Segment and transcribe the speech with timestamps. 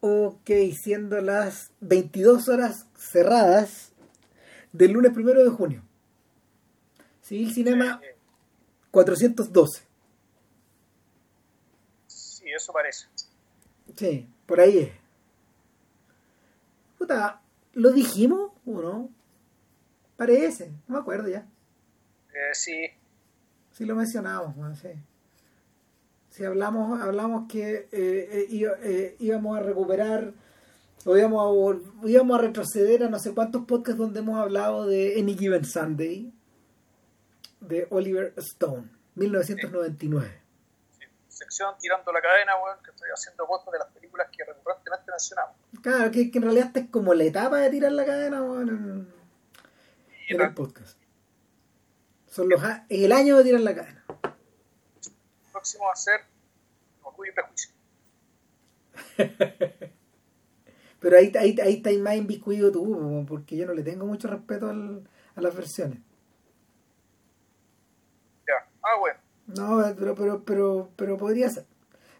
[0.00, 3.92] Ok, siendo las 22 horas cerradas
[4.72, 5.82] del lunes primero de junio.
[7.22, 8.00] Civil Cinema
[8.90, 9.82] 412.
[12.06, 13.06] Sí, eso parece.
[13.96, 14.92] Sí, por ahí es.
[16.98, 17.40] Puta,
[17.72, 19.10] ¿lo dijimos o no?
[20.16, 21.46] Parece, no me acuerdo ya.
[22.32, 22.86] Eh, sí.
[23.72, 24.88] Sí lo mencionamos, bueno, sí.
[26.36, 30.34] Sí hablamos, hablamos que eh, eh, eh, íbamos a recuperar
[31.06, 35.18] o íbamos a, íbamos a retroceder a no sé cuántos podcasts donde hemos hablado de
[35.18, 36.30] Any Given Sunday
[37.60, 40.42] de Oliver Stone, 1999.
[41.26, 45.56] Sección tirando la cadena, weón, que estoy haciendo votos de las películas que recurrentemente mencionamos.
[45.80, 48.72] Claro, que, que en realidad esta es como la etapa de tirar la cadena bueno,
[50.28, 50.98] en, el podcast.
[52.26, 52.60] Son los
[52.90, 53.95] el año de tirar la cadena.
[55.66, 56.20] Próximo va a ser
[57.02, 57.72] Orgullo y Prejuicio.
[61.00, 64.28] Pero ahí, ahí, ahí está más inviscuido tú, po, porque yo no le tengo mucho
[64.28, 65.98] respeto al- a las versiones.
[68.48, 68.66] Ya.
[68.82, 69.18] Ah, bueno.
[69.46, 71.66] No, pero, pero, pero, pero podría ser.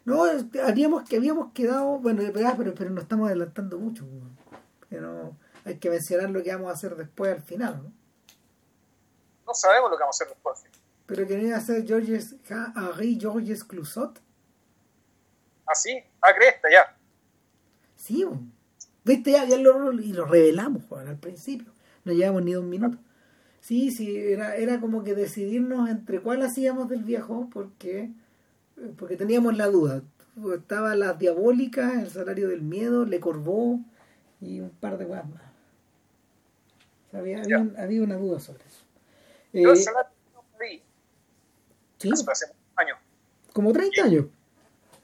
[0.05, 0.23] No,
[0.63, 4.05] habíamos, que habíamos quedado, bueno, pero, pero, pero nos estamos adelantando mucho.
[4.91, 7.91] no, hay que mencionar lo que vamos a hacer después al final, ¿no?
[9.45, 10.63] No sabemos lo que vamos a hacer después.
[10.63, 10.76] Pero que
[11.07, 14.21] no iba a ser Georges, Henri Georges Clouzot.
[15.65, 15.97] ¿Ah, sí?
[16.21, 16.97] Ah, cresta, ya.
[17.95, 18.25] Sí,
[19.03, 21.71] viste, ya, ya lo, y lo revelamos al principio.
[22.05, 22.99] No llevamos ni dos minutos.
[23.59, 28.11] Sí, sí, era, era como que decidirnos entre cuál hacíamos del viejo, porque,
[28.97, 30.03] porque teníamos la duda.
[30.55, 33.83] Estaba las diabólicas, el salario del miedo, Le Corbeau
[34.39, 35.41] y un par de cosas más.
[37.07, 38.83] O sea, había, había, había una duda sobre eso.
[39.51, 40.83] Yo Eh, el salario no lo vi
[41.97, 42.45] sí, hace
[42.75, 42.97] años.
[43.53, 44.25] como 30 años.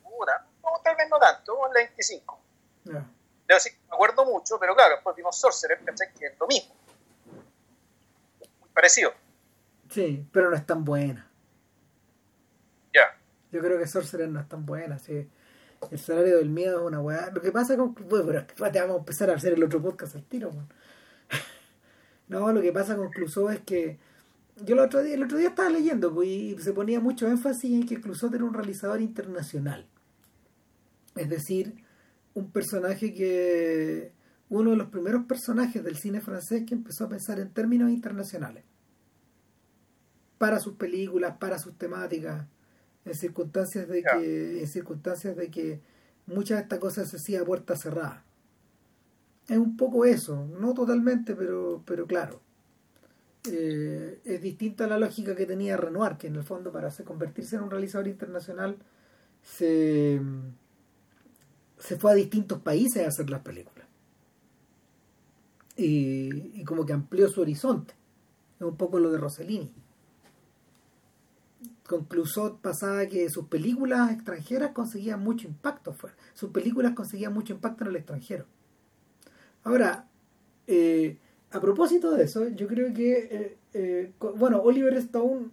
[0.03, 2.39] No, tal vez no tanto, en la 25.
[2.85, 2.91] Ya.
[2.91, 3.07] Debo
[3.47, 6.11] decir me acuerdo mucho, pero claro, después vimos Sorcerer, ¿cachai?
[6.13, 6.73] Que es lo mismo.
[8.59, 9.13] Muy parecido.
[9.89, 11.29] Sí, pero no es tan buena.
[12.93, 13.15] Ya.
[13.51, 15.29] Yo creo que Sorcerer no es tan buena, sí.
[15.91, 17.29] El salario del miedo es una weá.
[17.31, 17.93] Lo que pasa con.
[17.93, 20.49] Bueno, pero es que te vamos a empezar a hacer el otro podcast al tiro,
[20.49, 20.69] weón.
[22.29, 23.99] No, lo que pasa con Clouseau es que.
[24.61, 27.71] Yo el otro día, el otro día estaba leyendo pues, y se ponía mucho énfasis
[27.73, 29.87] en que Clouseau era un realizador internacional.
[31.15, 31.75] Es decir,
[32.33, 34.11] un personaje que.
[34.49, 38.63] Uno de los primeros personajes del cine francés que empezó a pensar en términos internacionales.
[40.37, 42.45] Para sus películas, para sus temáticas
[43.05, 45.81] en circunstancias de que en circunstancias de que
[46.25, 48.23] muchas de estas cosas se hacía a puerta cerrada
[49.47, 52.41] es un poco eso no totalmente pero pero claro
[53.45, 57.57] Eh, es distinta a la lógica que tenía Renoir que en el fondo para convertirse
[57.57, 58.77] en un realizador internacional
[59.41, 60.21] se
[61.77, 63.85] se fue a distintos países a hacer las películas
[65.75, 67.93] y, como que amplió su horizonte
[68.61, 69.73] es un poco lo de Rossellini
[71.85, 72.07] con
[72.61, 75.95] pasaba que sus películas extranjeras conseguían mucho impacto.
[76.33, 78.45] Sus películas conseguían mucho impacto en el extranjero.
[79.63, 80.07] Ahora,
[80.65, 81.17] eh,
[81.53, 85.51] a propósito de eso, yo creo que, eh, eh, bueno, Oliver Stone,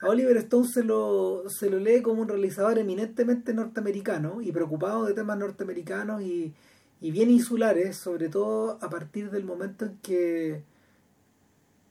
[0.00, 5.06] a Oliver Stone se lo, se lo lee como un realizador eminentemente norteamericano y preocupado
[5.06, 6.52] de temas norteamericanos y,
[7.00, 10.64] y bien insulares, sobre todo a partir del momento en que,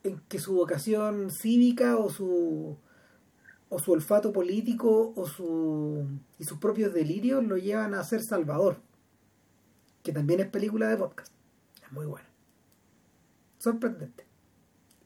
[0.04, 2.78] en que su vocación cívica o su
[3.72, 6.08] o su olfato político o su
[6.40, 8.78] y sus propios delirios lo llevan a ser Salvador,
[10.04, 11.32] que también es película de podcast.
[11.84, 12.29] Es muy buena.
[13.60, 14.26] Sorprendente.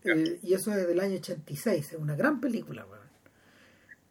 [0.03, 2.85] Eh, y eso es del año 86, es una gran película.
[2.85, 3.03] weón.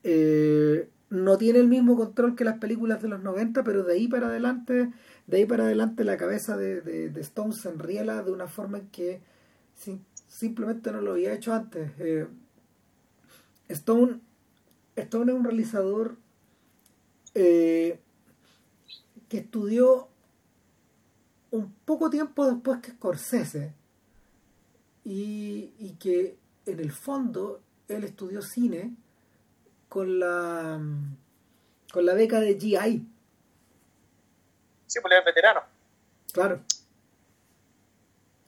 [0.04, 4.08] Eh, no tiene el mismo control que las películas de los 90, pero de ahí
[4.08, 4.90] para adelante,
[5.26, 8.78] de ahí para adelante la cabeza de, de, de Stone se enriela de una forma
[8.78, 9.20] en que
[9.76, 11.92] sim- simplemente no lo había hecho antes.
[11.98, 12.26] Eh,
[13.68, 14.20] Stone
[14.96, 16.16] Stone es un realizador
[17.34, 17.98] eh,
[19.28, 20.08] que estudió
[21.50, 23.74] un poco tiempo después que Scorsese
[25.04, 28.94] y, y que en el fondo él estudió cine
[29.88, 30.80] con la
[31.92, 33.06] con la beca de GI,
[34.86, 35.62] Sí, él es veterano.
[36.32, 36.62] claro.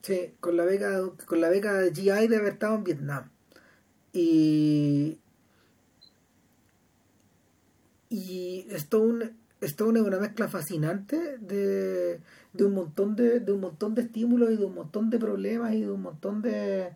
[0.01, 3.29] Sí, con la beca con la beca de GI de haber estado en Vietnam.
[4.13, 5.19] Y
[8.09, 8.75] y Stone,
[9.25, 9.35] Stone
[9.65, 12.19] es una mezcla fascinante de,
[12.59, 15.91] un montón de, un montón de estímulos y de un montón de problemas y de
[15.91, 16.89] un montón de,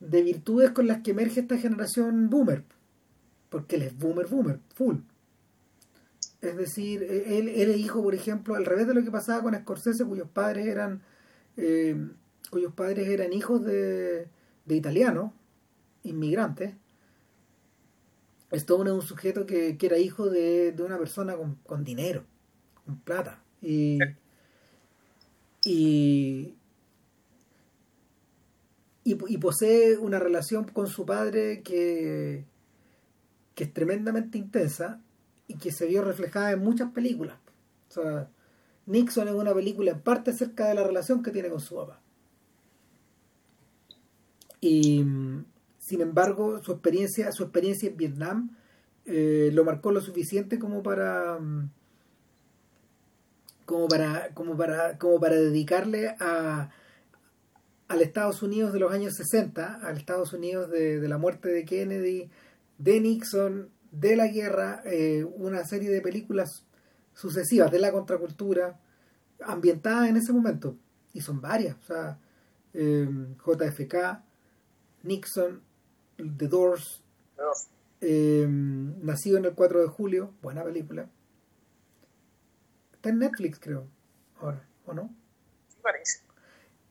[0.00, 2.64] de virtudes con las que emerge esta generación boomer
[3.54, 4.96] porque él es boomer boomer full
[6.40, 9.54] Es decir, e, él era hijo, por ejemplo, al revés de lo que pasaba con
[9.54, 11.02] Scorsese, cuyos padres eran
[11.56, 11.96] eh,
[12.50, 14.26] cuyos padres eran hijos de,
[14.64, 15.32] de italianos,
[16.02, 16.74] inmigrantes.
[18.54, 22.24] Stone es un sujeto que, que era hijo de, de una persona con, con, dinero,
[22.84, 23.42] con plata.
[23.62, 23.98] Y,
[25.64, 26.54] y,
[29.04, 32.44] y, posee una relación con su padre que,
[33.54, 35.00] que es tremendamente intensa
[35.46, 37.38] y que se vio reflejada en muchas películas.
[37.88, 38.28] O sea,
[38.86, 42.00] Nixon es una película en parte acerca de la relación que tiene con su papá.
[44.60, 45.04] Y
[45.84, 48.56] sin embargo, su experiencia, su experiencia en Vietnam
[49.04, 51.38] eh, lo marcó lo suficiente como para
[53.66, 56.70] como para como para como para dedicarle a
[57.88, 61.66] al Estados Unidos de los años 60, al Estados Unidos de, de la muerte de
[61.66, 62.30] Kennedy,
[62.78, 66.64] de Nixon, de la guerra, eh, una serie de películas
[67.12, 68.80] sucesivas de la contracultura
[69.44, 70.78] ambientadas en ese momento.
[71.12, 71.76] Y son varias.
[71.76, 72.18] O sea,
[72.72, 73.06] eh,
[73.44, 74.22] JFK,
[75.02, 75.60] Nixon,
[76.16, 77.02] The Doors,
[78.00, 81.08] eh, Nacido en el 4 de julio, buena película.
[82.92, 83.86] Está en Netflix, creo,
[84.40, 85.14] ahora, ¿o no?
[85.68, 86.20] Sí, parece.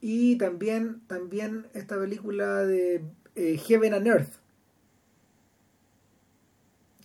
[0.01, 3.03] Y también, también esta película de
[3.35, 4.33] eh, Heaven and Earth,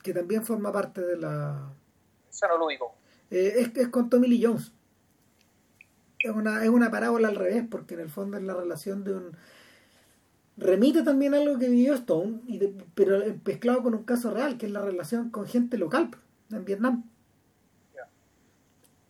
[0.02, 1.72] que también forma parte de la...
[2.28, 2.94] Esa no lo digo.
[3.30, 4.72] Eh, es, es con Tommy Lee Jones.
[6.18, 9.14] Es una, es una parábola al revés, porque en el fondo es la relación de
[9.14, 9.36] un...
[10.58, 12.60] Remite también a algo que vivió Stone, y
[12.94, 16.10] pero mezclado con un caso real, que es la relación con gente local
[16.50, 17.05] en Vietnam.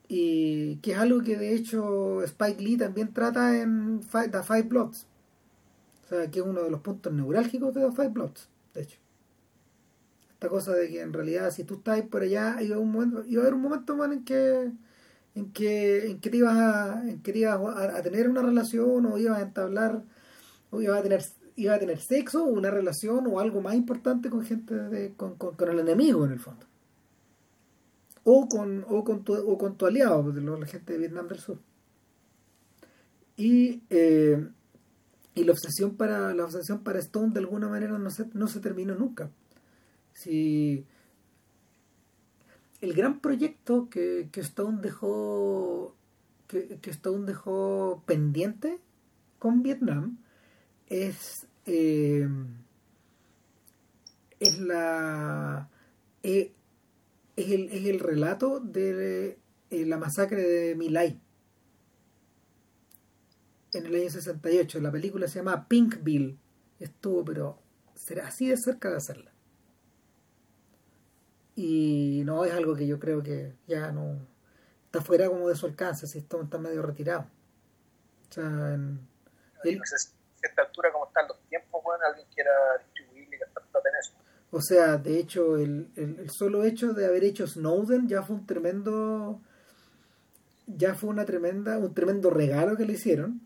[0.08, 5.06] Y que es algo que de hecho Spike Lee también trata en The Five Bloods.
[6.04, 8.98] O sea que es uno de los puntos neurálgicos de The Five Bloods de hecho.
[10.30, 13.24] Esta cosa de que en realidad si tú estás por allá iba a, un momento,
[13.26, 14.70] iba a haber un momento en que
[15.34, 19.18] en que en que te ibas a en que ibas a, tener una relación o
[19.18, 20.04] ibas a entablar
[20.70, 21.22] o ibas a tener
[21.58, 25.68] iba a tener sexo una relación o algo más importante con gente de, con, con
[25.68, 26.66] el enemigo en el fondo
[28.30, 31.38] o con, o con, tu, o con tu aliado, pues, la gente de Vietnam del
[31.38, 31.58] Sur.
[33.38, 34.46] Y, eh,
[35.34, 38.60] y la obsesión para la obsesión para Stone de alguna manera no se, no se
[38.60, 39.30] terminó nunca.
[40.12, 40.84] Si
[42.82, 45.96] el gran proyecto que, que Stone dejó
[46.48, 48.78] que, que, Stone dejó pendiente
[49.38, 50.18] con Vietnam
[50.88, 52.26] es eh,
[54.40, 55.68] es la
[56.22, 56.52] eh,
[57.36, 59.38] es el, es el relato de
[59.70, 61.20] eh, la masacre de Milay
[63.72, 64.80] en el año 68.
[64.80, 66.38] La película se llama Pinkville.
[66.80, 67.58] Estuvo, pero
[67.94, 69.32] será así de cerca de hacerla.
[71.54, 74.26] Y no es algo que yo creo que ya no
[74.86, 77.26] está fuera como de su alcance, si esto está medio retirado.
[78.30, 79.00] O sea, en,
[79.64, 81.37] a esta altura como están los
[82.06, 82.50] alguien quiera
[82.84, 84.12] distribuirle y gastar plata en eso.
[84.50, 88.46] O sea, de hecho, el, el, solo hecho de haber hecho Snowden ya fue un
[88.46, 89.40] tremendo.
[90.66, 93.40] Ya fue una tremenda, un tremendo regalo que le hicieron.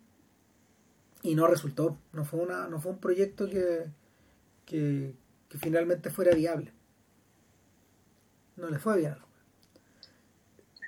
[1.22, 1.98] Y no resultó.
[2.12, 3.90] No fue una, no fue un proyecto que,
[4.64, 5.14] que,
[5.58, 6.72] finalmente fuera viable.
[8.56, 9.16] No le fue bien.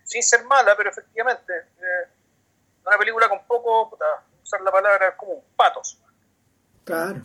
[0.05, 1.53] Sin ser mala, pero efectivamente.
[1.53, 2.09] Eh,
[2.87, 4.05] una película con poco, puta,
[4.43, 6.01] usar la palabra como un patos.
[6.85, 7.23] Claro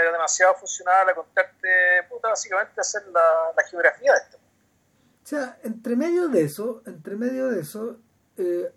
[0.00, 1.68] era demasiado funcional a contarte,
[2.08, 4.36] puta, básicamente hacer la, la, geografía de esto.
[4.36, 7.98] O sea, entre medio de eso, entre medio de eso,
[8.36, 8.72] eh,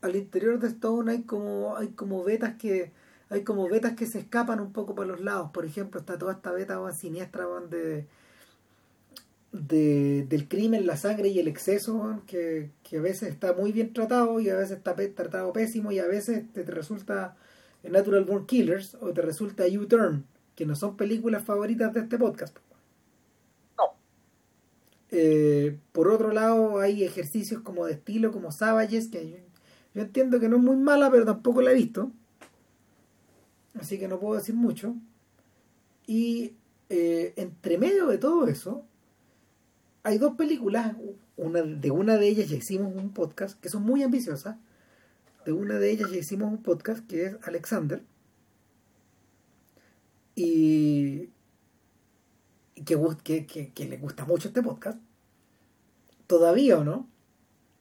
[0.00, 2.92] al interior de Stone hay como, hay como vetas que
[3.30, 5.50] hay como vetas que se escapan un poco por los lados.
[5.52, 8.06] Por ejemplo, está toda esta beta siniestra de,
[9.52, 13.92] de, del crimen, la sangre y el exceso, que, que, a veces está muy bien
[13.92, 17.36] tratado y a veces está tratado pésimo y a veces te resulta
[17.90, 22.56] Natural Born Killers o te resulta U-Turn, que no son películas favoritas de este podcast.
[23.76, 23.84] No.
[25.10, 29.44] Eh, por otro lado, hay ejercicios como de estilo, como Savages, que
[29.94, 32.10] yo, entiendo que no es muy mala, pero tampoco la he visto.
[33.74, 34.94] Así que no puedo decir mucho.
[36.06, 36.54] Y
[36.88, 38.84] eh, entre medio de todo eso,
[40.02, 40.96] hay dos películas.
[41.36, 44.56] Una, de una de ellas ya hicimos un podcast que son muy ambiciosas
[45.48, 48.02] de una de ellas ya hicimos un podcast que es Alexander.
[50.34, 51.30] Y
[53.24, 54.98] que, que, le gusta mucho este podcast.
[56.26, 57.08] ¿Todavía o no?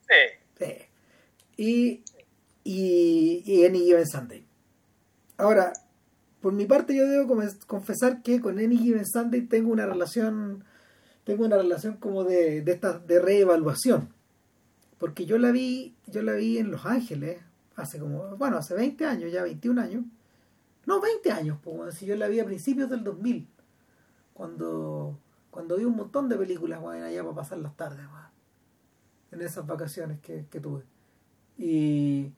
[0.07, 0.65] Sí.
[0.65, 0.73] sí.
[1.57, 2.03] Y,
[2.63, 4.45] y, y Any Given Sunday.
[5.35, 5.73] Ahora,
[6.39, 10.63] por mi parte yo debo confesar que con Any Given Sunday tengo una relación
[11.25, 14.13] tengo una relación como de, de esta de reevaluación.
[14.99, 17.41] Porque yo la vi, yo la vi en Los Ángeles
[17.77, 20.03] hace como, bueno, hace 20 años, ya 21 años.
[20.85, 23.47] No, 20 años, pues, si yo la vi a principios del 2000,
[24.33, 25.17] cuando
[25.57, 28.05] cuando vi un montón de películas, bueno, allá para pasar las tardes,
[29.31, 30.83] en esas vacaciones que, tuve.
[31.57, 32.31] Y,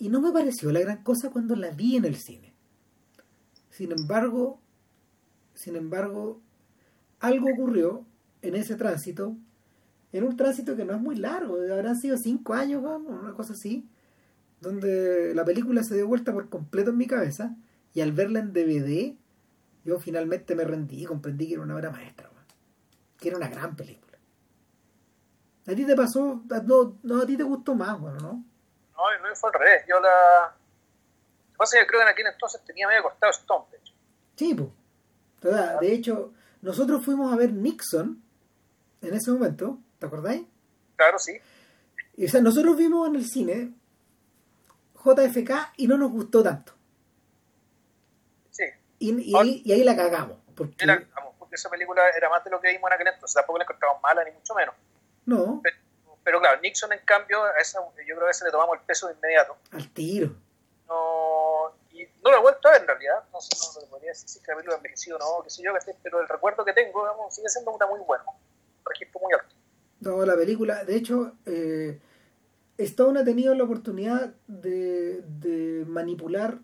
[0.00, 2.52] y no me pareció la gran cosa cuando la vi en el cine.
[3.70, 4.58] Sin embargo,
[5.54, 6.40] sin embargo,
[7.20, 8.04] algo ocurrió
[8.42, 9.36] en ese tránsito,
[10.12, 13.88] en un tránsito que no es muy largo, habrán sido cinco años, una cosa así,
[14.62, 17.56] donde la película se dio vuelta por completo en mi cabeza
[17.92, 19.14] y al verla en DVD,
[19.84, 22.30] yo finalmente me rendí y comprendí que era una obra maestra,
[23.18, 24.18] que era una gran película.
[25.66, 26.42] ¿A ti te pasó?
[26.64, 28.44] No, no a ti te gustó más, bueno, ¿no?
[28.96, 29.84] No, no fue al revés.
[29.88, 30.54] Yo la.
[30.54, 33.78] Lo que pasa es que creo que en aquel entonces tenía medio costado Stone, de
[33.78, 33.94] hecho.
[34.36, 35.80] Sí, pues.
[35.80, 38.22] De hecho, nosotros fuimos a ver Nixon
[39.00, 40.46] en ese momento, ¿te acordáis?
[40.96, 41.32] Claro, sí.
[42.16, 43.74] Y, o sea, nosotros vimos en el cine
[45.04, 46.72] JFK y no nos gustó tanto.
[48.50, 48.64] Sí.
[48.98, 50.38] Y, y, ahí, y ahí, la cagamos.
[50.54, 50.86] Porque...
[50.86, 53.34] La cagamos, porque esa película era más de lo que vimos en aquel entonces.
[53.34, 54.74] Tampoco la encontramos mala, ni mucho menos.
[55.26, 55.60] No.
[55.62, 55.76] Pero,
[56.24, 58.84] pero claro, Nixon, en cambio, a esa, yo creo que a ese le tomamos el
[58.84, 59.56] peso de inmediato.
[59.72, 60.34] Al tiro.
[60.88, 63.24] No, y no lo he vuelto a ver en realidad.
[63.32, 65.72] No sé, no, no podría decir si la película envejecido o no, qué sé yo,
[66.02, 68.24] pero el recuerdo que tengo, digamos, sigue siendo una muy buena.
[68.28, 69.54] Un registro muy alto.
[70.00, 72.00] No, la película, de hecho, eh,
[72.84, 76.58] Stone ha tenido la oportunidad de, de, manipular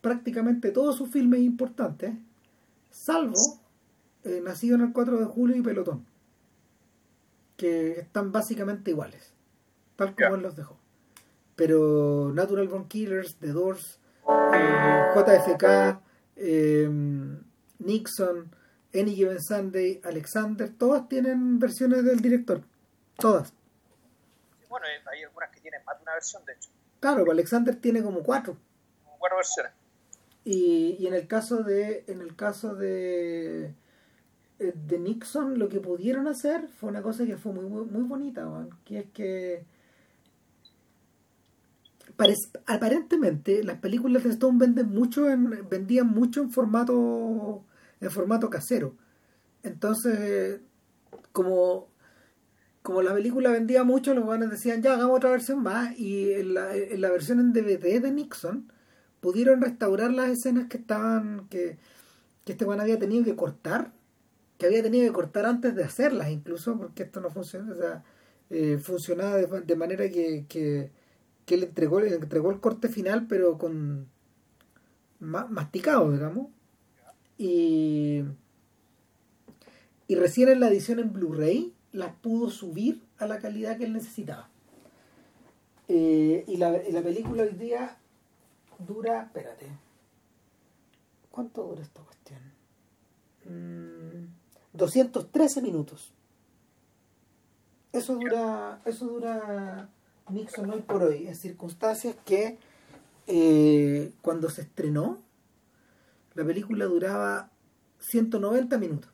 [0.00, 2.14] prácticamente todos sus filmes importantes,
[2.90, 3.60] salvo
[4.24, 6.04] eh, Nacido en el 4 de julio y Pelotón,
[7.56, 9.32] que están básicamente iguales,
[9.96, 10.36] tal como yeah.
[10.36, 10.78] él los dejó.
[11.56, 13.98] Pero Natural Born Killers, The Doors,
[14.54, 16.00] eh, JFK,
[16.36, 16.88] eh,
[17.78, 18.50] Nixon,
[18.94, 22.62] Any Given Sunday, Alexander, todas tienen versiones del director,
[23.16, 23.52] todas.
[24.68, 26.70] Bueno, hay algunas que tienen más de una versión, de hecho.
[27.00, 28.56] Claro, Alexander tiene como cuatro.
[29.04, 29.72] Como cuatro versiones.
[30.44, 33.74] Y, y en el caso de, en el caso de,
[34.58, 38.46] de Nixon, lo que pudieron hacer fue una cosa que fue muy, muy, muy bonita,
[38.46, 39.64] man, que es que
[42.66, 47.62] aparentemente las películas de Stone venden mucho en, vendían mucho en formato
[48.00, 48.94] en formato casero
[49.62, 50.60] entonces
[51.32, 51.86] como
[52.88, 56.54] como la película vendía mucho los buenos decían ya hagamos otra versión más y en
[56.54, 58.72] la, en la versión en DVD de Nixon
[59.20, 61.76] pudieron restaurar las escenas que estaban que,
[62.46, 63.92] que este bueno había tenido que cortar
[64.56, 68.04] que había tenido que cortar antes de hacerlas incluso porque esto no funciona o sea,
[68.48, 70.90] eh, funcionaba de, manera que, que
[71.46, 74.08] entregó, entregó el corte final, pero con
[75.18, 76.48] masticado, digamos.
[77.36, 78.24] Y,
[80.06, 83.92] y recién en la edición en Blu-ray las pudo subir a la calidad que él
[83.92, 84.48] necesitaba.
[85.88, 87.96] Eh, y, la, y la película hoy día
[88.78, 89.66] dura, espérate,
[91.30, 92.40] ¿cuánto dura esta cuestión?
[93.44, 94.26] Mm,
[94.74, 96.12] 213 minutos.
[97.92, 99.88] Eso dura, eso dura
[100.28, 102.58] Nixon hoy por hoy, en circunstancias que
[103.26, 105.18] eh, cuando se estrenó,
[106.34, 107.50] la película duraba
[107.98, 109.10] 190 minutos.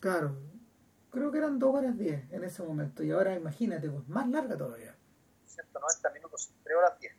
[0.00, 0.36] Claro,
[1.10, 4.56] creo que eran 2 horas 10 en ese momento, y ahora imagínate, pues más larga
[4.56, 4.96] todavía.
[5.46, 7.14] 190 minutos, 3 horas 10.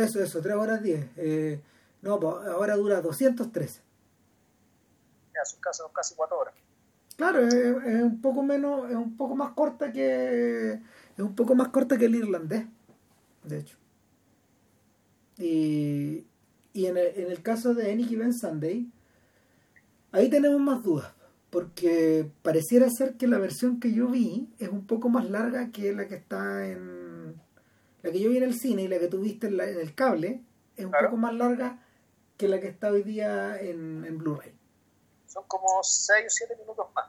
[0.00, 1.10] Eso, eso, 3 horas 10.
[1.16, 1.62] Eh,
[2.02, 3.82] no, pues ahora dura 213.
[5.32, 6.54] Ya, son casi, son casi 4 horas.
[7.16, 10.72] Claro, es, es, un poco menos, es un poco más corta que
[11.16, 12.66] es un poco más corta que el irlandés,
[13.44, 13.78] de hecho.
[15.38, 16.26] Y,
[16.74, 18.90] y en, el, en el caso de Any Given Sunday,
[20.12, 21.14] ahí tenemos más dudas,
[21.56, 25.94] porque pareciera ser que la versión que yo vi es un poco más larga que
[25.94, 27.40] la que está en
[28.02, 29.94] la que yo vi en el cine y la que tuviste en, la, en el
[29.94, 30.42] cable,
[30.76, 31.08] es un claro.
[31.08, 31.82] poco más larga
[32.36, 34.54] que la que está hoy día en, en Blu-ray
[35.26, 37.06] son como 6 o 7 minutos más.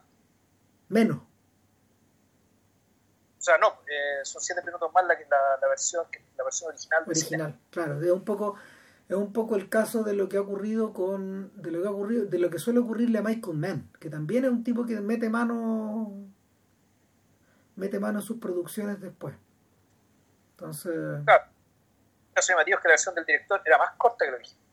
[0.88, 1.18] Menos.
[1.18, 6.06] O sea, no, eh, son 7 minutos más la, la, la, versión,
[6.38, 7.04] la versión original.
[7.06, 8.02] Original, claro.
[8.02, 8.56] Es un poco
[9.10, 11.92] es un poco el caso de lo que ha ocurrido con de lo que ha
[11.92, 15.00] ocurrido de lo que suele ocurrirle a Michael Mann que también es un tipo que
[15.00, 16.14] mete mano
[17.76, 19.36] mete mano en sus producciones después
[20.52, 21.46] entonces claro
[22.30, 24.64] el caso de Matías que la versión del director era más corta que lo original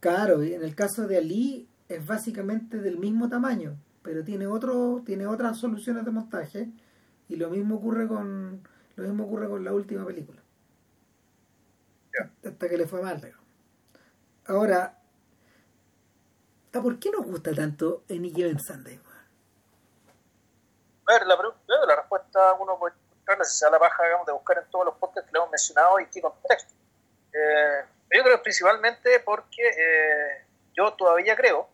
[0.00, 5.02] claro y en el caso de Ali es básicamente del mismo tamaño, pero tiene otro,
[5.04, 6.70] tiene otras soluciones de montaje
[7.28, 8.66] y lo mismo ocurre con
[8.96, 10.40] lo mismo ocurre con la última película.
[12.12, 12.30] Yeah.
[12.50, 13.43] Hasta que le fue mal, digamos.
[14.46, 14.98] Ahora,
[16.74, 19.00] ¿A por qué nos gusta tanto en Given Sunday?
[21.06, 24.32] A ver, la, la respuesta uno puede encontrarla si se da la paja digamos, de
[24.32, 26.72] buscar en todos los podcasts que le hemos mencionado y qué contexto.
[27.32, 31.68] Eh, yo creo principalmente porque eh, yo todavía creo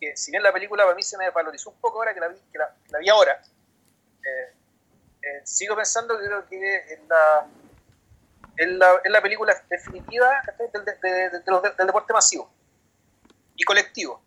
[0.00, 2.26] que si bien la película para mí se me valorizó un poco ahora que la
[2.26, 3.40] vi, que la, vi ahora,
[4.24, 4.52] eh,
[5.22, 7.46] eh, sigo pensando que creo que es la,
[8.56, 10.84] es la, es la película definitiva del,
[11.76, 12.50] del, deporte masivo
[13.56, 14.22] y colectivo.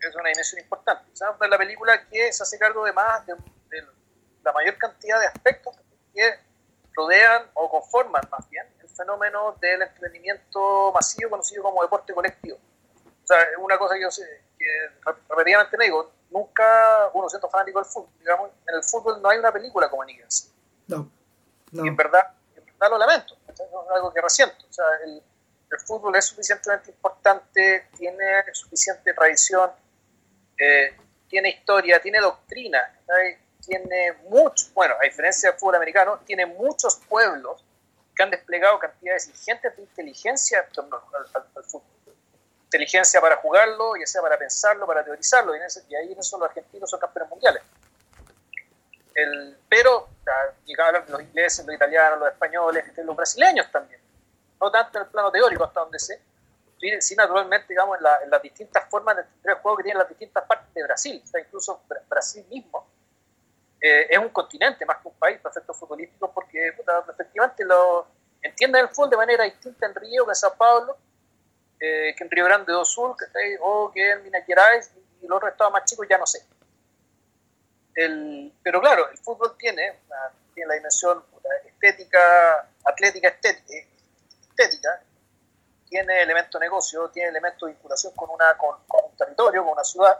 [0.00, 1.10] Es una dimensión importante.
[1.12, 3.34] Es la película que se hace cargo de más de,
[4.42, 5.74] la mayor cantidad de aspectos
[6.12, 6.34] que
[6.92, 12.58] rodean o conforman más bien el fenómeno del entretenimiento masivo conocido como deporte colectivo.
[12.58, 14.66] O sea, es una cosa que yo sé, que
[15.30, 19.38] repetidamente me digo, nunca uno siendo fanático del fútbol, digamos, en el fútbol no hay
[19.38, 20.52] una película como Nickens.
[20.86, 21.10] No,
[21.72, 21.84] no.
[21.86, 22.34] Y en verdad,
[22.84, 23.60] verdad lo lamento, es
[23.94, 24.66] algo que resiento.
[24.68, 25.22] O sea, el,
[25.70, 29.70] el, fútbol es suficientemente importante, tiene suficiente tradición,
[30.58, 30.96] eh,
[31.28, 33.00] tiene historia, tiene doctrina,
[33.60, 37.64] tiene mucho, bueno, a diferencia del fútbol americano, tiene muchos pueblos
[38.14, 41.94] que han desplegado cantidades ingentes de inteligencia en torno al fútbol
[42.74, 46.90] inteligencia para jugarlo, ya sea para pensarlo, para teorizarlo, y, ahí en eso los argentinos
[46.90, 47.62] son campeones mundiales.
[49.14, 50.08] El, pero
[50.64, 54.00] llegaban los ingleses, los italianos, los españoles, los brasileños también.
[54.60, 56.20] No tanto en el plano teórico, hasta donde sé,
[57.00, 60.44] sí naturalmente, digamos, en, las distintas formas de entender el juego que tienen las distintas
[60.44, 61.20] partes de Brasil.
[61.22, 62.86] O sea, incluso Brasil mismo
[63.80, 68.06] eh, es un continente más que un país perfecto futbolístico porque efectivamente lo
[68.42, 70.96] entienden el fútbol de manera distinta en Río que en Sao Paulo
[71.80, 73.14] eh, que en Río Grande do Sul,
[73.60, 74.90] o que en Minas Gerais,
[75.20, 76.40] y los otros estados más chicos ya no sé.
[77.94, 80.00] El, pero claro, el fútbol tiene,
[80.54, 81.24] tiene la dimensión
[81.66, 85.00] estética, atlética, estética,
[85.88, 90.18] tiene elemento negocio, tiene elemento de vinculación con, una, con, un territorio, con una ciudad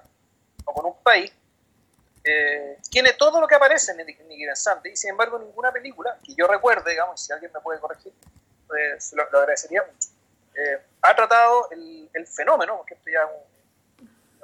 [0.65, 1.33] o con un país,
[2.23, 6.35] eh, tiene todo lo que aparece en Nicky Sunday y sin embargo ninguna película que
[6.35, 8.13] yo recuerde, digamos, si alguien me puede corregir,
[8.67, 10.09] pues lo agradecería mucho.
[10.55, 13.54] Eh, ha tratado el, el, fenómeno, porque esto ya es un,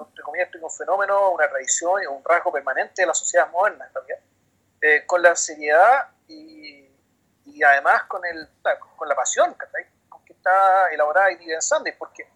[0.08, 4.18] entre comillas, un fenómeno, una tradición, un rasgo permanente de la sociedad moderna también,
[4.80, 6.88] eh, con la seriedad y,
[7.46, 8.48] y, además con, el,
[8.96, 9.54] con la pasión
[10.08, 12.28] con que está elaborada y en Sunday, porque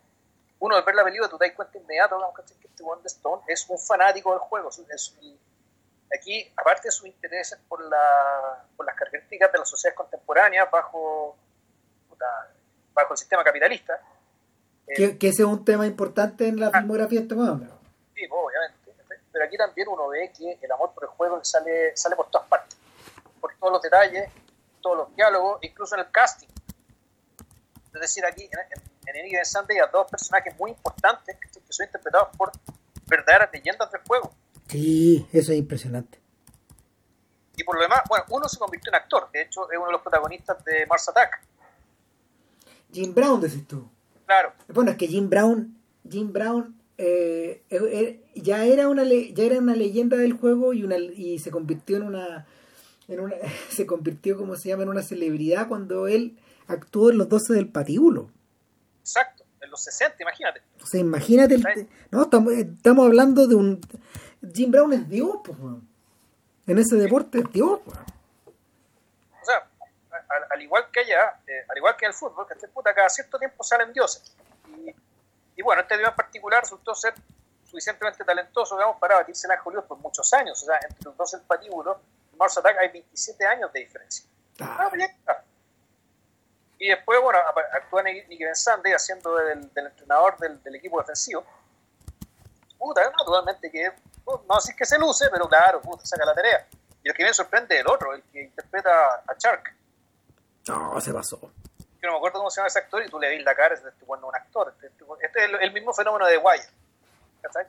[0.59, 2.19] uno al ver la película tú te das cuenta inmediato
[2.61, 4.69] que este Wonder Stone es un fanático del juego.
[4.69, 5.15] Es,
[6.15, 11.37] aquí, aparte de sus intereses por, la, por las características de las sociedades contemporáneas bajo
[12.95, 14.01] bajo el sistema capitalista.
[14.87, 16.79] Que, ese es un tema importante en la ah.
[16.79, 17.71] filmografía de este hombre.
[18.15, 19.25] Sí, pues, obviamente.
[19.33, 22.47] Pero aquí también uno ve que el amor por el juego sale, sale por todas
[22.47, 22.77] partes,
[23.41, 24.31] por todos los detalles,
[24.81, 26.49] todos los diálogos, incluso en el casting.
[27.95, 31.87] Es decir, aquí en, en Enigma de Sunday hay dos personajes muy importantes que, son
[31.87, 32.53] interpretados por
[33.07, 34.33] verdaderas leyendas del juego.
[34.69, 36.21] Sí, eso es impresionante.
[37.57, 39.93] Y por lo demás, bueno, uno se convirtió en actor, de hecho es uno de
[39.93, 41.41] los protagonistas de Mars Attack,
[42.95, 43.91] Jim Brown, decís tú.
[44.35, 44.53] Claro.
[44.69, 45.77] Bueno, es que Jim Brown,
[46.11, 50.83] Jim Brown eh, eh, eh, ya era una ya era una leyenda del juego y
[50.83, 52.47] una y se convirtió en una
[53.07, 53.35] en una
[53.71, 57.69] se convirtió como se llama en una celebridad cuando él actuó en los 12 del
[57.69, 58.31] patíbulo.
[59.01, 60.63] Exacto, en los 60, imagínate.
[60.83, 61.59] O sea, imagínate,
[62.11, 63.81] no, estamos, estamos, hablando de un
[64.53, 65.59] Jim Brown es Dios, pues,
[66.67, 67.81] en ese deporte es Dios.
[67.85, 67.99] Pues
[70.55, 73.39] al, igual que allá, eh, al igual que el fútbol, que este puta cada cierto
[73.39, 74.37] tiempo salen dioses.
[75.57, 77.15] Y, bueno, este dios en particular resultó ser
[77.65, 80.63] suficientemente talentoso, digamos, para batirse en Hollywood por muchos años.
[80.63, 82.01] O sea, entre los dos el patíbulo
[82.33, 84.25] y Mars Attack hay 27 años de diferencia.
[84.61, 84.91] Ah.
[85.27, 85.43] Ah,
[86.79, 87.39] y después, bueno,
[87.73, 91.45] actúa Nicky Bensande haciendo del, entrenador del, equipo defensivo.
[92.77, 93.93] Puta, naturalmente que,
[94.27, 96.67] no sé si que se luce, pero claro, puta, saca la tarea.
[97.03, 99.75] Y el que me sorprende es el otro, el que interpreta a Shark.
[100.69, 101.41] No, se pasó.
[101.41, 103.75] Yo no me acuerdo cómo se llama ese actor y tú le ves la cara,
[103.75, 104.75] este bueno un actor.
[104.75, 106.65] Este, este, este, es el, mismo fenómeno de Wire.
[107.53, 107.69] ¿Sabes?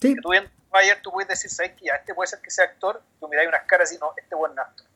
[0.00, 0.14] Sí.
[0.14, 2.64] Que tú viendo Wire, tú puedes decir, ¿sabes que ya este puede ser que sea
[2.64, 3.02] actor?
[3.20, 4.86] Tú miráis unas caras y no, este buen actor.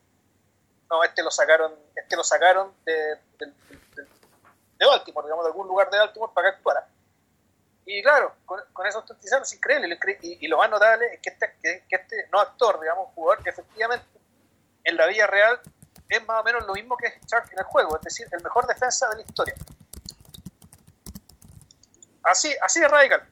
[0.91, 3.47] No, este lo sacaron, este lo sacaron de, de,
[3.95, 4.07] de,
[4.79, 6.89] de Baltimore, digamos, de algún lugar de Baltimore para que actuara.
[7.87, 9.99] Y claro, con, con esos es increíble.
[10.23, 13.43] Y, y, lo más notable es que este, que, que este no actor, digamos, jugador
[13.45, 14.07] que efectivamente
[14.83, 15.61] en la vida real
[16.09, 18.67] es más o menos lo mismo que Shark en el juego, es decir, el mejor
[18.67, 19.55] defensa de la historia.
[22.23, 23.29] Así, así de radical.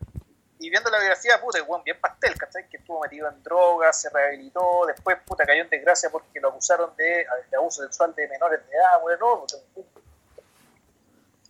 [0.58, 2.68] Y viendo la biografía, puta, el bien pastel, ¿cachai?
[2.68, 6.94] Que estuvo metido en drogas, se rehabilitó, después, puta, cayó en desgracia porque lo acusaron
[6.96, 9.46] de, abuso sexual de menores de edad, bueno,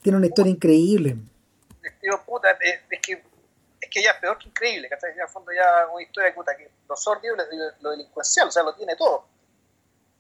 [0.03, 1.17] Tiene una historia increíble.
[2.03, 3.23] Digo, puta, es, que
[3.91, 5.13] que ya es peor que increíble, ¿cachai?
[5.13, 7.37] En el fondo ya una historia puta, que lo sordio,
[7.81, 9.29] lo delincuencial, o sea, lo tiene todo.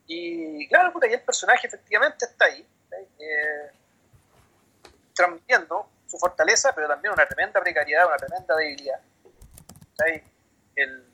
[0.07, 2.67] Y claro, puta, y el personaje efectivamente está ahí,
[3.19, 3.71] eh,
[5.15, 9.01] transmitiendo su fortaleza, pero también una tremenda precariedad, una tremenda debilidad.
[10.77, 11.05] El,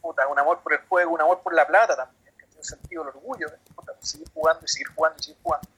[0.00, 3.02] puta, un amor por el juego, un amor por la plata también, que tiene sentido
[3.02, 5.68] el orgullo, puta, seguir jugando y seguir jugando y seguir jugando.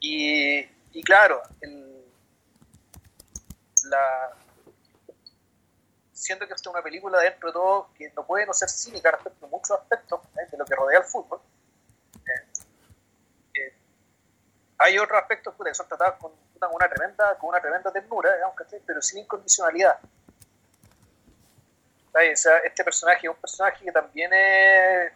[0.00, 0.58] Y,
[0.92, 2.04] y claro, el,
[3.84, 4.36] la,
[6.16, 9.10] siento que esta es una película dentro de todo que no puede no ser cínica
[9.10, 10.46] respecto a muchos aspectos ¿eh?
[10.50, 11.40] de lo que rodea el fútbol.
[12.16, 12.62] Eh,
[13.54, 13.74] eh,
[14.78, 16.32] hay otros aspectos que son tratados con
[16.72, 19.98] una tremenda, con una tremenda ternura, digamos, pero sin incondicionalidad.
[22.14, 25.12] este personaje es un personaje que también es,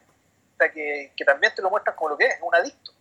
[0.59, 2.93] que, que, también te lo muestran como lo que es, un adicto.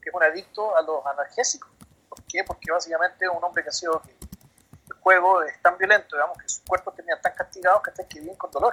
[0.00, 1.68] Que es un adicto a los analgésicos.
[2.08, 2.44] ¿Por qué?
[2.44, 4.00] Porque básicamente es un hombre que ha sido
[5.06, 8.50] juego es tan violento, digamos, que sus cuerpos terminan tan castigados que, que viven con
[8.50, 8.72] dolor.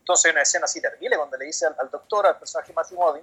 [0.00, 3.22] Entonces hay una escena así terrible cuando le dice al, doctor, al personaje Matthew Modin,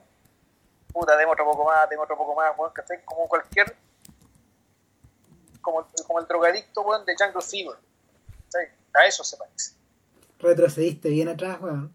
[0.94, 2.74] puta, deme otro poco más, deme otro poco más, bueno,
[3.04, 3.76] como cualquier,
[5.60, 7.78] como, como el drogadicto de Jungle Fever.
[8.94, 9.74] A eso se parece.
[10.40, 11.94] Retrocediste bien atrás, weón.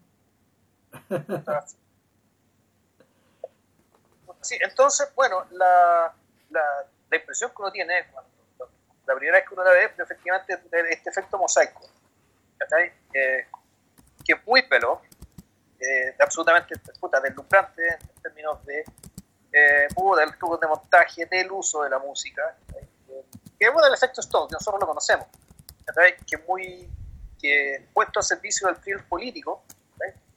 [4.41, 6.13] Sí, entonces, bueno, la,
[6.49, 6.61] la,
[7.09, 8.32] la impresión que uno tiene es cuando
[9.05, 11.89] la primera vez que uno la ve, efectivamente este efecto mosaico,
[13.13, 13.47] eh,
[14.25, 15.01] que es muy pelo,
[15.79, 18.85] eh, absolutamente puta, deslumbrante en términos de,
[19.51, 19.87] eh,
[20.17, 22.55] del truco de montaje, del uso de la música,
[23.59, 25.27] que es el efecto Stone, que nosotros lo conocemos,
[26.25, 26.89] que muy
[27.39, 29.63] que puesto a servicio del film político,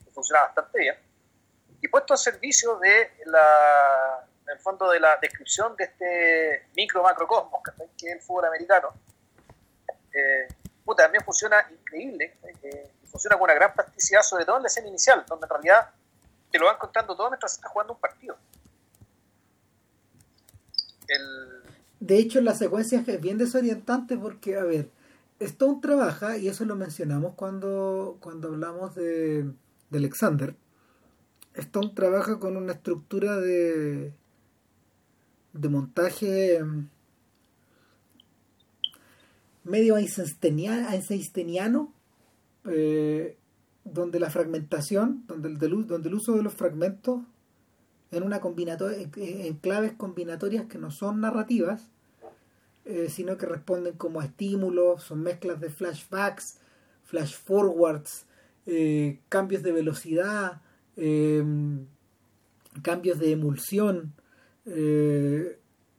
[0.05, 0.97] que funciona bastante bien,
[1.81, 7.03] y puesto a servicio de la en el fondo de la descripción de este micro
[7.03, 7.61] macrocosmos
[7.99, 8.93] que es el fútbol americano.
[10.13, 10.49] Eh,
[10.97, 15.25] también funciona increíble eh, funciona con una gran plasticidad sobre todo en la escena inicial
[15.29, 15.91] donde en realidad
[16.51, 18.37] te lo van contando todo mientras estás jugando un partido.
[22.01, 24.91] De hecho la secuencia es bien desorientante porque a ver
[25.41, 29.43] Stone trabaja y eso lo mencionamos cuando cuando hablamos de,
[29.91, 30.55] de Alexander.
[31.55, 34.15] Stone trabaja con una estructura de
[35.61, 36.89] de montaje mm,
[39.65, 41.93] medio einsteiniano,
[42.65, 43.37] eh,
[43.85, 47.21] donde la fragmentación, donde el, donde el uso de los fragmentos
[48.11, 51.89] en una en claves combinatorias que no son narrativas,
[52.85, 56.59] eh, sino que responden como estímulos, son mezclas de flashbacks,
[57.05, 58.27] flash forwards,
[58.67, 60.61] eh, cambios de velocidad,
[62.83, 64.15] cambios de emulsión,
[64.67, 65.59] eh,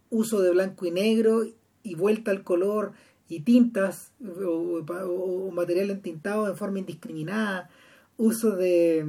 [0.09, 1.45] uso de blanco y negro
[1.83, 2.93] y vuelta al color
[3.29, 7.69] y tintas o, material entintado de forma indiscriminada,
[8.17, 9.05] uso de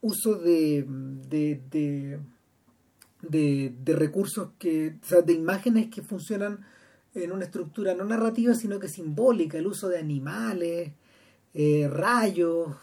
[0.00, 0.86] uso de
[3.22, 6.64] de, de, recursos que, o de imágenes que funcionan
[7.14, 10.92] en una estructura no narrativa sino que simbólica, el uso de animales,
[11.54, 12.76] eh, rayos,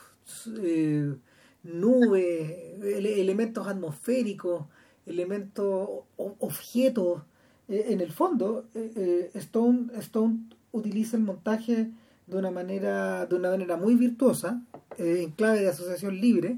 [0.62, 1.16] eh,
[1.64, 4.66] nubes, elementos atmosféricos,
[5.06, 7.24] elementos, objetos.
[7.68, 11.92] Eh, en el fondo, eh, eh, Stone, Stone utiliza el montaje
[12.28, 14.62] de una manera, de una manera muy virtuosa,
[14.98, 16.58] en clave de asociación libre,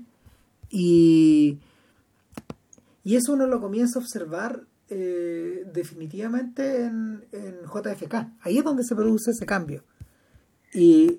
[0.69, 1.59] y,
[3.03, 8.15] y eso uno lo comienza a observar definitivamente en, en JFK.
[8.39, 9.83] Ahí es donde se produce ese cambio.
[10.73, 11.17] Y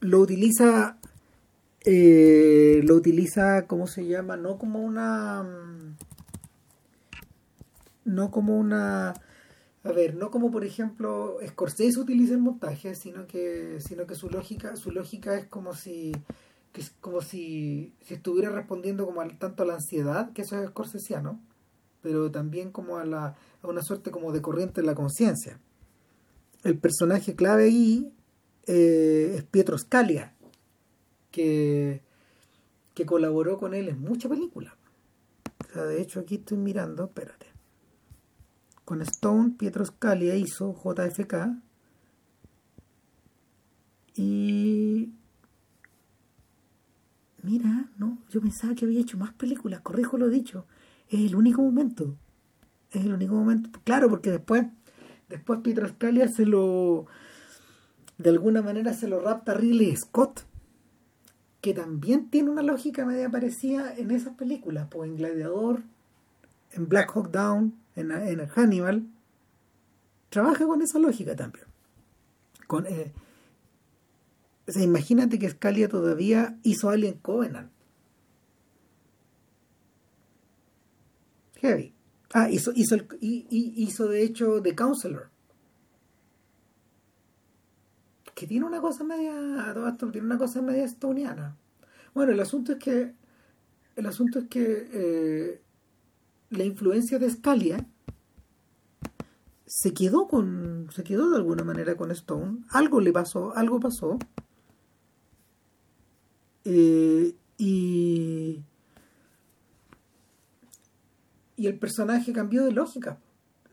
[0.00, 0.98] lo utiliza,
[1.86, 4.36] lo utiliza, ¿cómo se llama?
[4.36, 5.42] No como una
[8.14, 9.14] no como una
[9.82, 14.28] a ver, no como por ejemplo Scorsese utiliza el montaje, sino que sino que su
[14.28, 16.12] lógica su lógica es como si
[16.74, 20.68] es como si, si estuviera respondiendo como al, tanto a la ansiedad, que eso es
[20.68, 21.40] scorsesiano,
[22.00, 25.58] pero también como a, la, a una suerte como de corriente en la conciencia.
[26.62, 28.12] El personaje clave ahí
[28.66, 30.34] eh, es Pietro Scalia,
[31.30, 32.02] que,
[32.94, 34.74] que colaboró con él en muchas películas.
[35.74, 37.39] De hecho aquí estoy mirando, espérate
[38.90, 41.62] con Stone, Pietro Scalia hizo JFK
[44.16, 45.12] y
[47.44, 50.66] mira, no, yo pensaba que había hecho más películas, corrijo lo dicho,
[51.08, 52.16] es el único momento,
[52.90, 54.66] es el único momento, claro, porque después,
[55.28, 57.06] después Pietro Scalia se lo,
[58.18, 60.40] de alguna manera se lo rapta Ridley Scott,
[61.60, 65.84] que también tiene una lógica media parecida en esas películas, pues en Gladiador,
[66.72, 69.06] en Black Hawk Down, en, en Hannibal,
[70.28, 71.66] trabaja con esa lógica también.
[72.66, 73.12] Con, eh,
[74.76, 77.70] imagínate que Scalia todavía hizo Alien Covenant.
[81.56, 81.94] Heavy.
[82.32, 85.30] Ah, hizo, hizo, el, hizo de hecho The Counselor.
[88.34, 89.34] Que tiene una cosa media.
[89.98, 91.56] Tiene una cosa media estoniana.
[92.14, 93.14] Bueno, el asunto es que.
[93.96, 95.60] El asunto es que eh,
[96.50, 97.86] la influencia de Scalia
[99.66, 100.88] se quedó con.
[100.94, 102.64] se quedó de alguna manera con Stone.
[102.70, 104.18] Algo le pasó, algo pasó.
[106.64, 108.62] Eh, y
[111.60, 113.18] y el personaje cambió de lógica.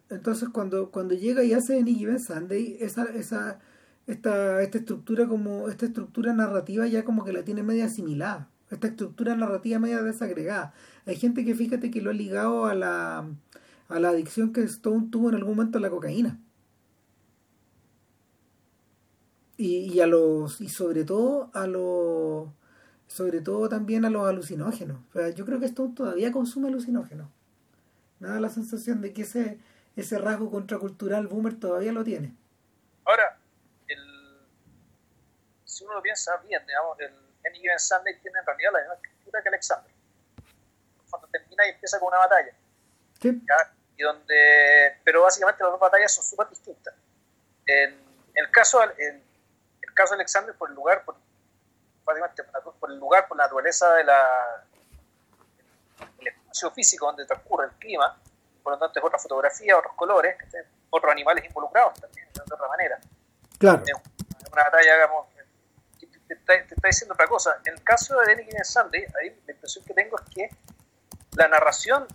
[0.09, 3.59] Entonces cuando, cuando llega y hace Nicky Ben Sunday, esa, esa,
[4.07, 8.49] esta, esta estructura como, esta estructura narrativa ya como que la tiene media asimilada.
[8.69, 10.73] Esta estructura narrativa media desagregada.
[11.05, 13.25] Hay gente que fíjate que lo ha ligado a la,
[13.87, 16.39] a la adicción que Stone tuvo en algún momento a la cocaína.
[19.59, 22.49] Y, a los, y sobre todo a los
[23.07, 24.99] sobre todo también a los alucinógenos.
[25.33, 27.29] yo creo que Stone todavía consume alucinógenos.
[28.19, 29.59] Me da la sensación de que ese,
[29.95, 32.35] ese rasgo contracultural Boomer todavía lo tiene.
[33.05, 33.39] Ahora,
[33.87, 33.99] el,
[35.63, 38.95] si uno lo piensa bien, digamos, el Any Given Sunday tiene en realidad la misma
[38.95, 39.91] estructura que Alexander.
[41.09, 42.51] Cuando termina y empieza con una batalla.
[43.21, 43.41] Sí.
[43.97, 46.93] Y donde, pero básicamente las dos batallas son súper distintas.
[47.65, 47.99] En,
[48.35, 49.23] el caso, en
[49.81, 51.15] el caso de Alexander, por el lugar, por,
[52.03, 52.43] básicamente
[52.79, 54.65] por el lugar, por la naturaleza de la,
[56.73, 58.19] físico donde transcurre el clima,
[58.63, 60.35] por lo tanto es otra fotografía, otros colores,
[60.89, 62.99] otros animales involucrados también, de otra manera.
[63.59, 63.83] Claro.
[63.85, 65.27] Es una batalla, digamos,
[66.27, 67.59] te, está, diciendo otra cosa.
[67.65, 70.49] En el caso de Denny Sunday, ahí la impresión que tengo es que
[71.35, 72.05] la narración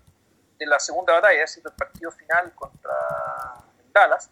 [0.59, 2.95] de la segunda batalla, es decir, el partido final contra
[3.93, 4.31] Dallas,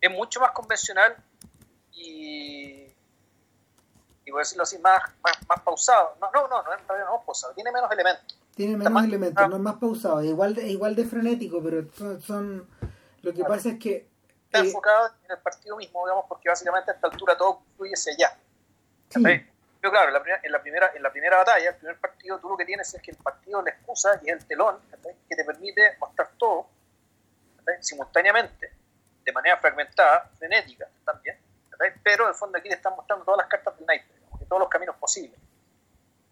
[0.00, 1.16] es mucho más convencional
[1.92, 2.94] y,
[4.24, 6.16] y por decirlo así, más, más, más pausado.
[6.20, 8.38] No, no, no, no, no, no es pausado, tiene menos elementos.
[8.54, 11.86] Tiene menos elementos, no es más pausado, igual de, igual de frenético, pero
[12.22, 12.66] son,
[13.20, 14.08] lo que pasa es que
[14.46, 17.92] está eh, enfocado en el partido mismo, digamos, porque básicamente a esta altura todo fluye
[17.92, 18.38] hacia allá.
[19.80, 22.38] Pero claro, en la, primera, en la, primera, en la primera batalla, el primer partido,
[22.40, 24.80] tú lo que tienes es que el partido la excusa y el telón
[25.28, 26.68] que te permite mostrar todo
[27.80, 28.72] simultáneamente,
[29.24, 31.38] de manera fragmentada, frenética también,
[32.02, 34.12] pero en el fondo aquí te están mostrando todas las cartas del naipe,
[34.48, 35.38] todos los caminos posibles.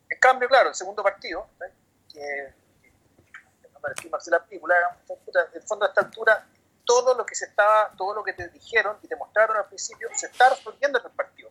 [0.09, 1.49] En cambio, claro, el segundo partido,
[2.13, 2.53] que,
[3.63, 4.77] que la película,
[5.09, 6.47] en el fondo a esta altura,
[6.85, 10.09] todo lo que se estaba, todo lo que te dijeron y te mostraron al principio,
[10.15, 11.51] se está resolviendo en el partido.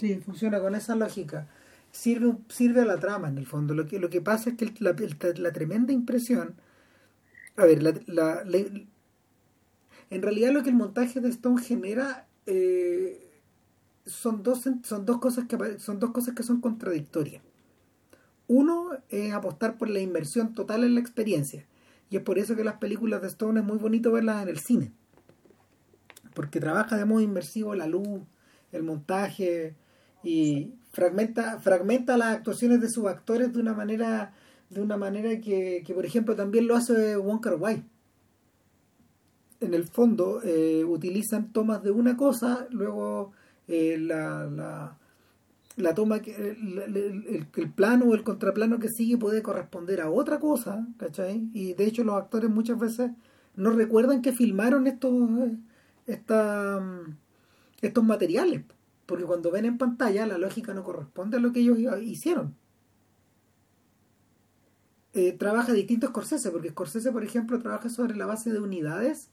[0.00, 1.46] Sí, funciona con esa lógica.
[1.92, 3.74] Sirve, sirve a la trama, en el fondo.
[3.74, 6.54] Lo que, lo que pasa es que la, tremenda impresión.
[7.56, 8.42] A ver, la,
[10.08, 13.28] en realidad lo que el montaje de Stone genera eh,
[14.06, 17.42] son dos, son dos cosas que son dos cosas que son contradictorias.
[18.48, 21.66] Uno es apostar por la inversión total en la experiencia.
[22.08, 24.58] Y es por eso que las películas de Stone es muy bonito verlas en el
[24.60, 24.92] cine.
[26.32, 28.22] Porque trabaja de modo inmersivo la luz,
[28.72, 29.76] el montaje
[30.22, 34.32] y fragmenta, fragmenta las actuaciones de sus actores de una manera,
[34.68, 37.84] de una manera que, por ejemplo también lo hace Wonka Wai.
[39.60, 43.32] En el fondo eh, utilizan tomas de una cosa, luego
[43.68, 44.98] eh, la, la,
[45.76, 50.86] la, toma que el, plano o el contraplano que sigue puede corresponder a otra cosa,
[50.96, 51.50] ¿cachai?
[51.52, 53.10] Y de hecho los actores muchas veces
[53.54, 55.12] no recuerdan que filmaron estos
[56.06, 56.80] esta,
[57.80, 58.62] estos materiales,
[59.10, 62.54] porque cuando ven en pantalla la lógica no corresponde a lo que ellos hicieron.
[65.12, 69.28] Eh, trabaja distinto Scorsese, porque Scorsese, por ejemplo, trabaja sobre la base de unidades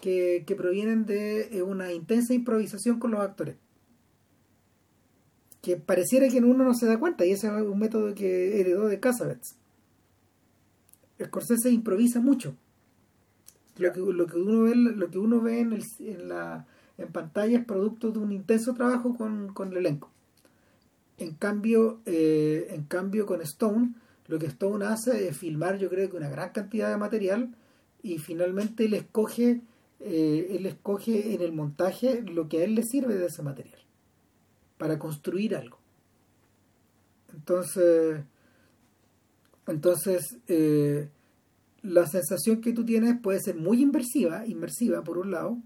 [0.00, 3.56] que, que provienen de eh, una intensa improvisación con los actores
[5.64, 8.86] que pareciera que uno no se da cuenta y ese es un método que heredó
[8.86, 9.56] de Casabets.
[11.24, 12.54] Scorsese improvisa mucho.
[13.78, 16.66] Lo que, lo que uno ve, lo que uno ve en, el, en, la,
[16.98, 20.10] en pantalla es producto de un intenso trabajo con, con el elenco.
[21.18, 23.94] En cambio, eh, en cambio con Stone,
[24.26, 27.54] lo que Stone hace es filmar yo creo que una gran cantidad de material
[28.02, 29.60] y finalmente él escoge,
[30.00, 33.80] eh, él escoge en el montaje lo que a él le sirve de ese material
[34.78, 35.78] para construir algo.
[37.32, 38.20] Entonces,
[39.66, 41.08] entonces eh,
[41.82, 45.58] la sensación que tú tienes puede ser muy inmersiva, inmersiva por un lado,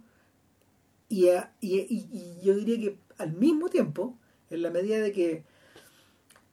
[1.09, 1.29] y,
[1.61, 4.19] y, yo diría que al mismo tiempo,
[4.51, 5.45] en la medida de que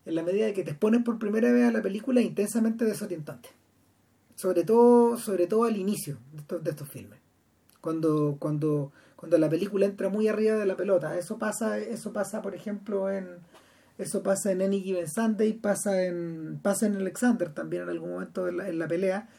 [0.06, 3.50] en la medida de que te expones por primera vez a la película, intensamente desorientante.
[4.36, 7.20] sobre todo, sobre todo al inicio de estos, de estos filmes.
[7.82, 11.18] Cuando, cuando, cuando la película entra muy arriba de la pelota.
[11.18, 13.40] Eso pasa, eso pasa, por ejemplo, en
[13.98, 18.48] eso pasa en Any Given Sunday, pasa en, pasa en Alexander también en algún momento
[18.48, 19.30] en la, en la pelea,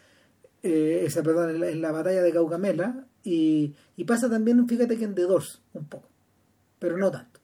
[0.63, 4.97] eh, esa, perdón, en la, en la batalla de Gaugamela, y, y pasa también, fíjate
[4.97, 6.09] que en The Doors, un poco,
[6.79, 7.41] pero no tanto.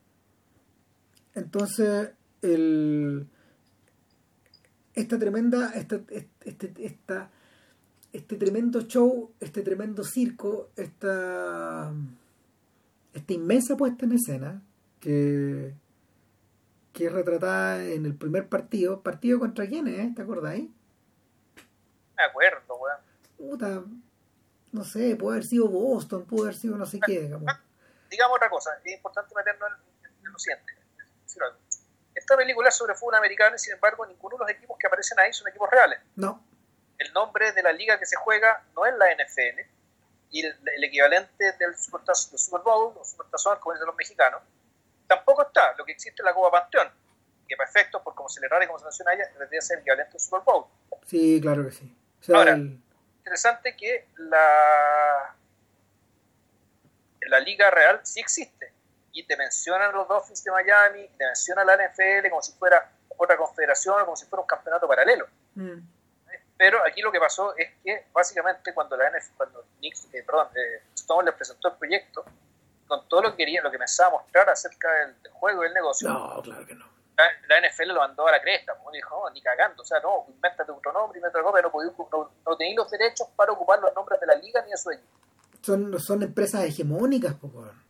[1.34, 3.26] Entonces, el,
[4.94, 6.00] esta tremenda, esta,
[6.44, 7.30] este, esta,
[8.12, 11.92] este tremendo show, este tremendo circo, esta,
[13.12, 14.62] esta inmensa puesta en escena
[15.00, 15.74] que,
[16.92, 19.00] que es retratada en el primer partido.
[19.02, 20.14] ¿Partido contra quién es?
[20.14, 20.68] ¿Te acordáis?
[22.16, 23.00] Me acuerdo, weón.
[23.36, 23.84] Puta,
[24.72, 27.52] no sé, puede haber sido Boston, puede haber sido no sé qué, digamos.
[28.10, 29.70] Digamos otra cosa, es importante meternos
[30.22, 30.72] en, lo siguiente.
[32.14, 35.18] Esta película es sobre fútbol americano y sin embargo ninguno de los equipos que aparecen
[35.18, 35.98] ahí son equipos reales.
[36.16, 36.44] No.
[36.98, 39.60] El nombre de la liga que se juega no es la NFL
[40.30, 43.96] y el, el equivalente del Super, del Super Bowl o Super Tazón, como dicen los
[43.96, 44.42] mexicanos,
[45.06, 45.74] tampoco está.
[45.76, 46.88] Lo que existe es la Copa Panteón,
[47.48, 49.76] que para efectos, por cómo se le rara y cómo se menciona ella, debería ser
[49.78, 50.64] el equivalente del Super Bowl.
[51.06, 51.96] Sí, claro que sí.
[52.20, 52.80] O sea, Ahora, el-
[53.22, 55.34] interesante que la,
[57.28, 58.72] la Liga Real sí existe.
[59.12, 63.36] Y te mencionan los Dolphins de Miami, te mencionan la NFL como si fuera otra
[63.36, 65.26] confederación, como si fuera un campeonato paralelo.
[65.54, 65.78] mm,
[66.56, 70.48] Pero aquí lo que pasó es que básicamente cuando la NFL, cuando Nick, eh, perdón,
[70.56, 72.24] eh, Stone les presentó el proyecto,
[72.88, 75.74] con todo lo que quería, lo que pensaba mostrar acerca del, del juego y del
[75.74, 76.86] negocio, no, claro que no.
[77.48, 79.98] La, la NFL lo mandó a la cresta, pues, dijo, no, ni cagando, o sea,
[80.00, 83.52] no, invéntate otro nombre, invéntate otra cosa, no, podéis- no, no tenéis los derechos para
[83.52, 85.08] ocupar los nombres de la liga ni de su equipo.
[85.62, 87.82] Son, son empresas hegemónicas, po, weón.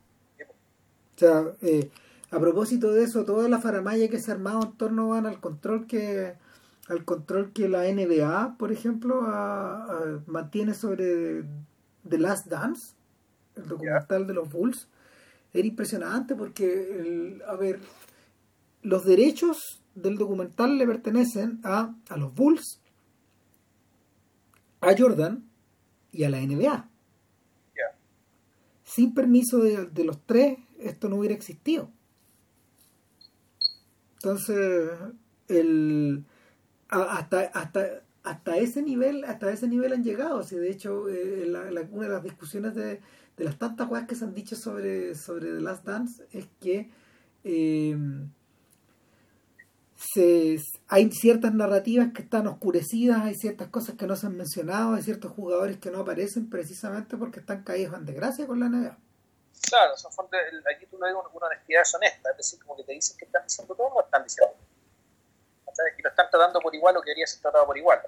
[1.14, 1.90] O sea, eh,
[2.31, 5.40] a propósito de eso, toda la faramaya que se ha armado en torno van al
[5.40, 6.35] control que
[6.88, 11.45] al control que la NBA, por ejemplo, a- a- mantiene sobre
[12.09, 12.95] The Last Dance,
[13.55, 14.88] el documental de los Bulls,
[15.55, 16.64] era impresionante porque,
[16.99, 17.79] el- a ver,
[18.83, 22.81] los derechos del documental le pertenecen a, a los Bulls,
[24.81, 25.49] a Jordan
[26.12, 26.88] y a la NBA.
[28.85, 31.90] Sin permiso de, de los tres, esto no hubiera existido.
[34.16, 34.90] Entonces,
[35.49, 36.25] el,
[36.88, 40.42] hasta, hasta, hasta ese nivel, hasta ese nivel han llegado.
[40.45, 43.01] Si de hecho, eh, la- la- una de las discusiones de,
[43.37, 46.90] de las tantas cosas que se han dicho sobre, sobre The Last Dance es que
[47.45, 47.97] eh,
[50.02, 50.56] se,
[50.88, 55.02] hay ciertas narrativas que están oscurecidas, hay ciertas cosas que no se han mencionado, hay
[55.02, 58.98] ciertos jugadores que no aparecen precisamente porque están caídos en desgracia con la NBA.
[59.68, 60.12] Claro, son
[60.74, 63.44] aquí tú lo digo una honestidad deshonesta, es decir, como que te dicen que están
[63.44, 64.54] diciendo todo, no están diciendo.
[65.64, 68.00] O sea, que lo están tratando por igual o que debería ser tratado por igual.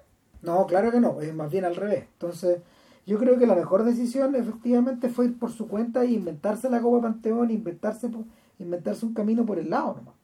[0.42, 2.04] No, claro que no, es más bien al revés.
[2.12, 2.60] Entonces,
[3.06, 6.80] yo creo que la mejor decisión efectivamente fue ir por su cuenta e inventarse la
[6.80, 8.10] Copa Panteón, inventarse,
[8.58, 10.14] inventarse un camino por el lado nomás.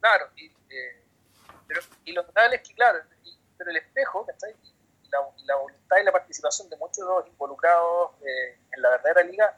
[0.00, 0.55] Claro, y,
[2.04, 3.00] y lo notable es que, claro,
[3.58, 4.54] pero el espejo, ¿cachai?
[5.02, 8.82] Y la, y la voluntad y la participación de muchos de los involucrados eh, en
[8.82, 9.54] la verdadera liga,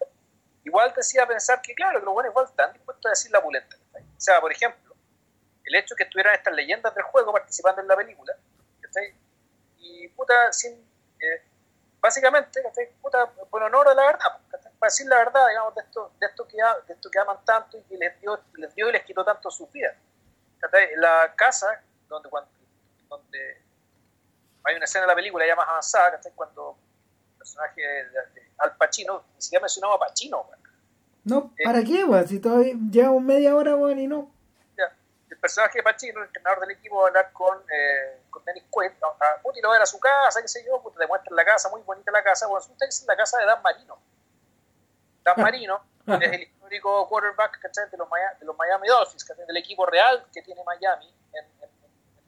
[0.65, 3.43] igual te hacía pensar que, claro, que los buenos igual están dispuestos a decir la
[3.43, 3.77] pulenta.
[3.93, 4.03] ¿cachai?
[4.03, 4.95] O sea, por ejemplo,
[5.65, 8.35] el hecho de que estuvieran estas leyendas del juego participando en la película,
[8.81, 9.15] ¿cachai?
[9.79, 10.73] Y puta, sin.
[11.21, 11.43] eh,
[12.01, 12.91] básicamente, ¿cachai?
[13.03, 14.73] Puta, por honor a la verdad, ¿cachai?
[14.79, 17.77] para decir la verdad, digamos, de esto, de esto que, de esto que aman tanto
[17.77, 19.97] y que les dio, les dio y les quitó tanto vidas.
[20.61, 20.95] ¿cachai?
[20.97, 22.51] La casa, donde, cuando,
[23.09, 23.63] donde
[24.65, 26.33] hay una escena de la película ya más avanzada, ¿cachai?
[26.35, 26.77] cuando
[27.33, 30.47] el personaje de, de Al Pacino, ni siquiera mencionaba a Pacino.
[31.25, 31.65] No, Eh.
[31.65, 32.27] ¿para qué, weón?
[32.27, 34.31] Si todavía llevamos media hora, weón, y no.
[34.77, 34.91] Ya.
[35.31, 38.65] El personaje de Pacino, el entrenador del equipo, va a hablar con, eh, con Dennis
[38.71, 40.81] Quaid, a, a, puta, y lo va a ver a su casa, qué sé yo,
[40.83, 43.39] puta, te muestran la casa, muy bonita la casa, bueno, resulta que es la casa
[43.39, 43.99] de Dan Marino.
[45.25, 47.91] Dan Marino es el histórico quarterback ¿cachai?
[47.91, 49.45] de, los Miami, de los Miami Dolphins, ¿cachai?
[49.47, 51.45] del equipo real que tiene Miami en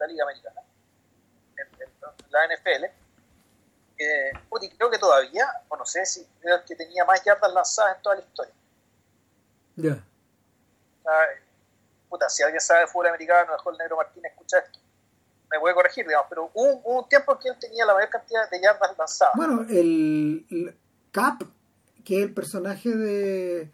[0.01, 0.63] la Liga Americana,
[2.31, 2.85] la NFL.
[3.99, 4.33] Eh,
[4.79, 8.03] creo que todavía, o no sé si era el que tenía más yardas lanzadas en
[8.03, 8.55] toda la historia.
[9.77, 10.05] Ya.
[12.09, 14.79] Puta, si alguien sabe de fútbol americano, dejó el negro Martínez escucha esto,
[15.51, 18.09] me puede corregir, digamos, pero hubo, hubo un tiempo en que él tenía la mayor
[18.09, 19.35] cantidad de yardas lanzadas.
[19.37, 20.77] Bueno, el, el
[21.13, 21.43] Cap,
[22.05, 23.71] que es el personaje de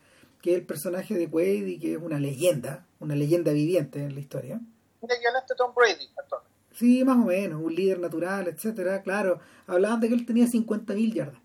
[0.47, 4.15] que es el personaje de Quaid y que es una leyenda, una leyenda viviente en
[4.15, 4.61] la historia.
[5.07, 6.57] Un equivalente a Tom Brady actualmente.
[6.75, 9.01] Sí, más o menos, un líder natural, etcétera.
[9.03, 11.41] Claro, hablaban de que él tenía 50.000 yardas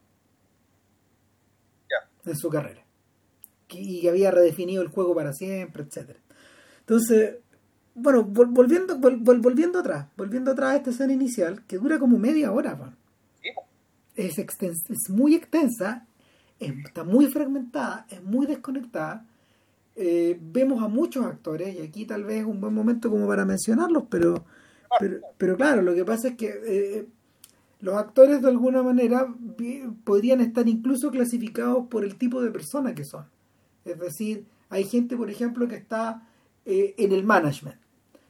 [1.90, 2.10] Ya.
[2.32, 2.84] en su carrera
[3.70, 6.20] y que había redefinido el juego para siempre, etcétera.
[6.82, 7.38] Entonces,
[7.96, 12.00] bueno, vol- volviendo vol- vol- volviendo atrás, volviendo atrás a esta escena inicial que dura
[12.00, 12.98] como media hora, weón.
[14.16, 16.06] es, extens- es muy extensa,
[16.60, 19.26] es- está muy fragmentada, es muy desconectada.
[19.96, 23.46] Eh, vemos a muchos actores y aquí tal vez es un buen momento como para
[23.46, 24.46] mencionarlos, pero,
[25.00, 27.06] pero, pero claro, lo que pasa es que eh,
[27.82, 29.28] los actores de alguna manera
[30.04, 33.26] podrían estar incluso clasificados por el tipo de persona que son.
[33.86, 36.26] Es decir, hay gente, por ejemplo, que está
[36.66, 37.78] eh, en el management.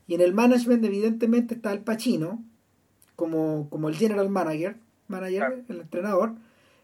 [0.07, 2.43] Y en el management, evidentemente, está el Pacino,
[3.15, 6.33] como, como el general manager, manager el entrenador.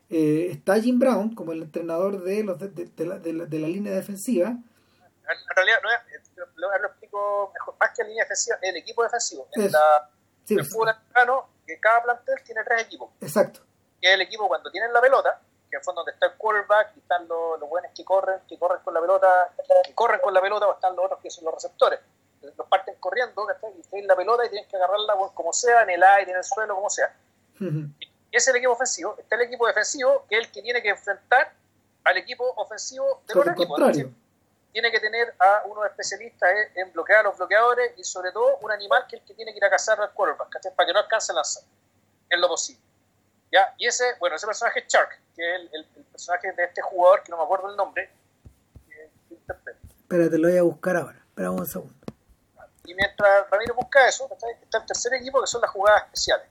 [0.09, 3.45] Eh, está Jim Brown, como el entrenador de, los de, de- de la, de la-
[3.45, 4.59] de la línea defensiva.
[5.30, 6.45] En realidad, no es, lo,
[6.78, 7.75] lo explico mejor.
[7.80, 9.47] Más que la línea defensiva, el equipo defensivo.
[9.53, 9.78] En Eso.
[9.78, 10.09] la,
[10.45, 13.09] Sí, el fútbol americano, que cada plantel tiene tres equipos.
[13.19, 13.59] exacto.
[14.01, 16.36] Que es el equipo cuando tienen la pelota, que en el fondo donde está el
[16.38, 19.53] quarterback y están los, los buenos que corren, que corren con la pelota,
[19.84, 21.99] que corren con la pelota, o están los otros que son los receptores.
[22.55, 23.71] Los parten corriendo, ¿cachai?
[23.78, 26.43] y tienen la pelota y tienen que agarrarla como sea, en el aire, en el
[26.45, 27.13] suelo, como sea.
[27.59, 27.89] Ujú.
[27.99, 29.15] Ese es el equipo ofensivo.
[29.17, 31.51] Está el equipo defensivo, que es el que tiene que enfrentar
[32.05, 33.73] al equipo ofensivo del otro equipo.
[33.75, 34.11] contrario.
[34.78, 38.71] Tiene que tener a unos especialistas en, bloquear a los bloqueadores y sobre todo un
[38.71, 40.71] animal que es el que tiene que ir a cazar al quarterback, ¿cachai?
[40.75, 41.63] para que no alcance a lanzar
[42.30, 42.80] en lo posible.
[43.51, 43.73] ¿Ya?
[43.80, 46.84] Y ese, bueno, ese personaje es Shark, que es el, el- el personaje de este
[46.84, 48.07] jugador, que no me acuerdo el nombre.
[50.01, 51.17] Espérate, lo voy a buscar ahora.
[51.28, 51.95] Espera un segundo.
[52.86, 54.51] Y mientras Ramiro busca eso, ¿cachai?
[54.61, 56.45] está el tercer equipo que son las jugadas especiales.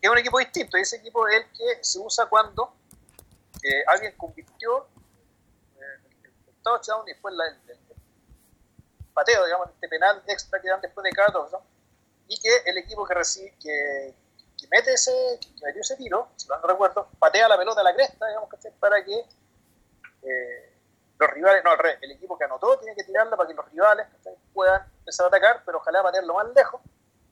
[0.00, 2.72] Es un equipo distinto, y ese equipo es el que se usa cuando
[3.62, 4.86] eh, alguien convirtió
[6.62, 7.78] touchdown y después la- el,
[9.14, 11.62] pateo, digamos, este penal extra que dan después de cada touchdown,
[12.28, 14.14] y que el equipo que recibe, que,
[14.70, 18.26] mete ese, que metió ese tiro, si no recuerdo, patea la pelota a la cresta,
[18.26, 18.48] digamos,
[18.80, 19.26] para que
[20.22, 20.72] eh,
[21.18, 23.68] los rivales, no, al revés, el equipo que anotó tiene que tirarla para que los
[23.70, 24.06] rivales
[24.54, 26.80] puedan empezar a atacar, pero ojalá patearlo más lejos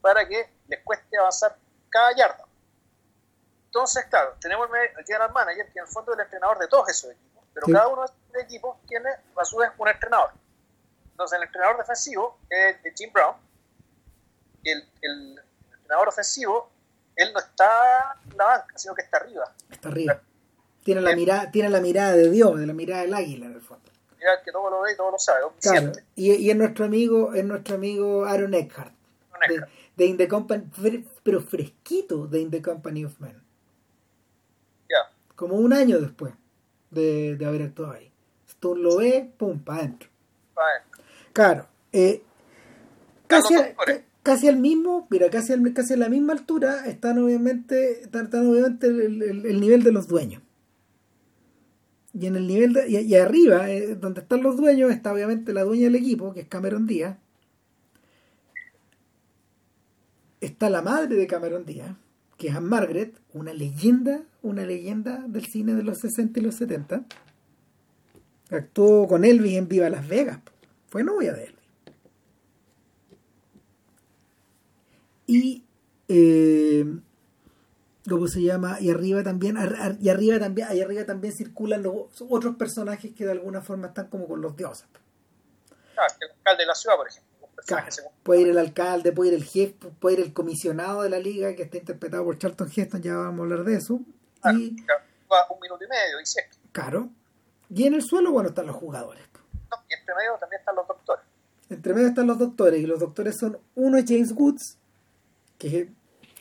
[0.01, 1.57] para que les cueste avanzar
[1.89, 2.45] cada yarda.
[3.67, 6.89] Entonces, claro, tenemos el general manager, que en el fondo es el entrenador de todos
[6.89, 7.73] esos equipos, pero Sí.
[7.73, 10.31] cada uno de esos equipos tiene a su vez un entrenador.
[11.11, 13.35] Entonces, el entrenador defensivo es es Jim Brown,
[14.63, 15.41] y el, el
[15.73, 16.71] entrenador ofensivo,
[17.17, 19.53] él no está en la banca, sino que está arriba.
[19.71, 20.21] Está arriba.
[20.83, 23.61] Tiene la, mirada, tiene la mirada de Dios, de la mirada del águila en el
[23.61, 23.91] fondo.
[24.19, 25.93] Mira, el que todo lo ve y todo lo sabe, Claro.
[26.15, 28.95] Y, y es nuestro amigo, es nuestro amigo Aaron Eckhart.
[29.49, 30.65] De, de In the Company,
[31.23, 33.43] pero fresquito de In the Company of Men.
[34.89, 35.11] Ya.
[35.35, 36.33] Como un año después
[36.91, 38.11] de, de haber actuado ahí.
[38.49, 40.09] Stone lo ve, pum, para adentro.
[41.33, 41.67] Claro.
[41.93, 42.23] eh,
[43.27, 43.75] casi, a-
[44.49, 48.87] al mismo, mira, casi, al- casi a la misma altura están obviamente, están, están obviamente
[48.89, 50.43] el, el- el nivel de los dueños.
[52.13, 55.53] Y en el nivel de, y, y arriba, eh, donde están los dueños, está obviamente
[55.53, 57.17] la dueña del equipo, que es Cameron Díaz.
[60.41, 61.95] Está la madre de Cameron Díaz,
[62.41, 66.55] que es Anne Margaret, una leyenda, una leyenda del cine de los 60 y los
[66.55, 67.05] 70.
[68.51, 70.39] Actuó con Elvis en Viva Las Vegas.
[70.89, 71.61] Fue novia de Elvis.
[75.27, 75.65] Y
[76.09, 76.87] eh,
[78.09, 78.81] ¿cómo se llama?
[78.81, 79.59] Y arriba también,
[80.01, 84.09] y arriba también, ahí arriba también circulan los otros personajes que de alguna forma están
[84.09, 84.87] como con los dioses.
[85.99, 87.30] Ah, el alcalde de la ciudad, por ejemplo.
[87.67, 87.87] Claro,
[88.23, 91.55] puede ir el alcalde, puede ir el jefe, puede ir el comisionado de la liga
[91.55, 94.01] que está interpretado por Charlton Heston, ya vamos a hablar de eso.
[94.43, 94.77] Ah, Y
[95.31, 97.09] va un minuto y medio, y si es que- claro,
[97.69, 99.23] y en el suelo, bueno, están los jugadores.
[99.71, 101.25] no, y entre medio también están los doctores.
[101.69, 104.77] Entre medio están los doctores, y los doctores son uno es James Woods,
[105.59, 105.89] que es,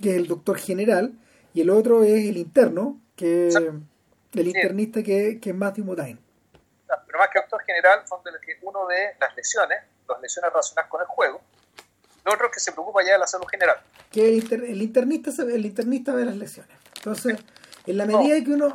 [0.01, 1.13] que es el doctor general,
[1.53, 3.73] y el otro es el interno, que Exacto.
[4.33, 6.17] el internista que, que es Matthew Modine.
[6.89, 9.77] Ah, Pero más que doctor general, son de los que uno ve las lesiones,
[10.09, 11.41] las lesiones relacionadas con el juego,
[12.25, 13.77] el otro que se preocupa ya de la salud general.
[14.11, 16.75] que el, inter- el internista el internista ve las lesiones.
[16.97, 17.37] Entonces
[17.85, 18.73] en la medida de que uno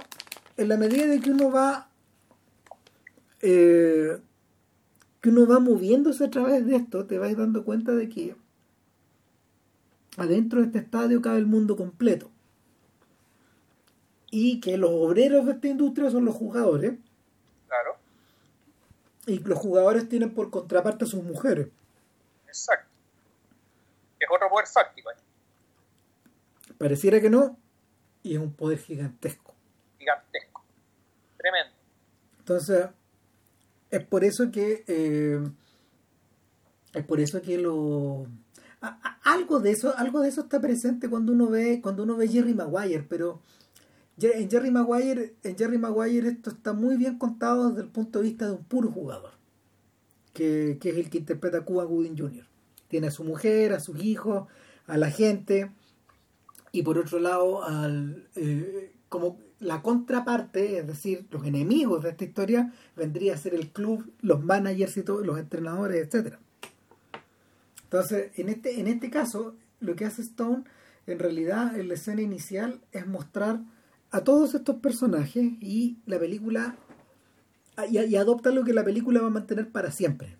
[0.57, 1.89] en la medida de que uno va
[3.43, 4.19] eh,
[5.21, 8.37] que uno va moviéndose a través de esto te vas dando cuenta de que
[10.17, 12.31] adentro de este estadio cabe el mundo completo.
[14.31, 16.95] Y que los obreros de esta industria son los jugadores
[19.27, 21.69] y los jugadores tienen por contraparte a sus mujeres
[22.47, 22.91] exacto.
[24.21, 25.15] Es otro poder fáctico, ¿eh?
[26.79, 27.59] pareciera que no
[28.23, 29.55] y es un poder gigantesco
[29.99, 30.63] gigantesco.
[31.39, 31.75] Tremendo.
[32.39, 32.87] Entonces,
[33.91, 35.41] es por eso que eh,
[36.93, 38.27] es por eso que lo
[38.81, 42.17] a- a- algo de eso, algo de eso está presente cuando uno ve, cuando uno
[42.17, 43.41] ve Jerry Maguire, pero
[44.21, 48.25] en Jerry Maguire, en Jerry Maguire esto está muy bien contado desde el punto de
[48.29, 49.33] vista de un puro jugador,
[50.33, 52.47] que, que es el que interpreta a Cuba Gooding Jr.
[52.89, 54.49] Tiene a su mujer, a sus hijos,
[54.87, 55.71] a la gente,
[56.71, 62.25] y por otro lado al eh, como la contraparte, es decir, los enemigos de esta
[62.25, 66.41] historia, vendría a ser el club, los managers y todos, los entrenadores, etcétera.
[67.85, 70.65] Entonces, en este, en este caso, lo que hace Stone,
[71.07, 73.61] en realidad, en la escena inicial, es mostrar
[74.15, 76.77] a todos estos personajes y la película
[77.91, 80.37] y, adopta lo que la película va a mantener para siempre.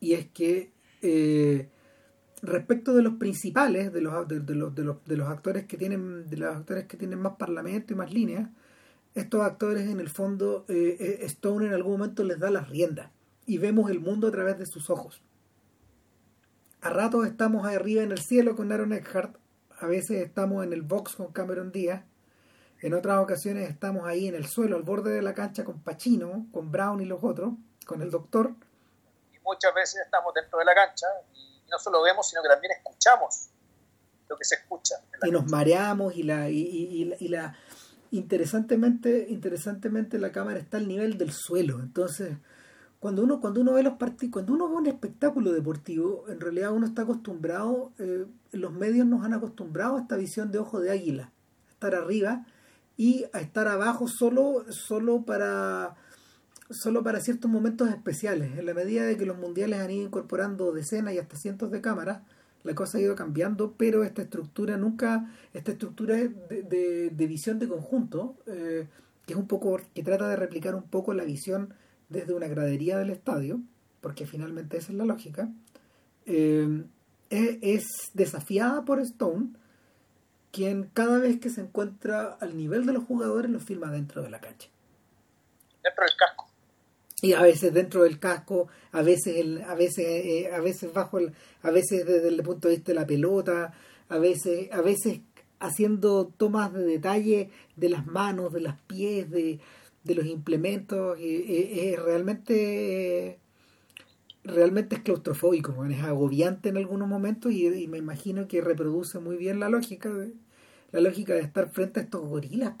[0.00, 1.70] Y es que eh,
[2.42, 6.54] respecto de los principales, de los, de, los, de, los, actores que tienen, de los
[6.54, 8.50] actores que tienen más parlamento y más líneas,
[9.14, 13.12] estos actores en el fondo, eh, eh, Stone en algún momento les da las riendas
[13.46, 15.22] y vemos el mundo a través de sus ojos.
[16.82, 19.38] A ratos estamos arriba en el cielo con Aaron Eckhart,
[19.78, 22.04] a veces estamos en el box con Cameron Díaz,
[22.82, 26.46] en otras ocasiones estamos ahí en el suelo, al borde de la cancha con Pacino,
[26.52, 27.54] con Brown y los otros,
[27.86, 28.54] con el doctor.
[29.32, 32.72] Y muchas veces estamos dentro de la cancha y no solo vemos, sino que también
[32.76, 33.50] escuchamos
[34.28, 34.96] lo que se escucha.
[35.22, 37.56] y nos mareamos y la, y, y, la
[38.10, 41.78] interesantemente, interesantemente la cámara está al nivel del suelo.
[41.78, 42.36] Entonces,
[42.98, 46.72] cuando uno, cuando uno ve los partidos, cuando uno ve un espectáculo deportivo, en realidad
[46.72, 50.90] uno está acostumbrado, eh, los medios nos han acostumbrado a esta visión de ojo de
[50.90, 51.30] águila,
[51.70, 52.44] estar arriba
[52.96, 55.96] y a estar abajo solo, solo para
[56.70, 58.58] solo para ciertos momentos especiales.
[58.58, 61.80] En la medida de que los mundiales han ido incorporando decenas y hasta cientos de
[61.80, 62.22] cámaras,
[62.64, 67.68] la cosa ha ido cambiando, pero esta estructura nunca, esta estructura de, de, visión de
[67.68, 68.86] conjunto, eh,
[69.26, 71.74] que es un poco, que trata de replicar un poco la visión
[72.08, 73.60] desde una gradería del estadio,
[74.00, 75.50] porque finalmente esa es la lógica,
[76.26, 76.84] eh,
[77.30, 77.84] es
[78.14, 79.48] desafiada por Stone
[80.52, 84.30] quien cada vez que se encuentra al nivel de los jugadores lo filma dentro de
[84.30, 84.68] la cancha.
[85.82, 86.48] Dentro del casco.
[87.22, 91.18] Y a veces dentro del casco, a veces el, a veces eh, a veces bajo
[91.18, 91.32] el,
[91.62, 93.72] a veces desde el punto de vista de la pelota,
[94.08, 95.20] a veces a veces
[95.58, 99.60] haciendo tomas de detalle de las manos, de los pies, de,
[100.04, 103.38] de los implementos, es realmente
[104.44, 109.60] realmente es claustrofóbico, es agobiante en algunos momentos y, me imagino que reproduce muy bien
[109.60, 110.32] la lógica de,
[110.90, 112.74] la lógica de estar frente a estos gorilas.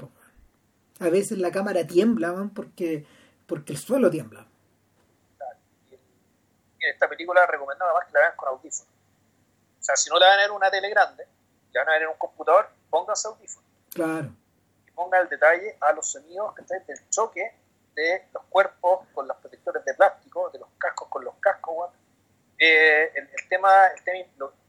[1.00, 3.06] A veces la cámara tiembla porque,
[3.46, 4.46] porque el suelo tiembla.
[6.78, 8.92] Y esta película recomendaba más que la vean con audífonos.
[9.80, 11.26] O sea, si no la van a ver en una tele grande,
[11.72, 13.70] la van a ver en un computador, pónganse audífonos.
[13.90, 14.32] Claro.
[14.86, 17.61] Y pongan el detalle a los sonidos que del choque
[17.94, 21.90] de los cuerpos con los protectores de plástico, de los cascos con los cascos,
[22.58, 24.18] eh, el, tema, el, tema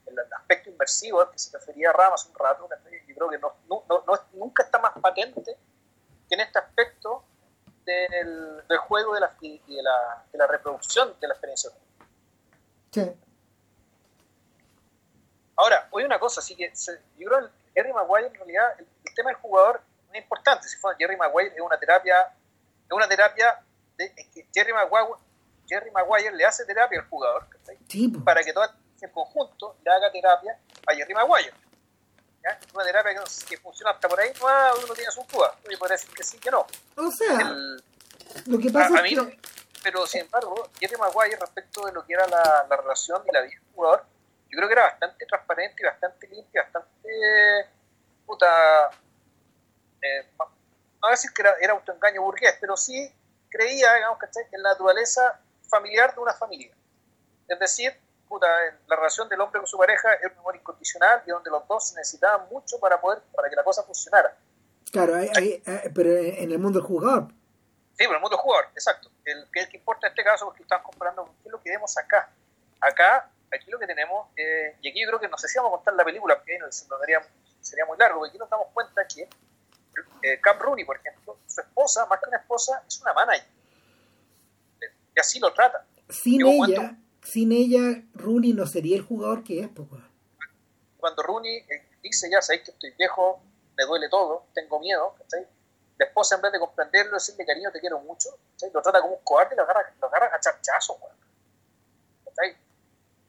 [0.06, 2.68] el, aspecto inversivo al que se refería Rama hace un rato,
[3.08, 5.56] yo creo que no, nunca está más patente
[6.28, 7.24] que en este aspecto
[7.84, 11.70] del, del juego de la, de, la, de la reproducción de la experiencia.
[12.90, 13.12] Sí.
[15.56, 16.72] Ahora, hoy una cosa, así que
[17.16, 20.68] yo creo que Jerry Maguire en realidad, el, el tema del jugador es importante.
[20.68, 22.34] Si fue Jerry Maguire es una terapia
[22.94, 23.60] es una terapia
[23.96, 25.18] de, que Jerry Maguire,
[25.66, 27.46] Jerry Maguire le hace terapia al jugador
[28.24, 28.64] para que todo
[29.00, 31.52] el conjunto le haga terapia a Jerry Maguire.
[32.42, 32.58] ¿ya?
[32.74, 34.46] Una terapia que, funciona hasta por ahí, no,
[34.84, 35.54] uno tiene su duda.
[35.66, 36.66] Oye, podría decir que sí, que no.
[36.96, 37.54] O sea,
[38.46, 39.38] lo que pasa es que...
[39.82, 43.42] pero sin embargo, Jerry Maguire respecto de lo que era la, la relación y la
[43.42, 44.04] vida del jugador,
[44.50, 47.70] yo creo que era bastante transparente y bastante limpia, bastante
[48.24, 48.90] puta,
[50.00, 50.30] eh,
[51.04, 53.12] no decir que era, era autoengaño burgués, pero sí
[53.48, 54.18] creía, digamos,
[54.52, 56.74] en la naturaleza familiar de una familia.
[57.48, 57.94] Es decir,
[58.40, 61.88] la relación del hombre con su pareja es un amor incondicional y donde los dos
[61.88, 64.36] se necesitaban mucho para poder para que la cosa funcionara.
[64.90, 65.14] Claro,
[65.94, 67.28] pero en el mundo del jugador.
[67.28, 69.10] Sí, pero en el mundo del jugador, exacto.
[69.24, 71.96] El el que importa en este caso, porque están comparando qué es lo que vemos
[71.96, 72.28] acá.
[72.80, 75.72] Acá, aquí lo que tenemos, eh, y aquí yo creo que no sé si vamos
[75.72, 77.20] a contar la película, porque ahí sería,
[77.60, 79.28] sería muy largo, porque aquí nos damos cuenta que
[80.22, 83.46] eh, Cam Rooney, por ejemplo, su esposa, más que una esposa, es una manager.
[85.16, 85.86] Y así lo trata.
[86.08, 89.88] Sin ella, sin ella, Rooney no sería el jugador que es, pues.
[90.98, 93.42] Cuando Rooney eh, dice, ya sabéis que estoy viejo,
[93.76, 95.14] me duele todo, tengo miedo,
[95.98, 98.30] La esposa, en vez de comprenderlo, decirle, cariño, te quiero mucho,
[98.72, 100.96] lo trata como un cobarde y lo agarra, lo agarra a charchazos,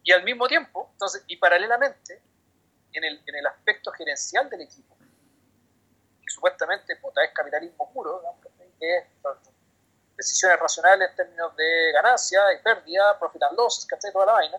[0.04, 2.22] Y al mismo tiempo, entonces, y paralelamente,
[2.94, 4.95] en el, en el aspecto gerencial del equipo,
[6.26, 8.22] que supuestamente puta, es capitalismo puro,
[8.80, 9.06] que es
[10.18, 14.12] decisiones racionales en términos de ganancia y pérdida, profit and loss, ¿cachai?
[14.12, 14.58] Toda la vaina.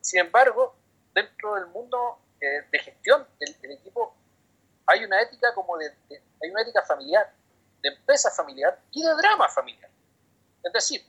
[0.00, 0.74] Sin embargo,
[1.12, 4.14] dentro del mundo eh, de gestión del, equipo
[4.86, 5.94] hay una ética como de,
[6.42, 7.32] hay una ética familiar,
[7.80, 9.90] de empresa familiar y de drama familiar.
[10.62, 11.06] Es decir,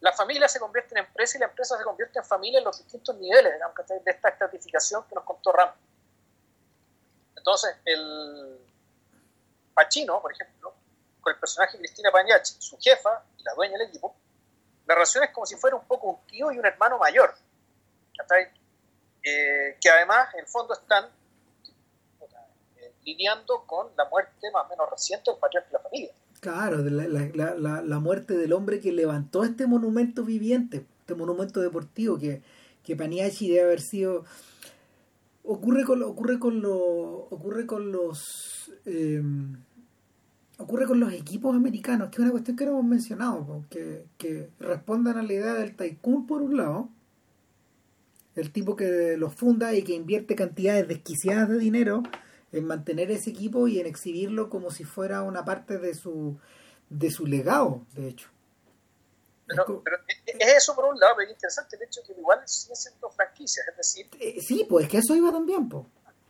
[0.00, 2.78] la familia se convierte en empresa y la empresa se convierte en familia en los
[2.78, 5.72] distintos niveles de esta estratificación que nos contó Ram.
[7.36, 8.58] Entonces, el,
[9.74, 10.74] Pacino, por ejemplo,
[11.20, 14.14] con el personaje Cristina Pagliacci, su jefa y la dueña del equipo,
[14.86, 17.34] la relación es como si fuera un poco un tío y un hermano mayor.
[19.22, 21.04] Eh, que además, en el fondo, están
[22.78, 26.12] eh, lidiando con la muerte más o menos reciente del patriarca de la familia.
[26.40, 32.18] Claro, la, la, la, muerte del hombre que levantó este monumento viviente, este monumento deportivo
[32.18, 32.42] que,
[32.82, 34.24] que Paniachi debe haber sido.
[35.44, 38.72] Ocurre con, ocurre con, lo, ocurre con los.
[38.84, 39.22] Eh,
[40.58, 44.50] ocurre con los equipos americanos, que es una cuestión que no hemos mencionado, que, que
[44.60, 46.90] respondan a la idea del tycoon por un lado,
[48.34, 52.02] el tipo que los funda y que invierte cantidades desquiciadas de dinero
[52.52, 56.36] en mantener ese equipo y en exhibirlo como si fuera una parte de su
[56.90, 58.28] de su legado, de hecho.
[59.84, 59.96] Pero,
[60.26, 63.10] es eso por un lado, pero es interesante el hecho de que igual siguen siendo
[63.10, 64.10] franquicias, es decir...
[64.20, 65.86] Eh, sí, pues que eso iba también, pues.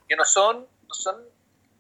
[0.08, 1.24] Que no son, no son,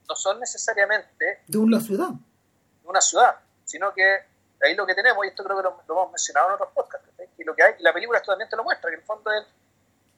[0.08, 1.42] no son necesariamente...
[1.46, 2.10] De una ciudad.
[2.10, 4.18] De una ciudad, sino que
[4.62, 7.44] ahí lo que tenemos, y esto creo que lo, hemos mencionado en otros podcasts, y
[7.44, 9.44] lo que hay, y la película totalmente lo muestra, que en el fondo es,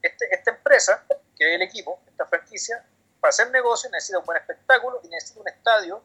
[0.03, 1.05] este, esta empresa,
[1.37, 2.85] que es el equipo, esta franquicia,
[3.21, 6.03] para hacer negocio necesita un buen espectáculo y necesita un estadio,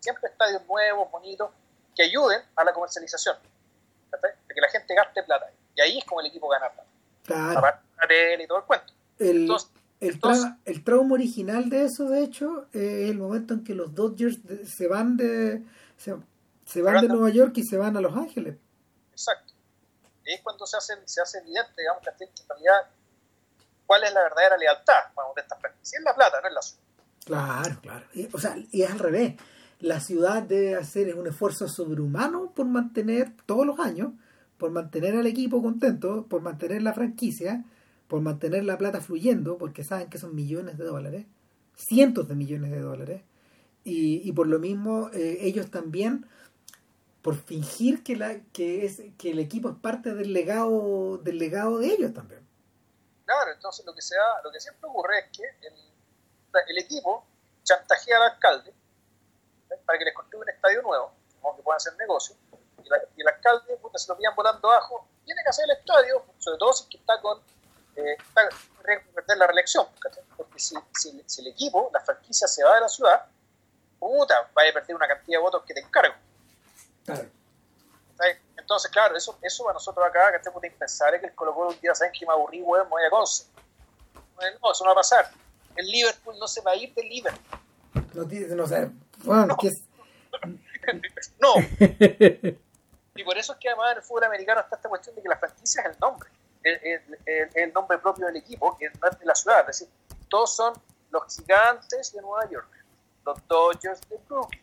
[0.00, 1.50] siempre estadios nuevos, bonitos,
[1.96, 3.36] que ayuden a la comercialización,
[4.60, 5.50] que la gente gaste plata.
[5.74, 6.88] Y ahí es como el equipo gana plata.
[7.24, 7.78] Claro.
[8.38, 8.92] y todo el cuento.
[9.18, 9.48] El,
[10.00, 14.88] el, trauma original de eso, de hecho, es el momento en que los Dodgers se
[14.88, 15.62] van de
[15.96, 18.56] se, van de Nueva York y se van a Los Ángeles.
[19.12, 19.52] Exacto.
[20.24, 22.90] Y es cuando se hace, se hace evidente, digamos, que en realidad
[23.86, 25.02] cuál es la verdadera lealtad
[25.34, 26.00] de estas franquicias.
[26.00, 26.84] Es la plata, no es la ciudad.
[27.24, 28.06] Claro, claro.
[28.32, 29.34] o sea, y es al revés.
[29.80, 34.12] La ciudad debe hacer un esfuerzo sobrehumano por mantener todos los años,
[34.60, 37.64] por mantener al equipo contento, por mantener la franquicia,
[38.06, 41.26] por mantener la plata fluyendo, porque saben que son millones de dólares,
[41.74, 43.22] cientos de millones de dólares,
[43.84, 46.26] y, y por lo mismo eh, ellos también,
[47.22, 51.78] por fingir que, la, que, es, que el equipo es parte del legado, del legado
[51.78, 52.46] de ellos también.
[53.24, 55.44] Claro, entonces lo que, se lo que siempre ocurre es que
[56.68, 57.24] el, equipo
[57.62, 58.74] chantajea al alcalde
[59.86, 61.12] para que les construya un estadio nuevo,
[61.56, 62.36] que puedan hacer negocio,
[63.16, 66.72] y, el alcalde se lo pillan volando abajo, tiene que hacer el estadio, sobre todo
[66.72, 67.40] si está con
[67.96, 68.16] eh,
[68.82, 69.86] perder la reelección,
[70.36, 70.74] porque si,
[71.26, 73.26] si, el equipo, la franquicia se va de la ciudad,
[73.98, 76.14] puta, va a perder una cantidad de votos que te encargo.
[77.04, 77.28] Claro.
[78.56, 81.80] Entonces, claro, eso, eso para nosotros acá, que de impensable que el Colo Colo un
[81.80, 83.46] día saben que me aburrí, weón, me voy a Conce.
[84.62, 85.30] No, eso no va a pasar.
[85.74, 87.58] El Liverpool no se va a ir del Liverpool.
[88.14, 88.24] No,
[88.54, 88.90] no sé.
[89.24, 89.56] Bueno, no.
[89.56, 89.82] ¿qué es?
[91.40, 91.54] no.
[93.20, 95.28] Y por eso es que además en el fútbol americano está esta cuestión de que
[95.28, 96.30] la franquicia es el nombre.
[96.62, 99.60] El, el, nombre propio del equipo, que no es de la ciudad.
[99.60, 99.88] Es decir,
[100.30, 100.72] todos son
[101.10, 102.70] los gigantes de Nueva York,
[103.26, 104.62] los Dodgers de Brooklyn,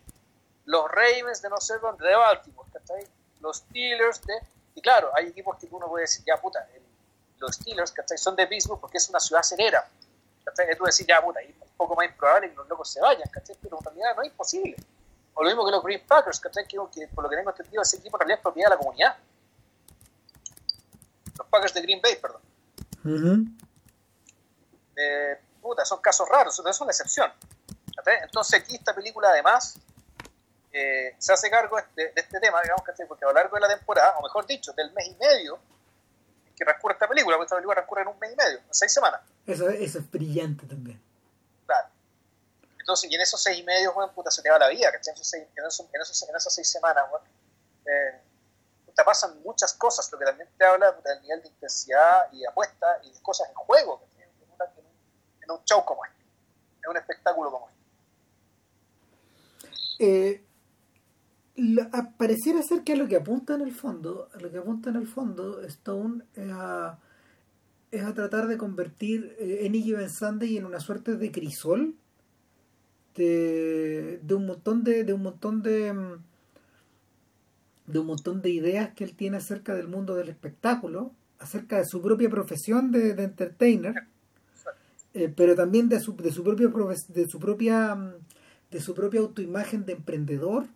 [0.65, 3.07] los Ravens de no sé dónde, de Baltimore, ahí
[3.41, 4.33] los Steelers de...
[4.73, 6.67] Y claro, hay equipos que uno puede decir, ya puta,
[7.37, 8.17] los Steelers, ¿cachai?
[8.17, 9.87] Son de Pittsburgh porque es una ciudad cerera.
[10.43, 10.75] ¿cachai?
[10.75, 13.55] tú decís, ya puta, es un poco más improbable que los locos se vayan, ¿cachai?
[13.61, 14.75] Pero en realidad no es imposible.
[15.39, 16.65] O lo mismo que los Green Packers, ¿cachai?
[16.67, 19.17] Que, por lo que tengo entendido, ese equipo en realidad es propiedad de la comunidad.
[21.37, 22.41] Los Packers de Green Bay, perdón.
[24.95, 27.31] eh, puta, son casos raros, eso es una excepción.
[28.23, 29.77] Entonces aquí esta película además
[30.71, 33.67] eh, se hace cargo de, este tema, digamos, que porque a lo largo de la
[33.67, 35.59] temporada, o mejor dicho, del mes y medio
[36.55, 38.91] que transcurre esta película, porque esta película transcurre en un mes y medio, en seis
[38.91, 39.21] semanas.
[39.45, 40.99] Eso, eso es brillante también.
[42.87, 45.13] Entonces, y en esos seis y medio, bueno, puta, se te va la vida, ¿cachai?
[45.13, 47.25] En, en, en, esas seis semanas, bueno,
[47.85, 48.21] eh,
[48.95, 52.47] te pasan muchas cosas, lo que también te habla del nivel de intensidad y de
[52.47, 54.29] apuesta y de cosas en juego, en,
[55.43, 56.23] en, un show como este,
[56.85, 57.83] en un espectáculo como este.
[59.99, 60.45] Eh,
[62.17, 65.61] pareciera ser que lo que apunta en el fondo, lo que apunta en el fondo
[65.63, 66.97] Stone es a,
[68.15, 71.97] tratar de convertir eh, Eniggy Ben Sunday en una suerte de crisol
[73.17, 75.93] de, de un montón de, de un montón de
[77.87, 81.85] de un montón de ideas que él tiene acerca del mundo del espectáculo, acerca de
[81.85, 84.03] su propia profesión de, de entertainer,
[85.13, 87.97] eh, pero también de su, de su propia de su propia
[88.69, 90.67] de su propia autoimagen de emprendedor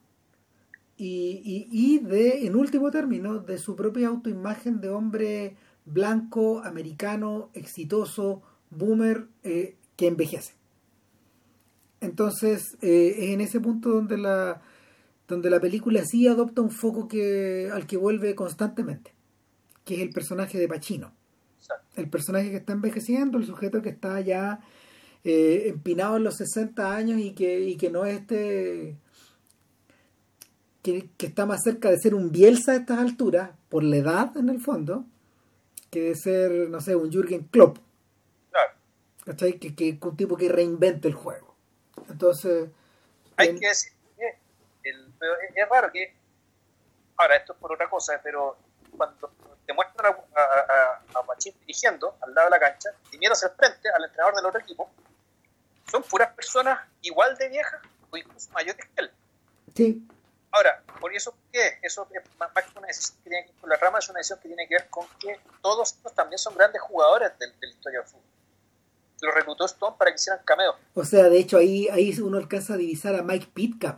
[0.98, 8.42] y, y, de, en último término, de su propia autoimagen de hombre blanco, americano, exitoso,
[8.70, 10.54] boomer, eh, que envejece.
[12.02, 14.62] Entonces, eh, es en ese punto donde la,
[15.28, 19.14] donde la película sí adopta un foco que, al que vuelve constantemente,
[19.86, 21.14] que es el personaje de Pacino.
[21.96, 24.60] El personaje que está envejeciendo, el sujeto que está ya
[25.24, 28.98] eh, empinado en los 60 años y que, y que no es este
[30.82, 34.50] que, está más cerca de ser un Bielsa a estas alturas, por la edad en
[34.50, 35.06] el fondo,
[35.90, 37.78] que de ser, no sé, un Jürgen Klopp.
[38.50, 38.72] Claro.
[39.26, 39.60] ¿Cachai?
[39.60, 41.51] Que, que, un tipo que reinvente el juego.
[42.12, 42.70] Entonces...
[43.38, 43.92] Hay que decir
[44.84, 46.14] es raro que...
[47.18, 48.58] Ahora, esto es por otra cosa, pero
[48.98, 49.32] cuando
[49.66, 53.52] te muestran a, a, a, Machín dirigiendo al lado de la cancha y miras al
[53.52, 54.90] frente al entrenador del otro equipo,
[55.90, 59.12] son puras personas igual de viejas o incluso mayores que él.
[59.76, 60.08] Sí.
[60.52, 61.80] Ahora, ¿por eso qué?
[61.82, 64.18] Eso es más que una decisión que tiene que ver con la rama, es una
[64.18, 67.68] decisión que tiene que ver con que todos estos también son grandes jugadores de, la
[67.68, 68.31] historia del fútbol.
[69.22, 70.74] Los reclutó Stone para que hicieran cameo.
[70.94, 73.98] O sea, de hecho, ahí, ahí uno alcanza a divisar a Mike Pitka,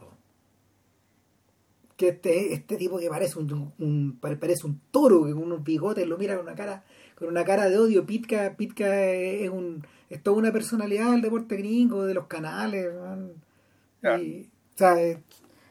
[1.95, 6.35] que este, este tipo que parece un, parece un toro, con unos bigotes, lo mira
[6.35, 6.83] con una cara
[7.15, 8.05] con una cara de odio.
[8.05, 12.91] Pitka, Pitka es, un, es toda una personalidad del deporte gringo, de los canales.
[14.19, 14.95] Y, o sea,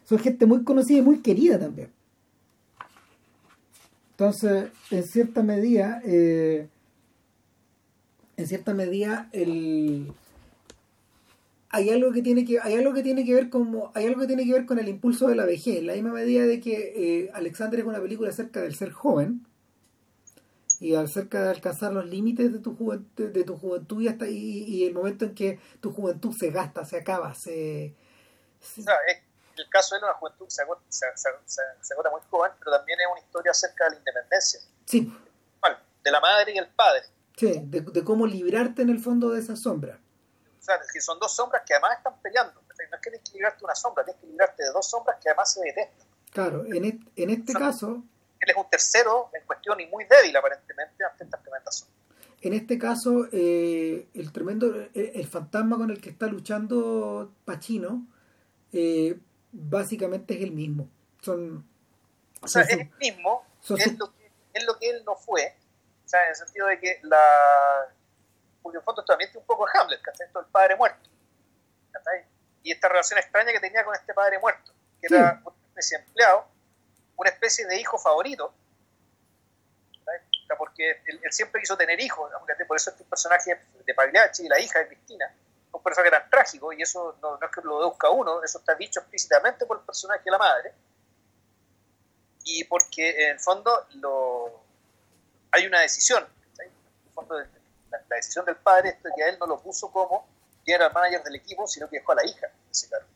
[0.04, 1.90] son gente muy conocida y muy querida también.
[4.12, 6.68] Entonces, en cierta medida, eh,
[8.42, 10.12] en cierta medida, el,
[11.72, 14.26] hay algo que tiene que hay algo que tiene que ver como hay algo que
[14.26, 16.92] tiene que ver con el impulso de la vejez en la misma medida de que
[17.24, 19.46] eh, Alexander es una película acerca del ser joven
[20.80, 24.84] y acerca de alcanzar los límites de tu juventud, de tu juventud y hasta y,
[24.84, 27.94] el momento en que tu juventud se gasta se acaba se,
[28.76, 31.06] el caso de la juventud se agota, se,
[31.46, 34.60] se, agota, muy joven pero también es una historia acerca de la independencia.
[34.84, 35.12] Sí.
[36.04, 37.02] De la madre y el padre
[37.36, 40.00] sí de, de cómo librarte en el fondo de esa sombra
[40.62, 42.54] o sea, que son dos sombras que además están peleando.
[42.54, 45.28] No es que tienes que librarte una sombra, tienes que librarte de dos sombras que
[45.28, 46.06] además se detestan.
[46.30, 48.04] Claro, en, en este caso...
[48.38, 51.98] Él es un tercero en cuestión y muy débil aparentemente ante tremendas sombras.
[52.42, 58.06] En este caso, eh, el tremendo, eh, el, fantasma con el que está luchando Pacino,
[58.72, 59.18] eh,
[59.50, 60.88] básicamente es el mismo.
[61.20, 61.68] Son,
[62.40, 65.56] o sea, es el mismo, es, lo que, es lo que él no fue,
[66.12, 67.88] sea, en el sentido de que la,
[68.62, 70.26] porque en fondo también tiene un poco de Hamlet, ¿cachai?
[70.26, 71.10] Esto el padre muerto.
[72.62, 76.04] Y esta relación extraña que tenía con este padre muerto, que era una especie de
[76.04, 76.46] empleado,
[77.16, 78.54] una especie de hijo favorito,
[80.58, 82.30] porque él, siempre quiso tener hijos,
[82.68, 85.34] por eso este personaje de Pagliacci y la hija de Cristina,
[85.72, 89.00] un personaje tan trágico, y eso no, es que lo deduzca uno, eso está dicho
[89.00, 90.74] explícitamente por el personaje de la madre,
[92.44, 94.62] y porque en el fondo lo,
[95.52, 96.26] hay una decisión,
[96.58, 97.48] en el
[97.90, 100.26] la, decisión del padre es que a él no lo puso como
[100.64, 103.06] general manager del equipo, sino que dejó a la hija ese cargo.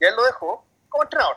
[0.00, 1.36] Y a él lo dejó como entrenador.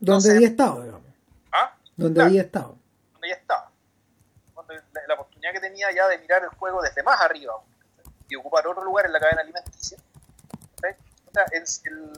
[0.00, 1.06] Donde había estado, digamos.
[1.52, 1.76] ¿Ah?
[1.96, 2.76] Donde había estado.
[3.12, 3.70] Donde ya estaba.
[5.06, 7.54] la, oportunidad que tenía ya de mirar el juego desde más arriba
[8.28, 9.98] y ocupar otro lugar en la cadena alimenticia,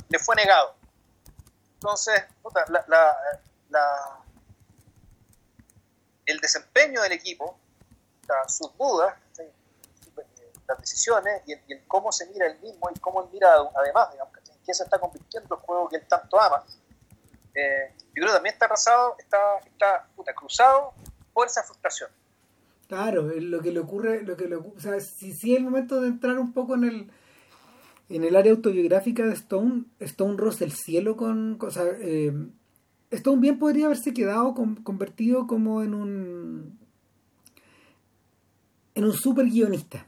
[0.08, 0.74] le fue negado.
[1.74, 2.24] Entonces,
[3.68, 4.25] la,
[6.26, 7.58] el desempeño del equipo
[8.48, 9.14] sus dudas,
[10.68, 14.34] las decisiones y el, cómo se mira él mismo y cómo él mira además, digamos,
[14.66, 16.64] que se está convirtiendo el juego que él tanto ama.
[17.54, 20.92] Eh, yo creo que también está arrasado, está, está cruzado
[21.32, 22.10] por esa frustración.
[22.88, 26.00] Claro, lo que le ocurre, lo que le o sea, si, si es el momento
[26.00, 27.10] de entrar un poco en el
[28.08, 32.32] en el área autobiográfica de Stone, Stone roza el cielo con, sea, eh,
[33.10, 36.78] Stone bien podría haberse quedado convertido como en un
[38.96, 40.06] en un super guionista.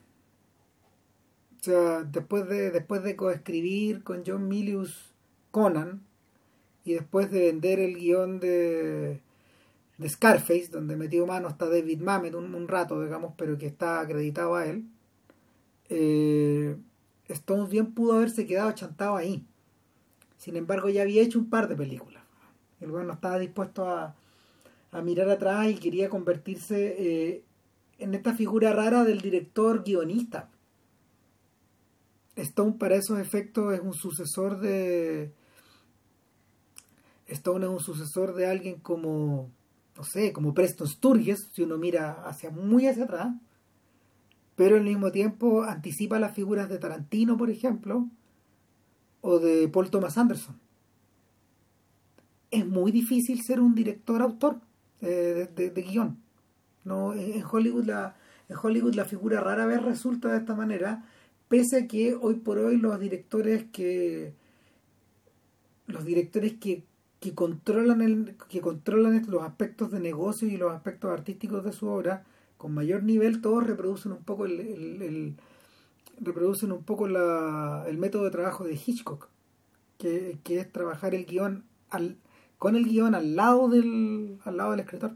[1.61, 5.12] O sea, después de, después de coescribir con John Milius
[5.51, 6.01] Conan
[6.84, 9.20] y después de vender el guion de,
[9.99, 14.55] de Scarface, donde metió mano hasta David Mamet un, rato, digamos, pero que está acreditado
[14.55, 14.84] a él,
[15.90, 16.76] eh,
[17.68, 19.44] bien pudo haberse quedado chantado ahí.
[20.38, 22.08] Sin embargo, ya había hecho un par de películas.
[22.81, 24.14] El bueno no estaba dispuesto a,
[24.93, 27.45] a mirar atrás y quería convertirse eh,
[27.99, 30.49] en esta figura rara del director guionista.
[32.37, 35.33] Stone para esos efectos es un sucesor de...
[37.26, 39.51] Stone es un sucesor de alguien como,
[39.97, 43.35] no sé, como Preston Sturges, si uno mira hacia muy hacia atrás,
[44.57, 48.09] pero al mismo tiempo anticipa las figuras de Tarantino, por ejemplo,
[49.20, 50.59] o de Paul Thomas Anderson.
[52.51, 54.61] Es muy difícil ser un director autor
[55.01, 56.28] eh, de, de guion
[56.88, 58.16] no, en Hollywood la,
[58.49, 61.05] en Hollywood la figura rara vez resulta de esta manera,
[61.49, 64.32] pese a que hoy por hoy los directores que
[65.86, 66.84] los directores que,
[67.20, 71.88] que controlan el, que controlan los aspectos de negocio y los aspectos artísticos de su
[71.88, 72.24] obra
[72.57, 75.34] con mayor nivel todos reproducen un poco el, el,
[76.20, 79.28] reproducen un poco la, el método de trabajo de Hitchcock
[79.99, 82.16] que, que es trabajar el guion al,
[82.59, 85.15] con el guion al lado del, al lado del escritor.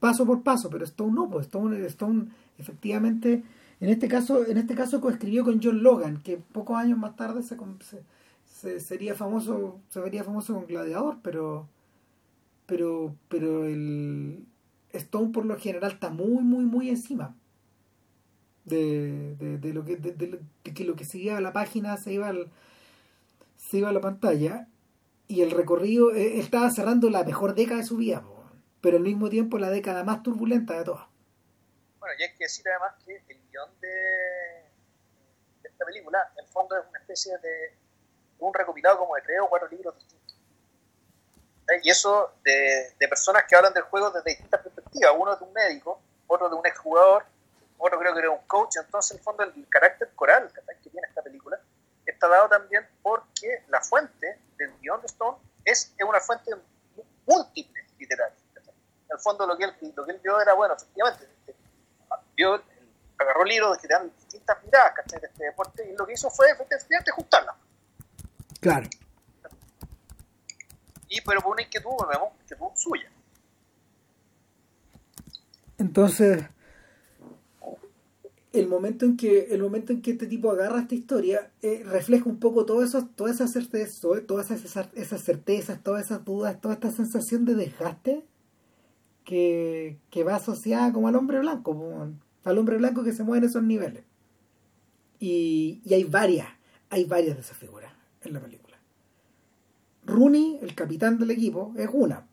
[0.00, 3.44] Paso por paso, pero Stone no, pues Stone, Stone efectivamente,
[3.80, 7.42] en este caso, en este caso coescribió con John Logan, que pocos años más tarde
[7.42, 7.56] se,
[8.46, 11.68] se, sería famoso, se vería famoso con Gladiador, pero
[12.66, 14.44] pero pero el
[14.92, 17.36] Stone por lo general está muy muy muy encima
[18.64, 22.50] de, de, lo que de, que lo que seguía la página se iba al,
[23.56, 24.68] se iba a la pantalla
[25.28, 28.24] y el recorrido eh, estaba cerrando la mejor década de su vida
[28.86, 31.08] pero al mismo tiempo la década más turbulenta de todas.
[31.98, 34.62] Bueno y hay que decir además que el guion de,
[35.64, 37.74] esta película en el fondo es una especie de
[38.38, 40.38] un recopilado como de tres o cuatro libros distintos.
[41.82, 45.12] Y eso de, de personas que hablan del juego desde distintas perspectivas.
[45.18, 47.24] Uno de un médico otro de un exjugador
[47.78, 51.08] otro creo que era un coach, entonces en el fondo el carácter coral que tiene
[51.08, 51.60] esta película
[52.16, 56.50] está dado también porque la fuente del guion de Stone es, una fuente
[57.26, 58.36] múltiple literaria.
[58.56, 61.28] En el fondo lo que él, lo que él vio era, bueno, efectivamente,
[62.34, 62.62] vio,
[63.18, 67.12] agarró libros que dan distintas miradas de este deporte y lo que hizo fue efectivamente
[67.12, 67.56] juntarlas.
[68.60, 68.88] Claro.
[71.08, 73.10] Y pero por una inquietud, vemos, inquietud suya.
[75.78, 76.44] Entonces,
[78.56, 82.28] el momento en que el momento en que este tipo agarra esta historia eh, refleja
[82.28, 86.74] un poco todo eso, todas esas certezas, todas esas, esas certezas, todas esas dudas, toda
[86.74, 88.24] esta sensación de desgaste
[89.24, 92.08] que, va asociada como al hombre blanco,
[92.44, 94.04] al hombre blanco que se mueve en esos niveles.
[95.18, 96.48] Y, hay varias,
[96.90, 97.92] hay varias de esas figuras
[98.22, 98.76] en la película.
[100.04, 102.26] Rooney, el capitán del equipo, es una,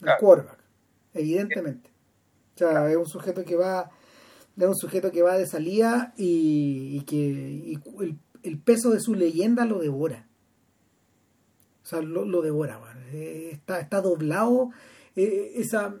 [0.00, 0.58] el quarterback,
[1.12, 1.90] evidentemente.
[2.54, 3.90] O sea, es un sujeto que va
[4.56, 7.78] de un sujeto que va de salida y, que
[8.42, 10.26] el, peso de su leyenda lo devora.
[11.82, 12.80] O sea, lo, devora,
[13.12, 14.70] eh, está, está doblado.
[15.16, 15.96] Eh, esa,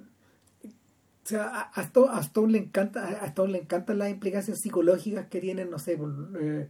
[1.24, 5.70] o sea, a, Stone, le encanta, a Stone le encantan las implicancias psicológicas que tienen,
[5.70, 5.98] no sé,
[6.40, 6.68] eh,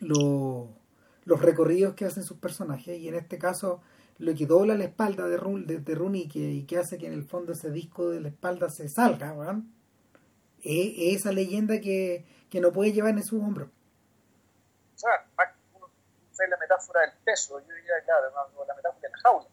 [0.00, 2.98] los recorridos que hacen sus personajes.
[2.98, 3.80] Y en este caso,
[4.18, 7.24] lo que dobla la espalda de, de, de Rooney y que, hace que en el
[7.24, 9.34] fondo ese disco de la espalda se salga,
[10.62, 13.66] es, esa leyenda que, no puede llevar en su hombro.
[14.94, 15.10] O sea,
[15.74, 15.90] uno
[16.32, 18.30] usa la metáfora del peso, yo diría, claro,
[18.66, 19.46] la metáfora de la jaula.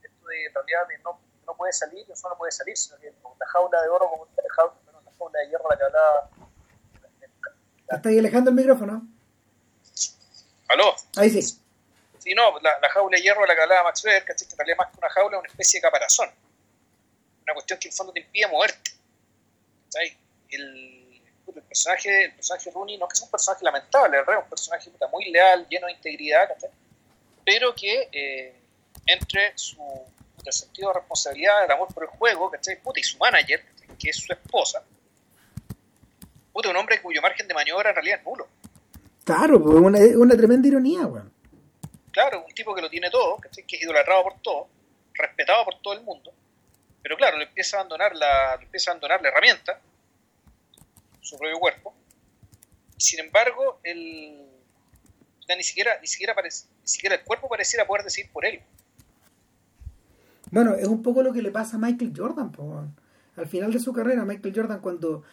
[0.00, 3.06] Esto de en realidad de no, no puede salir, no solo puede salir, sino que
[3.10, 4.74] la jaula de oro, como la jaula,
[5.04, 6.30] la jaula de hierro la que hablaba.
[7.88, 9.08] ¿Está ahí alejando el micrófono?
[10.68, 10.94] ¿Aló?
[11.16, 11.63] Ahí sí.
[12.24, 14.78] Sí, no, la, la, jaula de hierro la que hablaba Max Weber, que en realidad
[14.78, 16.30] más que una jaula es una especie de caparazón.
[17.42, 18.92] Una cuestión que en fondo te impide moverte.
[20.48, 21.20] El,
[21.54, 25.30] el, personaje, el personaje Rooney no que es un personaje lamentable, es un personaje muy
[25.30, 26.48] leal, lleno de integridad,
[27.44, 28.54] pero que eh,
[29.06, 29.76] entre su
[30.48, 32.50] sentido de responsabilidad, el amor por el juego,
[32.96, 33.66] y su manager,
[33.98, 34.82] que es su esposa,
[36.54, 38.48] puta, un hombre cuyo margen de maniobra en realidad es nulo.
[39.24, 41.33] Claro, pues, una, una tremenda ironía, weón
[42.14, 44.68] claro, un tipo que lo tiene todo, que es idolatrado por todo,
[45.12, 46.32] respetado por todo el mundo,
[47.02, 49.80] pero claro, le empieza a abandonar la, empieza a abandonar la herramienta,
[51.20, 51.94] su propio cuerpo.
[52.96, 54.40] Sin embargo, el,
[55.48, 58.62] ni siquiera, ni siquiera parece, ni siquiera el cuerpo pareciera poder decir por él.
[60.52, 62.52] Bueno, es un poco lo que le pasa a Michael Jordan,
[63.36, 65.24] al final de su carrera, Michael Jordan cuando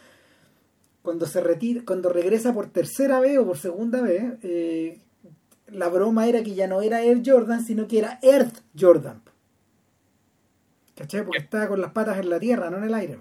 [1.02, 5.00] cuando se retira, cuando regresa por tercera vez o por segunda vez, eh,
[5.72, 9.22] la broma era que ya no era Air Jordan, sino que era Earth Jordan.
[10.94, 11.24] ¿Cachai?
[11.24, 13.18] Porque estaba con las patas en la tierra, no en el aire.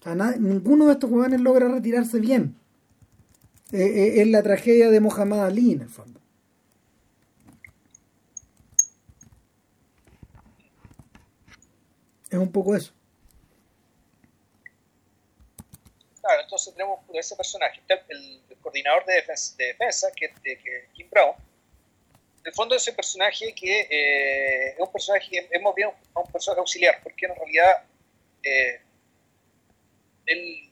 [0.00, 0.38] Claro.
[0.38, 2.56] ninguno de estos jugadores logra retirarse bien.
[3.72, 6.20] Eh, eh, es la tragedia de Muhammad Ali, en el fondo.
[12.30, 12.92] Es un poco eso.
[16.20, 19.14] Claro, entonces tenemos ese personaje, el, coordinador de
[19.58, 21.34] defensa, que, que Kim Brown,
[22.40, 25.90] en el fondo es un personaje que eh, es un personaje que es más bien
[26.14, 27.84] un, personaje auxiliar, porque en realidad
[28.42, 28.80] eh,
[30.26, 30.70] él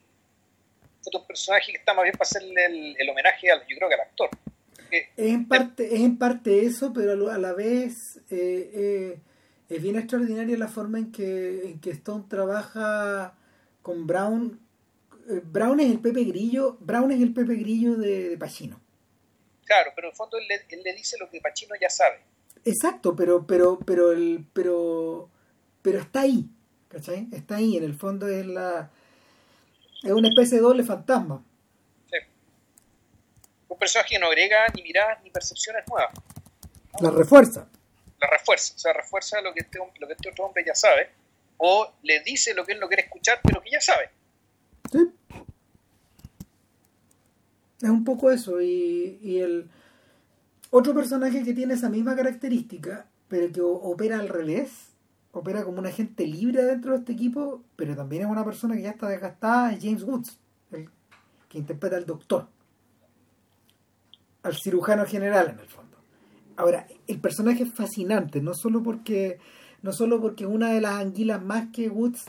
[1.01, 3.95] es un personaje que está más bien para hacerle el, homenaje al, yo creo que
[3.95, 4.30] al actor.
[4.90, 9.18] es en parte, es en parte eso, pero a la vez eh,
[9.68, 13.36] es bien extraordinaria la forma en que, en que Stone trabaja
[13.82, 14.64] con Brown eh,
[15.45, 18.81] Brown es el Pepe Grillo, Brown es el Pepe Grillo de, de Pacino.
[19.64, 22.20] Claro, pero en el fondo él le, dice lo que Pacino ya sabe.
[22.64, 25.29] Exacto, pero, pero, pero el, pero,
[25.83, 26.49] pero está ahí,
[26.89, 27.29] ¿cachai?
[27.33, 28.91] Está ahí, en el fondo es la,
[30.03, 31.43] es una especie de doble fantasma.
[32.11, 32.18] Sí.
[33.68, 36.12] Un personaje que no agrega ni miradas ni percepciones nuevas.
[37.01, 37.68] La refuerza.
[38.20, 41.11] La refuerza, o sea, refuerza lo que, este, lo que este otro hombre ya sabe,
[41.59, 44.11] o le dice lo que él no quiere escuchar, pero que ya sabe.
[44.91, 45.11] Sí.
[47.80, 49.68] Es un poco eso, y, el
[50.70, 54.95] otro personaje que tiene esa misma característica, pero que opera al revés,
[55.32, 58.82] opera como un agente libre dentro de este equipo, pero también es una persona que
[58.82, 60.39] ya está desgastada, es James Woods,
[60.72, 60.89] el
[61.49, 62.49] que interpreta al doctor,
[64.43, 65.97] al cirujano general en el fondo.
[66.57, 69.39] Ahora, el personaje es fascinante, no solo porque
[69.85, 72.24] no solo porque una de las anguilas más que Woods,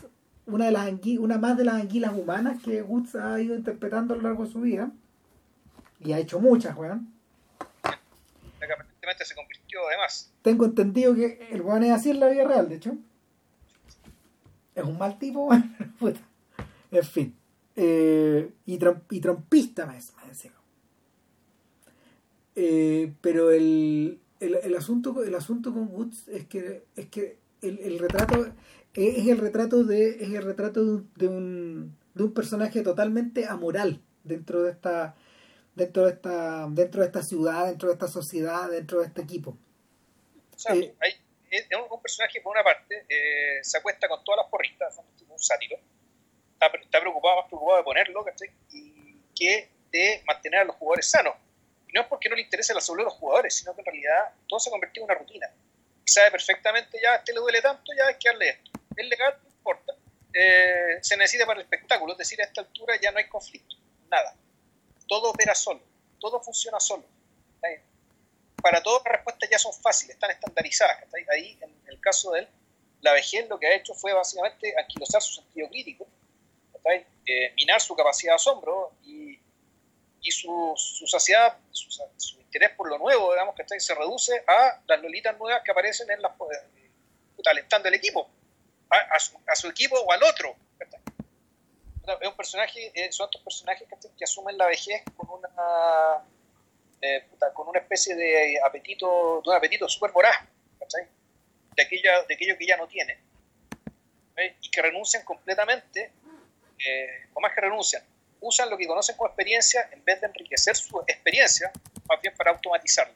[0.48, 4.18] una de las una más de las anguilas humanas que Woods ha ido interpretando a
[4.18, 4.92] lo largo de su vida,
[6.00, 7.12] y ha hecho muchas, weón.
[9.24, 10.32] se convirtió además.
[10.42, 12.98] Tengo entendido que el weón es así en la vida real, de hecho.
[14.76, 15.76] Es un mal tipo, weón.
[16.92, 17.36] en fin.
[17.76, 18.80] Eh, y,
[19.10, 20.48] y trompista más, más
[22.58, 27.80] eh, pero el, el, el, asunto el asunto con Woods es que es que el,
[27.80, 28.48] el retrato
[28.96, 34.64] es el retrato de es el retrato de un, de un personaje totalmente amoral dentro
[34.64, 35.16] de esta
[35.76, 39.58] dentro de esta dentro de esta ciudad dentro de esta sociedad dentro de este equipo.
[40.56, 41.12] O sea, eh, hay,
[41.52, 45.78] es un personaje por una parte eh, se acuesta con todas las porristas un sátiro.
[46.54, 48.50] Está, está, preocupado más preocupado de ponerlo ¿cachai?
[48.72, 51.36] y que de mantener a los jugadores sanos.
[51.90, 53.86] Y no es porque no le interese la salud de los jugadores sino que en
[53.86, 55.52] realidad todo se ha convertido en una rutina
[56.06, 59.38] sabe perfectamente ya a este le duele tanto ya hay que darle esto es legal
[59.42, 59.94] no importa
[60.34, 63.76] eh, se necesita para el espectáculo es decir a esta altura ya no hay conflicto
[64.10, 64.36] nada
[65.08, 65.82] todo opera solo,
[66.20, 67.04] todo funciona solo.
[68.62, 71.04] Para todas las respuestas ya son fáciles, están estandarizadas.
[71.32, 72.48] Ahí, en el caso de él,
[73.02, 76.08] la vejez lo que ha hecho fue básicamente anquilosar su sentido crítico,
[77.28, 79.40] eh, minar su capacidad de asombro y,
[80.26, 85.02] y su, su saciedad, su, interés por lo nuevo, digamos, que se reduce a las
[85.02, 86.32] lolitas nuevas que aparecen en las
[87.46, 88.28] alentando el equipo,
[88.90, 90.56] a, su, a, su, equipo o al otro
[92.22, 96.24] es un personaje, eh, son estos personajes que, asumen la vejez con una
[97.02, 100.38] eh, con una especie de apetito, de un apetito súper voraz,
[101.76, 103.20] De, aquella, de aquello que ya no tiene,
[104.62, 106.12] y que renuncian completamente,
[106.80, 108.04] eh, o más que renuncian,
[108.42, 111.72] usan lo que conocen como experiencia en vez de enriquecer su experiencia,
[112.08, 113.16] más bien para automatizarla.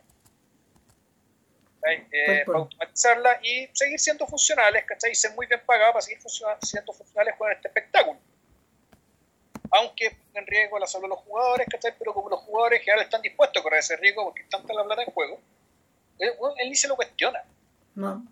[2.46, 5.12] para automatizarla y seguir siendo funcionales, ¿cachai?
[5.12, 6.20] Y ser muy bien pagados para seguir
[6.62, 8.20] siendo funcionales con este espectáculo
[9.72, 11.94] aunque en riesgo la salud de los jugadores, ¿cachai?
[11.98, 14.74] Pero como los jugadores en general están dispuestos a correr ese riesgo porque están tanta
[14.74, 15.40] la plata en juego,
[16.18, 16.34] él,
[16.70, 17.44] ni se lo cuestiona.
[17.96, 18.26] No,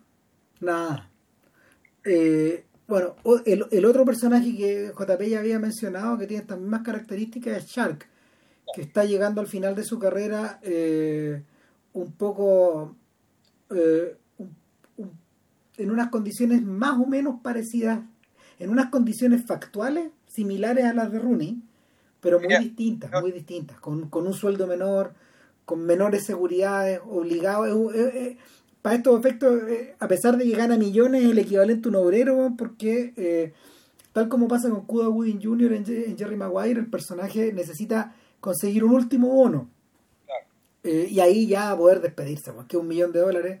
[0.60, 1.08] nada.
[2.04, 6.80] Eh, bueno, el, el, otro personaje que JP ya había mencionado que tiene estas mismas
[6.82, 8.08] características es Shark,
[8.74, 11.42] que está llegando al final de su carrera eh,
[11.92, 12.96] un poco
[13.68, 14.16] eh,
[15.76, 18.00] en unas condiciones más o menos parecidas,
[18.58, 21.62] en unas condiciones factuales similares a las de Rooney,
[22.20, 25.12] pero muy distintas, muy distintas, con, con, un sueldo menor,
[25.66, 27.66] con menores seguridades, obligado.
[28.82, 31.96] Para estos efectos, eh, a pesar de que gana millones, es el equivalente a un
[31.96, 33.52] obrero, porque eh,
[34.12, 35.72] tal como pasa con Cuda Wooding Jr.
[35.72, 39.70] En, Jerry Maguire, el personaje necesita conseguir un último bono.
[40.84, 43.60] Eh, y ahí ya poder despedirse, porque es un millón de dólares.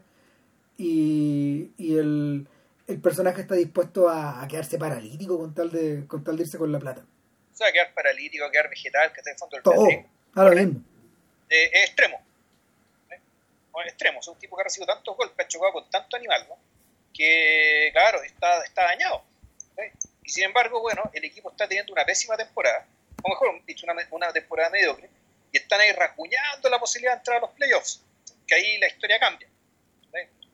[0.76, 2.46] Y, y el
[2.88, 6.72] el personaje está dispuesto a, quedarse paralítico con tal de con tal de irse con
[6.72, 7.04] la plata.
[7.52, 9.88] O sea, quedar paralítico, quedar vegetal, que está en fondo del Todo,
[10.34, 10.80] ahora mismo.
[11.48, 12.20] Es extremo.
[13.80, 13.86] ¿Eh?
[13.86, 16.46] Es extremo, es un tipo que ha recibido tantos golpes, ha chocado con tanto animal,
[16.48, 16.58] ¿no?
[17.12, 19.24] que, claro, está, dañado.
[20.22, 22.86] Y sin embargo, bueno, el equipo está teniendo una pésima temporada,
[23.22, 25.08] o mejor dicho, una, temporada mediocre,
[25.52, 28.02] y están ahí rasguñando la posibilidad de entrar a los playoffs,
[28.46, 29.48] que ahí la historia cambia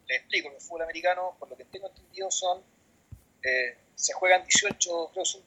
[0.09, 2.62] les explico, el fútbol americano, por lo que tengo entendido, son,
[3.43, 5.43] eh, se juegan 18, creo son,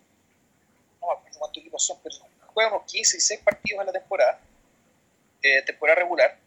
[1.02, 2.16] no me acuerdo cuántos equipos son, pero
[2.54, 4.40] juegan unos 15 y 6 partidos en la temporada,
[5.42, 6.38] eh, temporada regular,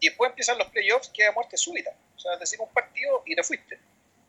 [0.00, 3.34] y después empiezan los playoffs que es muerte súbita, o sea, decir, un partido y
[3.34, 3.78] te fuiste.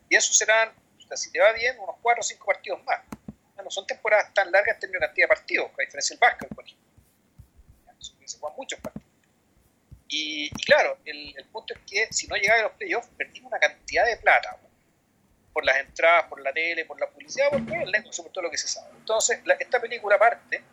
[0.09, 0.73] Y eso serán,
[1.15, 3.01] si te va bien, unos 4 o 5 partidos más.
[3.63, 6.49] No son temporadas tan largas en términos de cantidad de partidos, a diferencia del básquet,
[6.53, 6.85] por ejemplo.
[8.25, 9.05] Se juegan muchos partidos.
[10.07, 14.05] Y, claro, el, punto es que si no llegaba a los playoffs, perdimos una cantidad
[14.05, 14.57] de plata
[15.51, 18.43] por las entradas, por la tele, por la publicidad, por todo el negocio, por todo
[18.43, 18.91] lo que se sabe.
[18.97, 20.63] Entonces, esta película parte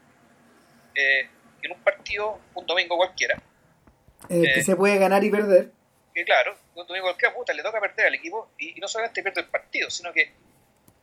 [0.94, 1.28] eh,
[1.62, 3.40] en un partido, un domingo cualquiera.
[4.28, 5.72] Eh, que se puede ganar y perder.
[6.14, 9.40] Que claro, un domingo cualquiera, puta, le toca perder al equipo y, no solamente pierde
[9.40, 10.32] el partido, sino que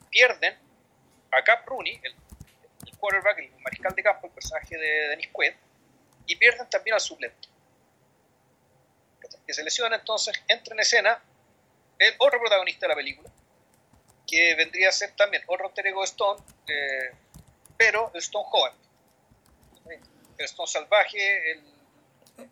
[0.09, 0.55] pierden
[1.31, 2.15] a Cap Rooney, el,
[2.97, 5.53] quarterback, el mariscal de campo, el personaje de Dennis Quaid,
[6.27, 7.47] y pierden también al suplente.
[9.47, 11.23] Que se lesiona, entonces entra en escena
[11.97, 13.29] el otro protagonista de la película,
[14.27, 17.11] que vendría a ser también otro Terego Stone, eh,
[17.77, 18.73] pero el Stone joven.
[20.37, 21.78] El Stone salvaje, el,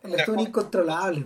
[0.04, 1.26] el Stone incontrolable.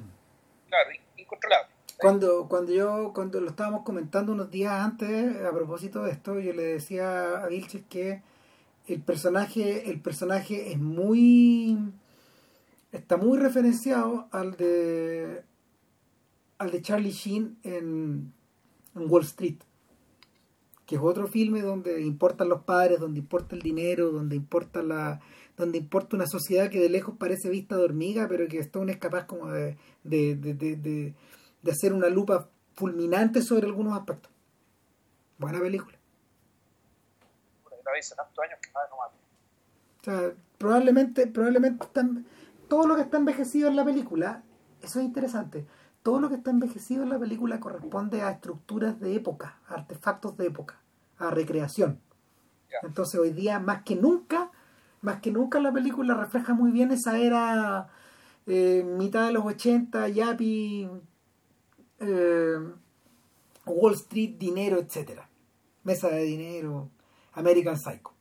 [0.68, 1.68] Claro, incontrolable.
[1.98, 6.54] Cuando, cuando yo, cuando lo estábamos comentando unos días antes, a propósito de esto, yo
[6.54, 8.24] le decía a Vilches que
[8.88, 11.78] el personaje, el personaje es muy
[12.92, 15.44] está muy referenciado al de
[16.58, 18.34] al de Charlie Sheen en,
[18.96, 19.58] en Wall Street
[20.92, 25.22] que es otro filme donde importan los padres, donde importa el dinero, donde importa la
[25.58, 28.98] donde importa una sociedad que de lejos parece vista de hormiga, pero que Stone es
[28.98, 31.14] capaz como de, de, de, de,
[31.62, 34.32] de hacer una lupa fulminante sobre algunos aspectos.
[35.38, 35.98] Buena película.
[40.00, 42.26] O sea, probablemente, probablemente están,
[42.68, 44.44] todo lo que está envejecido en la película,
[44.82, 45.66] eso es interesante,
[46.02, 50.38] todo lo que está envejecido en la película corresponde a estructuras de época, a artefactos
[50.38, 50.82] de época,
[51.18, 52.00] a recreación.
[52.82, 54.52] Entonces hoy día, más que nunca,
[55.02, 57.90] más que nunca la película refleja muy bien esa era
[58.48, 60.90] eh, mitad de los 80, Yapi,
[62.00, 62.58] eh,
[63.66, 65.28] Wall Street, dinero, etcétera
[65.84, 66.90] Mesa de dinero,
[67.34, 68.14] American Psycho.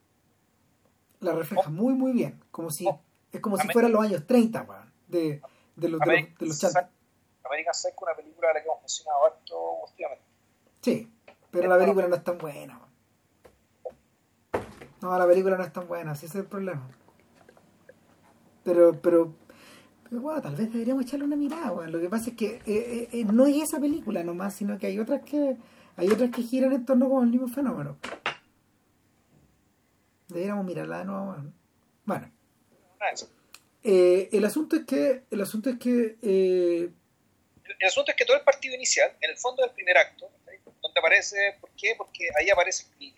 [1.21, 1.71] La refleja oh.
[1.71, 2.43] muy, muy bien.
[2.51, 3.01] Como si, oh.
[3.33, 4.67] Es como si fueran los años 30,
[5.09, 5.43] de,
[5.77, 6.65] de, los, de, los, de los
[7.45, 10.25] American Psycho es una película de la que hemos mencionado harto últimamente.
[10.81, 11.13] Sí,
[11.51, 12.81] pero la película no es tan buena.
[15.01, 16.89] No, la película no es tan buena, ese es el problema.
[18.65, 19.35] Pero, pero,
[20.05, 21.93] pero bueno, tal vez deberíamos echarle una mirada, bueno.
[21.93, 24.87] Lo que pasa es que eh, eh, eh, no es esa película nomás, sino que
[24.87, 25.57] hay otras que
[25.97, 27.99] hay otras que giran en torno con el mismo fenómeno.
[30.29, 31.37] Deberíamos mirarla de nuevo.
[32.05, 32.31] Bueno.
[33.83, 38.43] Eh, el asunto es que el asunto es que el asunto es que todo el
[38.43, 40.31] partido inicial en el fondo del primer acto
[40.83, 41.95] donde aparece ¿por qué?
[41.97, 43.15] porque ahí aparece el,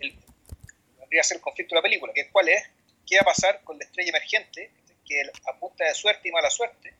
[0.00, 0.14] el,
[1.10, 2.62] el, ser el conflicto de la película que cuál es
[3.06, 4.70] qué va a pasar con la estrella emergente
[5.04, 6.94] que a punta de suerte y mala suerte.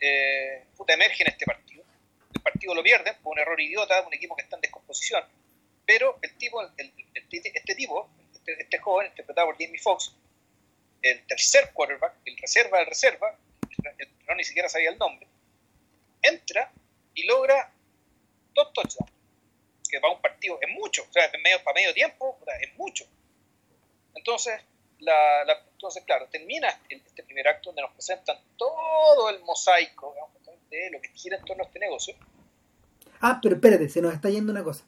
[0.00, 1.82] Eh, puta emerge en este partido.
[2.34, 5.24] El partido lo pierde por un error idiota un equipo que está en descomposición.
[5.86, 10.14] Pero el tipo este tipo este, este, joven interpretado por Jamie Foxx
[11.02, 13.38] el tercer quarterback, el reserva del reserva,
[14.26, 15.26] no ni siquiera sabía el nombre,
[16.22, 16.72] entra
[17.14, 17.72] y logra
[18.52, 19.12] dos touchdowns,
[19.88, 23.04] que para un partido es mucho, o sea, medio, para medio tiempo es mucho.
[24.14, 24.60] Entonces,
[25.00, 30.14] la, entonces claro, termina este primer acto donde nos presentan todo el mosaico
[30.70, 32.14] de lo que gira en torno a este negocio.
[33.20, 34.84] Ah, pero espérate, se nos está yendo una cosa.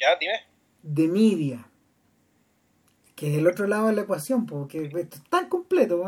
[0.00, 0.44] Ya, dime.
[0.82, 1.64] De media
[3.14, 6.04] que es el otro lado de la ecuación, porque esto es tan completo,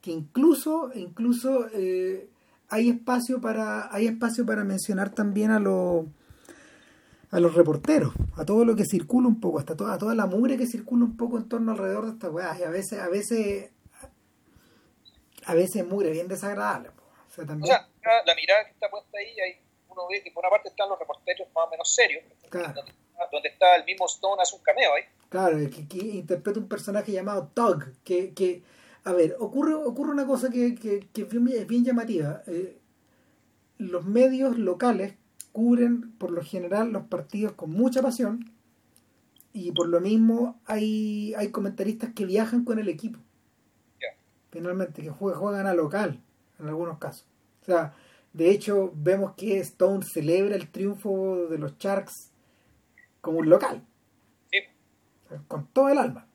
[0.00, 2.28] que incluso, incluso eh,
[2.68, 6.06] hay espacio para, hay espacio para mencionar también a los
[7.30, 10.26] a los reporteros, a todo lo que circula un poco, hasta toda, a toda la
[10.26, 13.08] mugre que circula un poco en torno alrededor de esta weá, y a veces, a
[13.08, 13.70] veces,
[15.44, 16.88] a veces mugre bien desagradable.
[16.88, 17.76] O sea, también...
[18.24, 20.98] la mirada que está puesta ahí, hay, uno ve que por una parte están los
[20.98, 25.58] reporteros más o menos serios, donde, está el mismo Stone hace un cameo ahí, Claro,
[25.58, 28.62] que, interpreta un personaje llamado Tug, que, que
[29.04, 32.42] a ver, ocurre, ocurre una cosa que, que, es bien llamativa.
[32.46, 32.78] Eh,
[33.78, 35.14] los medios locales
[35.58, 38.48] cubren por lo general los partidos con mucha pasión
[39.52, 43.18] y por lo mismo hay, hay comentaristas que viajan con el equipo.
[44.52, 46.22] Finalmente, que juegan a local
[46.60, 47.26] en algunos casos.
[47.62, 47.92] O sea,
[48.32, 52.30] de hecho, vemos que Stone celebra el triunfo de los Sharks
[53.20, 53.82] como un local
[55.48, 56.28] con todo el alma.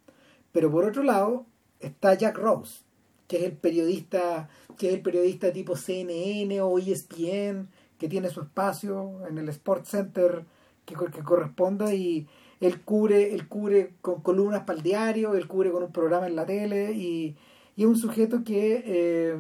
[0.51, 1.45] Pero por otro lado
[1.79, 2.81] está Jack Rose,
[3.29, 7.69] que es el periodista, que es el periodista tipo CNN o ESPN,
[8.03, 10.43] que tiene su espacio en el Sports Center
[10.85, 10.93] que,
[11.23, 12.27] corresponda y
[12.59, 16.35] él cubre, él cubre con columnas para el diario, él cubre con un programa en
[16.35, 17.37] la tele y,
[17.77, 19.37] es un sujeto que eh,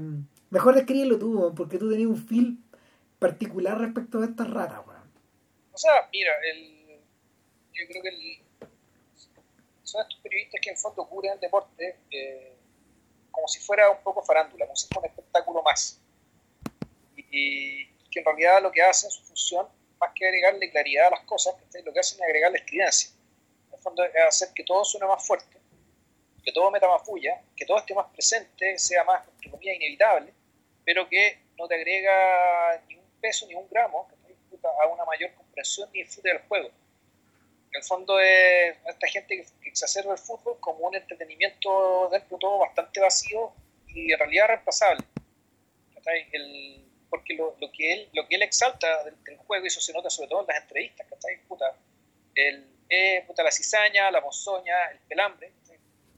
[0.49, 2.57] mejor descríbelo tú, porque tú tenías un feel
[3.19, 7.01] particular respecto a estas ratas, O sea, mira, el,
[7.73, 8.69] yo creo que el,
[9.83, 12.55] son estos periodistas que en fondo cubren el deporte eh,
[13.29, 15.99] como si fuera un poco farándula, como si fuera un espectáculo más.
[18.13, 19.67] Que en realidad lo que hacen, su función,
[19.99, 23.09] más que agregarle claridad a las cosas, lo que hacen es agregarle estridencia.
[23.69, 25.57] En el fondo es hacer que todo suene más fuerte,
[26.43, 30.33] que todo meta más bulla, que todo esté más presente, sea más, entre comillas, inevitable,
[30.85, 34.07] pero que no te agrega ni un peso ni un gramo
[34.81, 36.67] a una mayor comprensión ni disfrute del juego.
[36.67, 42.39] En el fondo es esta gente que, exacerba el fútbol como un entretenimiento dentro de
[42.39, 43.51] todo bastante vacío
[43.87, 45.03] y en realidad reemplazable.
[46.31, 49.93] El, porque lo, lo, que él, lo que él exalta del, juego, y eso se
[49.93, 51.05] nota sobre todo en las entrevistas,
[51.47, 51.77] Puta,
[52.33, 55.53] el, eh, puta, la cizaña, la mozoña, el pelambre,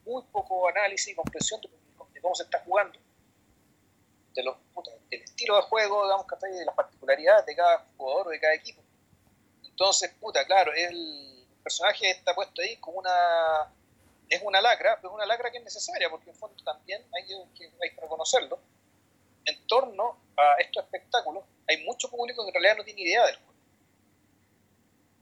[0.05, 2.97] muy poco análisis y comprensión de, cómo se está jugando,
[4.35, 8.29] de los, puta, del estilo de juego, digamos, de las particularidades de cada jugador o
[8.29, 8.81] de cada equipo.
[9.65, 13.69] Entonces, puta, claro, el personaje está puesto ahí como una
[14.29, 17.25] es una lacra, pero es una lacra que es necesaria, porque en fondo también hay
[17.25, 18.61] que, hay que reconocerlo.
[19.45, 23.35] En torno a estos espectáculos, hay mucho público que en realidad no tiene idea del
[23.35, 23.53] juego.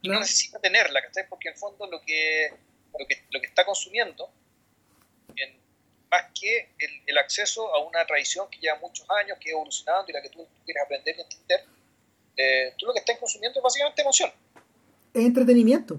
[0.04, 1.28] No, necesita tenerla, ¿cachai?
[1.30, 2.54] Porque en fondo lo que,
[3.00, 4.30] lo que, lo que está consumiendo,
[6.12, 6.70] más que
[7.08, 10.30] el, acceso a una tradición que lleva muchos años, que ha evolucionando y la que
[10.30, 11.66] tú, quieres aprender y entender,
[12.38, 14.32] eh, tú lo que estás consumiendo es básicamente emoción.
[15.14, 15.98] Es entretenimiento.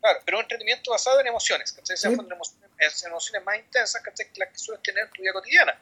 [0.00, 1.96] Claro, pero un entretenimiento basado en emociones, ¿cachai?
[1.96, 2.06] Sí.
[2.06, 4.30] emociones, emociones más intensas, ¿cachai?
[4.32, 5.80] Que las que sueles tener en tu vida cotidiana.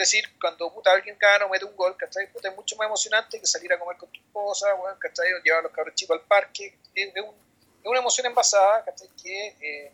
[0.00, 2.26] Decir, cuando puta, alguien gana o mete un gol, ¿cachai?
[2.32, 5.30] Puta, es mucho más emocionante que salir a comer con tu esposa, bueno, ¿cachai?
[5.34, 6.78] O llevar a los cabros chicos al parque.
[6.94, 7.34] Es, un,
[7.82, 9.08] es una emoción envasada, ¿cachai?
[9.22, 9.92] Que, eh,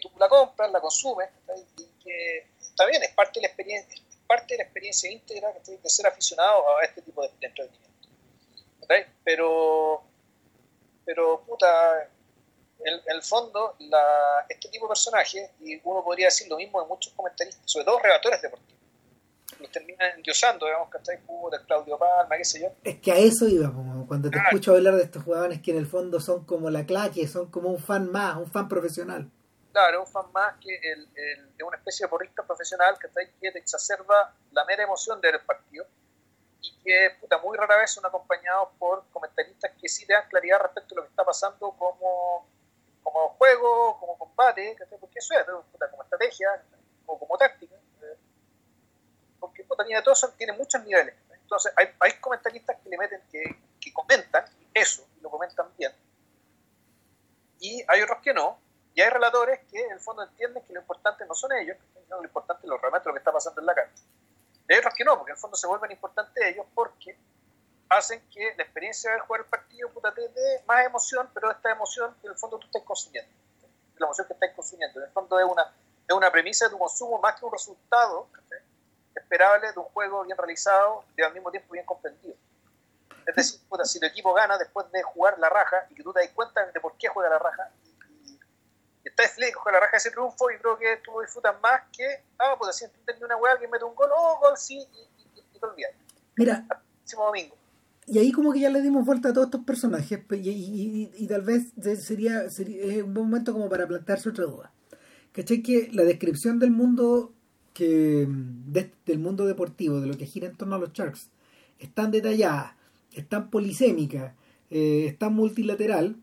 [0.00, 1.62] tú la compras, la consumes, ¿cachai?
[1.76, 5.52] Y que está bien, es parte de la experiencia, es parte de la experiencia íntegra
[5.52, 5.76] ¿cachai?
[5.76, 8.08] de ser aficionado a este tipo de, de entretenimiento.
[8.80, 9.06] ¿cachai?
[9.24, 10.04] Pero,
[11.04, 12.08] pero, puta,
[12.82, 16.88] en, el fondo, la, este tipo de personajes, y uno podría decir lo mismo de
[16.88, 18.77] muchos comentaristas, sobre todo relatores deportivos,
[19.60, 22.68] los terminan endiosando, digamos, ahí de Claudio Palma, qué sé yo.
[22.84, 23.72] Es que a eso iba,
[24.06, 27.26] cuando te escucho hablar de estos jugadores que en el fondo son como la claque,
[27.26, 29.30] son como un fan más, un fan profesional.
[29.72, 33.52] Claro, un fan más que el, el, de una especie de porrista profesional ahí que
[33.52, 35.86] te exacerba la mera emoción del partido.
[36.60, 40.58] Y que puta, muy rara vez son acompañados por comentaristas que sí te dan claridad
[40.60, 42.46] respecto a lo que está pasando como
[43.08, 45.46] como juego, como combate, porque eso es,
[45.90, 46.62] como estrategia
[47.06, 47.74] o como táctica.
[49.40, 51.14] Porque puta, tiene, todo tiene muchos niveles.
[51.32, 53.42] Entonces, hay, hay comentaristas que le meten, que,
[53.80, 54.44] que comentan
[54.74, 55.92] eso, y lo comentan bien.
[57.60, 58.58] Y hay otros que no.
[58.94, 61.76] Y hay relatores que en el fondo entienden que lo importante no son ellos,
[62.08, 64.02] lo importante es lo, realmente lo que está pasando en la cancha.
[64.68, 67.16] Y hay otros que no, porque en el fondo se vuelven importantes ellos porque
[67.88, 71.70] hacen que la experiencia de jugar el partido puta, te dé más emoción, pero esta
[71.70, 73.30] emoción que en el fondo tú estás consumiendo.
[73.98, 75.00] La emoción que estás consumiendo.
[75.00, 75.74] En el fondo es una,
[76.06, 78.28] es una premisa de tu consumo más que un resultado
[79.18, 82.34] esperable de un juego bien realizado y al mismo tiempo bien comprendido.
[83.26, 86.12] Es decir, puta, si tu equipo gana después de jugar la raja y que tú
[86.12, 88.38] te das cuenta de por qué juega la raja y, y
[89.04, 91.82] estás feliz con la raja de ese triunfo y creo que tú lo disfrutas más
[91.92, 95.40] que, ah, pues si entendí una weá que mete un gol, oh, gol sí, y,
[95.40, 95.92] y, te olvidas.
[96.36, 97.58] Mira, el próximo domingo
[98.08, 101.42] y ahí como que ya le dimos vuelta a todos estos personajes y, y, tal
[101.42, 101.72] vez
[102.02, 104.72] sería, sería un buen momento como para plantearse otra duda.
[105.32, 105.62] ¿Cachai?
[105.62, 107.34] Que la descripción del mundo
[107.74, 108.26] que
[109.06, 111.28] del mundo deportivo, de lo que gira en torno a los Sharks,
[111.78, 112.76] es tan detallada,
[113.12, 114.34] es tan polisémica,
[114.70, 116.16] eh, es tan multilateral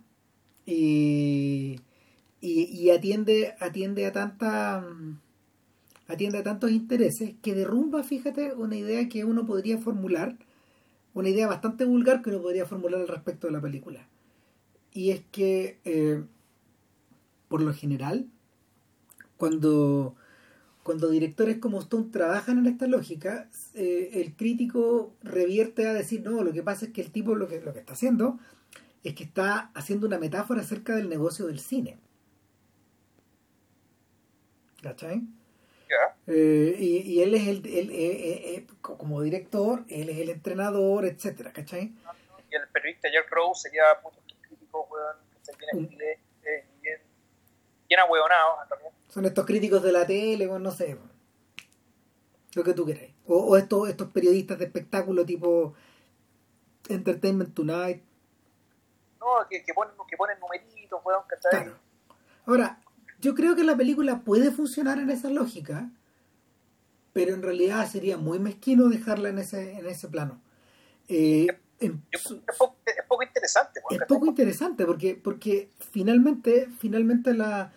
[0.65, 1.79] y,
[2.41, 4.85] y, atiende, atiende a tanta
[6.07, 10.37] atiende a tantos intereses que derrumba, fíjate, una idea que uno podría formular
[11.15, 14.05] una idea bastante vulgar que uno podría formular al respecto de la película.
[14.91, 16.23] Y es que, eh,
[17.47, 18.27] por lo general,
[19.37, 20.15] cuando,
[20.85, 26.43] cuando directores como Stone trabajan en esta lógica, eh, el crítico revierte a decir, no,
[26.43, 28.37] lo que pasa es que el tipo lo que, lo que está haciendo
[29.03, 31.97] es que está haciendo una metáfora acerca del negocio del cine.
[34.83, 35.23] ¿Cachai?
[36.27, 41.51] Eh, y, él es el, él, eh, eh, como director, él es el entrenador, etcétera,
[41.51, 41.93] ¿cachai?
[42.51, 45.97] Y el periodista Jack Rose sería punto crítico, weón, que se tiene bien,
[46.43, 46.99] bien,
[47.89, 47.99] bien
[48.69, 48.94] también.
[49.15, 50.97] Son estos críticos de la tele, no sé,
[52.53, 53.13] lo que tú querés.
[53.27, 55.73] O, o, estos, estos periodistas de espectáculo tipo
[56.89, 58.03] Entertainment Tonight.
[59.21, 61.49] No, que, que, ponen, que ponen numeritos, weón, ¿cachai?
[61.63, 61.77] Claro.
[62.45, 62.81] Ahora,
[63.21, 65.89] yo creo que la película puede funcionar en esa lógica,
[67.13, 70.41] pero en realidad sería muy mezquino dejarla en ese, en ese plano.
[71.07, 71.47] Eh,
[71.79, 71.91] es,
[73.07, 73.79] poco, interesante.
[73.91, 77.71] Es poco interesante porque, porque finalmente, finalmente la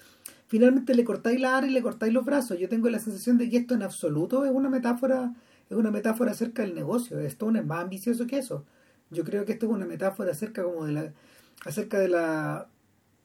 [0.49, 2.59] finalmente le cortáis la ara y le cortáis los brazos.
[2.59, 5.33] Yo tengo la sensación de que esto en absoluto es una metáfora,
[5.71, 7.21] es una metáfora acerca del negocio.
[7.21, 8.65] Esto es más ambicioso que eso.
[9.11, 11.13] Yo creo que esto es una metáfora acerca como de la,
[11.65, 12.67] acerca de la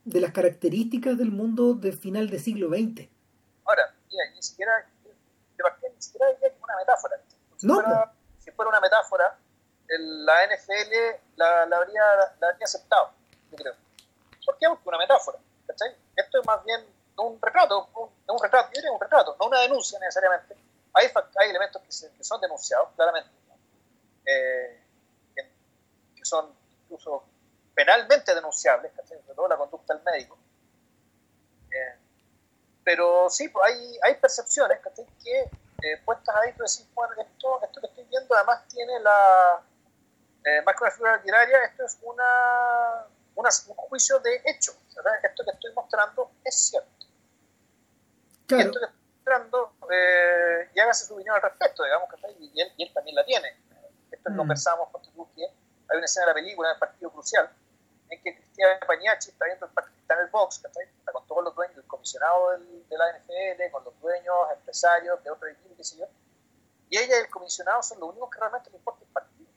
[0.05, 3.07] de las características del mundo del final del siglo XX.
[3.63, 4.71] Ahora, mira, ni siquiera,
[5.05, 7.21] de partida, ni siquiera es una metáfora.
[7.55, 9.37] Si, no, fuera, si fuera una metáfora,
[9.87, 10.93] el, la NFL
[11.37, 12.01] la, la, habría,
[12.41, 13.11] la habría aceptado,
[13.51, 13.73] yo creo.
[14.45, 14.67] ¿Por qué?
[14.67, 15.37] Porque una metáfora,
[15.67, 15.95] ¿cachai?
[16.15, 16.81] esto es más bien
[17.17, 20.55] un retrato, un, un retrato, yo diría un retrato, no una denuncia necesariamente.
[20.93, 21.07] Hay,
[21.39, 23.29] hay elementos que, son denunciados, claramente,
[24.25, 24.83] eh,
[25.35, 26.53] que, son
[26.83, 27.23] incluso
[27.73, 30.37] penalmente denunciables, sobre todo la conducta del médico.
[31.71, 31.95] Eh,
[32.83, 34.79] pero sí, pues hay, hay percepciones
[35.23, 35.49] que
[35.83, 39.61] eh, puestas ahí, tú decís, bueno, esto, esto que estoy viendo además tiene la,
[40.45, 44.73] eh, más que una figura literaria, esto es una un juicio de hecho.
[45.23, 47.02] Esto que estoy mostrando es cierto.
[48.49, 52.09] Y esto que estoy mostrando, eh, y hágase su opinión al respecto, digamos,
[52.39, 53.55] y él, y él también la tiene.
[54.11, 54.37] Esto mm.
[54.37, 55.01] conversamos con
[55.35, 57.49] que hay una escena de la película, en el partido crucial,
[58.09, 61.43] en que Cristian Pañachi está viendo el partido, está en el box, está con todos
[61.43, 65.75] los dueños, el comisionado del, de la NFL, con los dueños, empresarios de otro equipo,
[65.75, 66.05] qué sé yo.
[66.89, 69.49] Y ella y el comisionado son los únicos que realmente le importa el partido.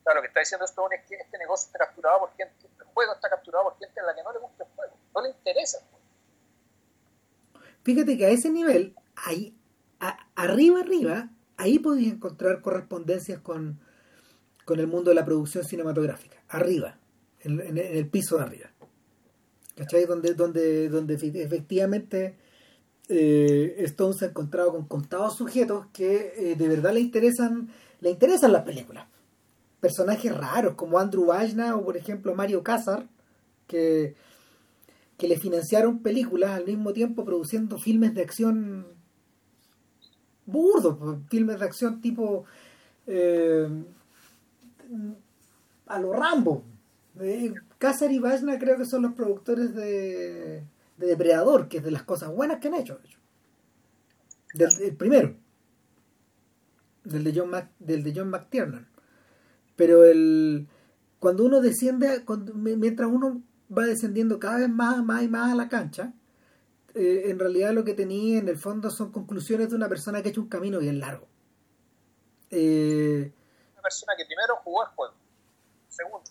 [0.00, 2.66] O sea, lo que está diciendo Stone es que este negocio está capturado por gente,
[2.66, 5.20] el juego está capturado por gente a la que no le gusta el juego, no
[5.20, 6.01] le interesa el juego.
[7.82, 9.54] Fíjate que a ese nivel, ahí,
[10.34, 13.80] arriba, arriba, ahí podías encontrar correspondencias con,
[14.64, 16.42] con el mundo de la producción cinematográfica.
[16.48, 16.98] Arriba,
[17.40, 18.70] en, el piso de arriba.
[19.76, 20.04] ¿Cachai?
[20.04, 22.36] Donde, donde, donde efectivamente
[23.08, 27.68] eh, Stone se ha encontrado con contados sujetos que eh, de verdad le interesan,
[28.00, 29.06] le interesan las películas.
[29.80, 33.08] Personajes raros como Andrew Vajna o por ejemplo Mario Casar,
[33.66, 34.14] que,
[35.22, 38.86] que le financiaron películas al mismo tiempo produciendo filmes de acción
[40.46, 40.98] burdos,
[41.30, 42.44] filmes de acción tipo
[43.06, 43.68] eh,
[45.86, 46.64] a lo Rambo.
[47.20, 47.54] Eh,
[48.10, 50.64] y Vajna creo que son los productores de,
[50.96, 52.98] de, Depredador, que es de las cosas buenas que han hecho.
[54.54, 55.36] Del, el primero.
[57.04, 58.88] Del de John, del de John McTiernan.
[59.76, 60.66] Pero el
[61.20, 62.24] cuando uno desciende,
[62.56, 63.40] mientras uno
[63.76, 66.12] va descendiendo cada vez más, más y más a la cancha,
[66.94, 70.28] eh, en realidad lo que tenía en el fondo son conclusiones de una persona que
[70.28, 71.26] ha hecho un camino bien largo.
[72.50, 73.32] Eh,
[73.72, 75.14] una persona que primero jugó el juego.
[75.88, 76.22] Segundo,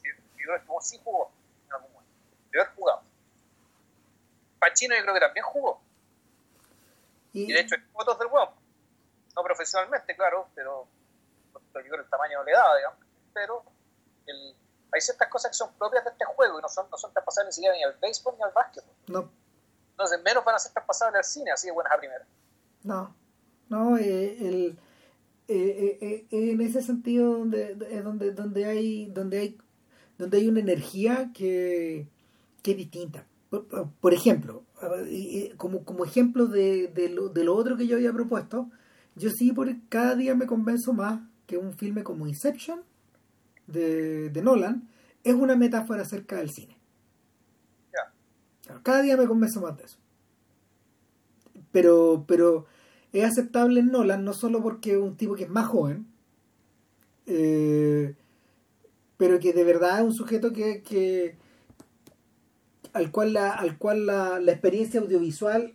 [0.67, 1.31] como sí jugó
[1.67, 2.13] en algún momento.
[2.51, 3.01] Debe haber jugado.
[4.59, 5.81] Pachino yo creo que también jugó.
[7.33, 8.53] Y, de hecho hay fotos del huevo.
[9.35, 10.87] No profesionalmente, claro, pero
[11.53, 12.99] yo creo que el tamaño no le daba, digamos.
[13.33, 13.63] Pero
[14.27, 14.55] el,
[14.93, 17.51] hay ciertas cosas que son propias de este juego y no son, no son traspasables
[17.51, 18.95] ni siquiera ni al béisbol ni al básquetbol.
[19.07, 19.31] No.
[19.91, 22.25] Entonces menos van a ser traspasables al cine, así de buenas a primera.
[22.83, 23.15] No,
[23.69, 24.79] no, eh, el,
[25.47, 29.57] eh, eh, en ese sentido donde, donde, donde hay donde hay
[30.17, 32.07] donde hay una energía que,
[32.61, 33.25] que es distinta.
[33.49, 34.63] Por, ejemplo,
[35.57, 38.69] como, como ejemplo de, de, lo, de lo otro que yo había propuesto,
[39.15, 42.83] yo sí por cada día me convenzo más que un filme como Inception
[43.67, 44.87] de, de Nolan
[45.23, 46.77] es una metáfora acerca del cine.
[48.83, 49.97] Cada día me convenzo más de eso.
[51.71, 52.65] Pero, pero
[53.13, 56.05] es aceptable en Nolan no solo porque es un tipo que es más joven,
[57.25, 58.15] eh,
[59.17, 61.35] pero que de verdad es un sujeto que, que
[62.93, 65.73] al cual la, al cual la, la, experiencia audiovisual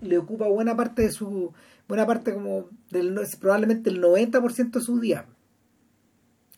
[0.00, 1.52] le ocupa buena parte de su
[1.88, 5.26] buena parte como del probablemente el 90% de su día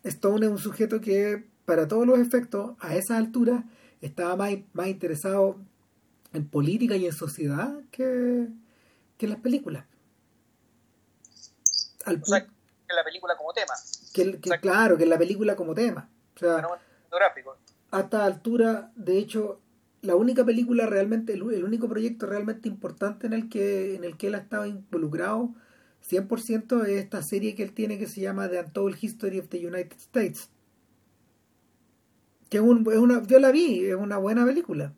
[0.06, 3.64] Stone es un sujeto que para todos los efectos a esa altura
[4.00, 5.58] estaba más, más interesado
[6.32, 8.48] en política y en sociedad que,
[9.18, 9.84] que en las películas.
[12.04, 12.36] Al o
[12.88, 13.72] en la película como tema.
[14.14, 16.08] Que, claro que en la película como tema.
[16.36, 16.66] O sea,
[17.90, 19.60] a esta altura, de hecho,
[20.02, 24.28] la única película realmente, el, único proyecto realmente importante en el que, en el que
[24.28, 25.54] él ha estado involucrado
[26.08, 29.66] 100% es esta serie que él tiene que se llama The Untold History of the
[29.66, 30.50] United States.
[32.48, 34.92] Que una, yo la vi, es una buena película.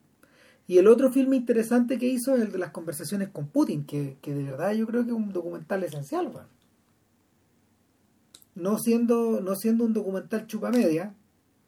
[0.66, 4.18] Y el otro filme interesante que hizo es el de las conversaciones con Putin, que,
[4.22, 6.30] de verdad yo creo que es un documental esencial.
[8.54, 11.14] No siendo, no siendo un documental chupa media,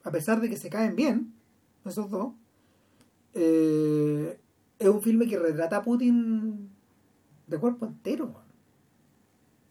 [0.04, 1.32] a pesar de que se caen bien,
[1.86, 2.34] esos dos,
[3.32, 4.38] eh,
[4.78, 6.68] es un filme que retrata a Putin
[7.46, 8.49] de cuerpo entero.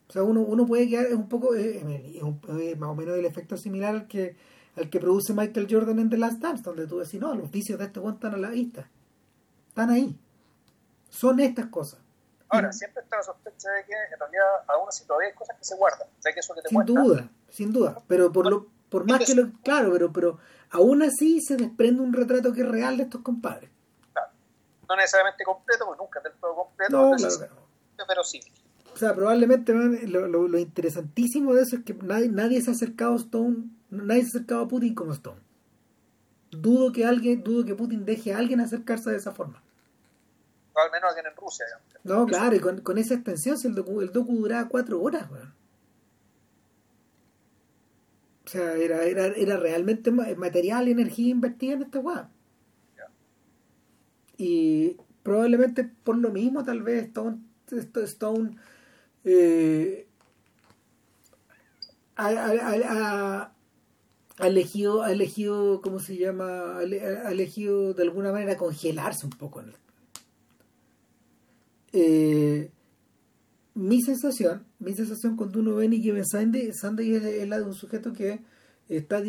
[0.09, 3.57] O sea, uno, uno puede quedar, es un poco, es, más o menos el efecto
[3.57, 4.35] similar al que,
[4.75, 7.77] al que produce Michael Jordan en The Last Dance, donde tú decís, no, los vicios
[7.77, 8.89] de este buen están a la vista.
[9.67, 10.19] Están ahí.
[11.09, 11.99] Son estas cosas.
[12.49, 15.63] Ahora, siempre está la sospecha de que en realidad aún así todavía hay cosas que
[15.63, 16.07] se guardan.
[16.23, 18.01] que eso que te sin duda, sin duda.
[18.07, 19.51] Pero por lo por más que lo.
[19.63, 20.39] Claro, pero, pero
[20.71, 23.69] aún así se desprende un retrato que es real de estos compadres.
[24.11, 24.31] Claro.
[24.87, 26.97] No necesariamente completo, porque nunca es del todo completo.
[26.97, 27.67] No, claro,
[28.07, 28.39] Pero sí.
[28.99, 33.13] O sea, probablemente lo, lo, interesantísimo de eso es que nadie, nadie se ha acercado
[33.13, 35.39] a Stone, nadie se ha acercado a Putin como Stone.
[36.51, 39.63] dudo que alguien, dudo que Putin deje a alguien acercarse de esa forma.
[40.73, 41.65] O al menos alguien en Rusia.
[42.03, 45.29] No, claro, y con, esa extensión, si el docu, el docu duraba cuatro horas,
[48.43, 52.29] O sea, era, era, era realmente material y energía invertida en esta weá.
[54.35, 57.37] Y probablemente por lo mismo, tal vez Stone,
[58.03, 58.57] Stone
[59.25, 60.07] eh,
[62.15, 63.51] ha,
[64.39, 66.77] elegido, ha elegido, ¿cómo se llama?
[66.77, 69.63] Ha elegido de alguna manera congelarse un poco.
[71.91, 72.71] Eh,
[73.75, 78.13] mi sensación, mi sensación cuando uno ve Nicky Sandy, Sandy es, la de un sujeto
[78.13, 78.41] que
[78.89, 79.21] está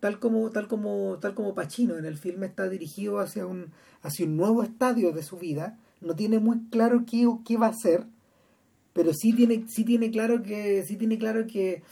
[0.00, 3.72] tal como tal como tal como Pacino en el filme está dirigido hacia un
[4.02, 7.70] hacia un nuevo estadio de su vida no tiene muy claro qué, qué va a
[7.70, 8.06] hacer
[9.00, 11.82] pero sí tiene sí tiene claro que sí tiene claro que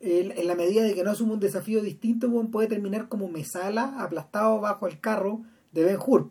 [0.00, 4.58] en la medida de que no asume un desafío distinto puede terminar como Mesala aplastado
[4.58, 5.42] bajo el carro
[5.72, 6.30] de Ben Hur.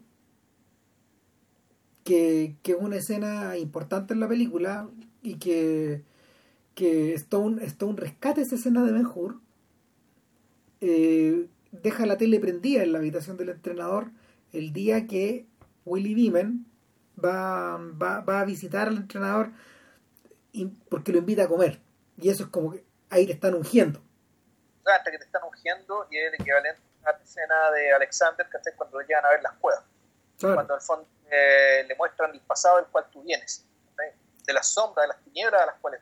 [2.03, 4.89] Que, que es una escena importante en la película
[5.21, 6.01] y que
[6.73, 9.39] que Stone, Stone rescata esa escena de Ben Hur.
[10.81, 14.09] Eh, deja la tele prendida en la habitación del entrenador
[14.51, 15.45] el día que
[15.85, 16.65] Willy Beeman
[17.23, 19.51] va, va, a visitar al entrenador
[20.89, 21.79] porque lo invita a comer.
[22.17, 24.01] Y eso es como que ahí te están ungiendo.
[24.85, 28.57] Hasta que te están ungiendo y es el equivalente a la escena de Alexander, que
[28.57, 29.83] hace cuando llegan a ver las cuevas.
[30.39, 33.65] Cuando al fondo eh, le muestran el pasado del cual tú vienes,
[34.45, 36.01] de las sombras, de las tinieblas a las cuales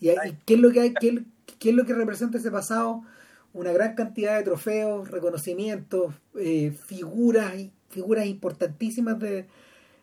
[0.00, 0.26] vienes.
[0.26, 1.24] ¿Y, qué es lo que hay, qué,
[1.58, 3.02] qué es lo que representa ese pasado?
[3.54, 7.54] una gran cantidad de trofeos, reconocimientos, eh, figuras,
[7.88, 9.46] figuras importantísimas de,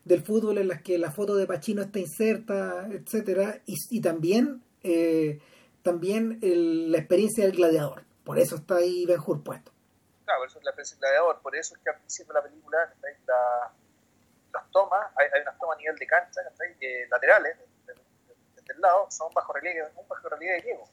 [0.03, 5.39] del fútbol en las que la foto de Pachino está inserta, etcétera, y, también eh,
[5.83, 8.03] también la experiencia del gladiador.
[8.23, 9.71] Por eso está ahí Ben Hur puesto.
[10.25, 12.39] Claro, por eso es la experiencia del gladiador, por eso es que al principio de
[12.39, 12.93] la película
[13.27, 13.71] la,
[14.53, 16.41] las tomas, hay, unas tomas a nivel de cancha,
[16.79, 20.87] eh, laterales, desde, el lado, son bajo relieve, un bajo relieve griego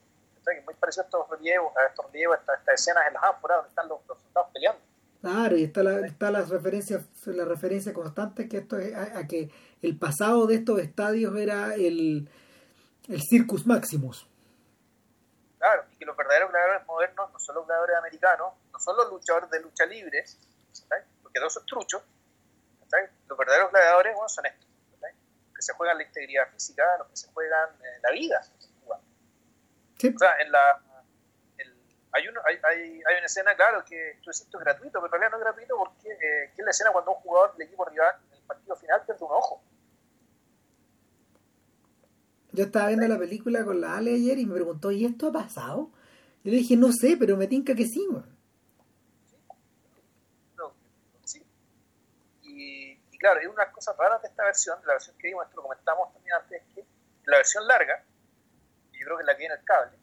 [0.64, 3.68] muy parecido a estos relieves, a estos relieves, a estas escenas en las ánforas donde
[3.70, 4.80] están los, soldados peleando.
[5.20, 9.50] Claro, y está la, está la referencia, la referencia constante que esto es a, que
[9.82, 12.28] el pasado de estos estadios era el,
[13.08, 14.28] el Circus Maximus.
[15.58, 19.10] Claro, y que los verdaderos gladiadores modernos no son los gladiadores americanos, no son los
[19.10, 20.24] luchadores de lucha libre,
[21.22, 22.02] porque todos son truchos,
[23.28, 24.68] los verdaderos gladiadores son estos,
[25.00, 28.40] que se juegan la integridad física, los que se juegan eh, la vida.
[29.98, 30.80] O sea, en la,
[32.12, 35.30] hay, hay, hay, hay, una escena, claro, que tú esto es gratuito, pero en realidad
[35.30, 38.36] no es gratuito porque eh, es la escena cuando un jugador del equipo rival en
[38.38, 39.62] el partido final pierde un ojo.
[42.52, 45.32] Yo estaba viendo la película con la Ale ayer y me preguntó, ¿y esto ha
[45.32, 45.90] pasado?
[46.44, 48.06] Yo le dije, no sé, pero me tinca que sí,
[51.24, 51.44] Sí.
[52.42, 55.56] Y, y, claro, hay unas cosas raras de esta versión, la versión que vimos, esto
[55.56, 56.86] lo comentamos también antes, que
[57.26, 58.02] la versión larga,
[58.92, 59.97] yo creo que la que viene el cable,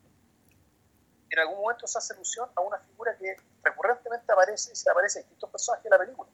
[1.36, 5.20] en algún momento se hace alusión a una figura que recurrentemente aparece y se aparece
[5.20, 6.30] en distintos personajes de la película.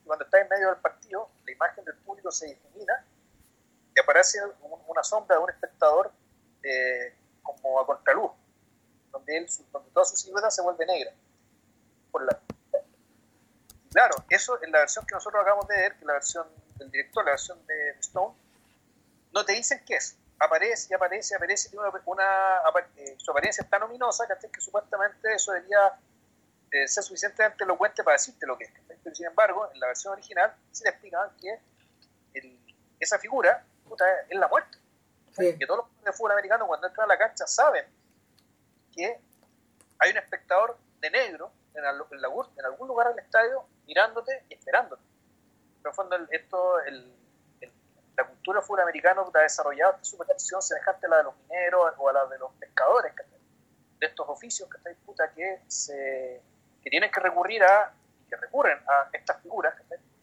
[0.00, 3.04] Y cuando está en medio del partido, la imagen del público se difumina
[3.94, 4.38] y aparece
[4.86, 6.12] una sombra de un espectador
[6.62, 8.30] eh, como a contraluz,
[9.10, 11.12] donde, él, donde toda su silueta se vuelve negra.
[12.12, 12.40] Por la...
[13.90, 16.46] claro, eso en la versión que nosotros acabamos de ver, que la versión
[16.76, 18.36] del director, la versión de Stone,
[19.32, 22.62] no te dicen qué es aparece y aparece aparece, tiene una, una
[22.96, 25.98] eh, su apariencia es tan ominosa que supuestamente eso debería
[26.70, 28.72] eh, ser suficientemente elocuente para decirte lo que es.
[29.02, 31.60] Pero sin embargo, en la versión original sí le explicaban que
[33.00, 33.64] esa figura
[34.28, 34.78] es la muerte.
[35.36, 37.84] Que todos los de fútbol americano cuando entran a la cancha saben
[38.92, 39.20] que
[40.00, 45.02] hay un espectador de negro en, en algún lugar del estadio mirándote y esperándote.
[45.80, 47.14] Pero en fondo esto, el,
[48.48, 52.26] cultura afroamericana ha desarrollado esta superstición semejante a la de los mineros o a la
[52.26, 53.12] de los pescadores,
[54.00, 56.40] de estos oficios que, puta, que, se,
[56.82, 57.92] que tienen que recurrir a,
[58.28, 59.74] que recurren a estas figuras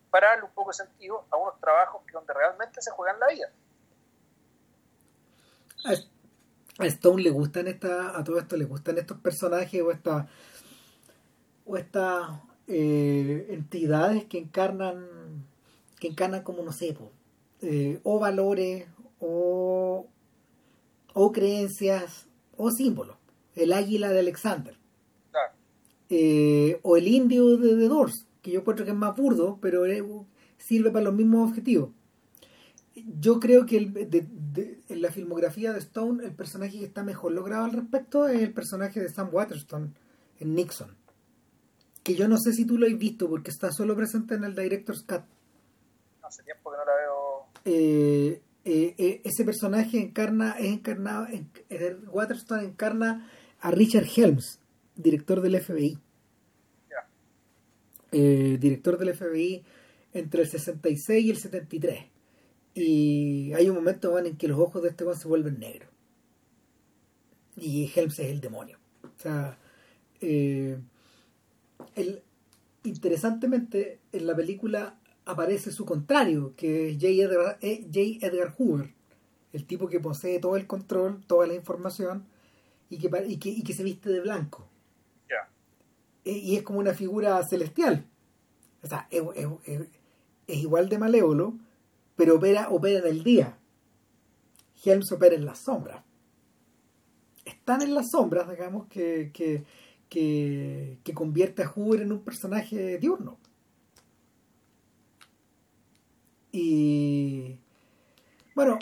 [0.10, 3.28] para darle un poco de sentido a unos trabajos que donde realmente se juegan la
[3.28, 3.50] vida.
[6.80, 10.26] A Stone le gustan esta, a todo esto le gustan estos personajes o estas
[11.68, 12.30] o estas
[12.68, 15.46] eh, entidades que encarnan
[16.00, 16.96] que encarnan como no sé,
[17.62, 18.88] eh, o valores
[19.20, 20.08] o,
[21.14, 22.28] o, creencias
[22.58, 23.18] o símbolos.
[23.56, 24.78] El águila de Alexander.
[26.10, 29.84] Eh, o el indio de The Doors, que yo encuentro que es más burdo, pero
[30.58, 31.90] sirve para los mismos objetivos.
[32.94, 37.74] Yo creo que en la filmografía de Stone el personaje que está mejor logrado al
[37.74, 39.96] respecto es el personaje de Sam Waterston
[40.40, 40.96] en Nixon.
[42.04, 44.56] que yo no sé si tú lo has visto porque está solo presente en el
[44.56, 45.24] Director's Cut.
[46.22, 47.05] Hace tiempo que no la veo.
[47.66, 51.50] Eh, eh, eh, ese personaje encarna, es encarnado, en,
[52.12, 53.28] Waterstone encarna
[53.60, 54.60] a Richard Helms,
[54.96, 56.00] director del FBI.
[58.12, 59.64] director del FBI
[60.14, 62.06] entre el 66 y el 73.
[62.76, 65.90] Y hay un momento en que los ojos de este hombre se vuelven negros.
[67.58, 68.78] Y Helms es el demonio.
[69.04, 69.58] O sea,
[70.22, 70.82] el,
[72.84, 77.08] interesantemente, en la película aparece su contrario, que es J.
[77.08, 77.88] Edgar, eh,
[78.22, 78.94] Edgar Hoover,
[79.54, 82.26] el tipo que posee todo el control, toda la información
[82.90, 84.68] y que, y que, se viste de blanco.
[86.24, 88.06] E, y es como una figura celestial.
[88.82, 89.24] O sea, es,
[90.48, 91.58] igual de malévolo,
[92.16, 93.58] pero opera, opera en el día.
[94.84, 96.04] Helms opera en las sombras.
[97.44, 99.64] Están en las sombras, digamos, que, que,
[100.10, 103.38] que, que convierte a Hoover en un personaje diurno.
[106.58, 107.60] Y
[108.56, 108.80] bueno,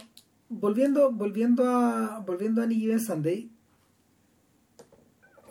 [0.47, 3.49] volviendo, volviendo a volviendo a Any Sunday,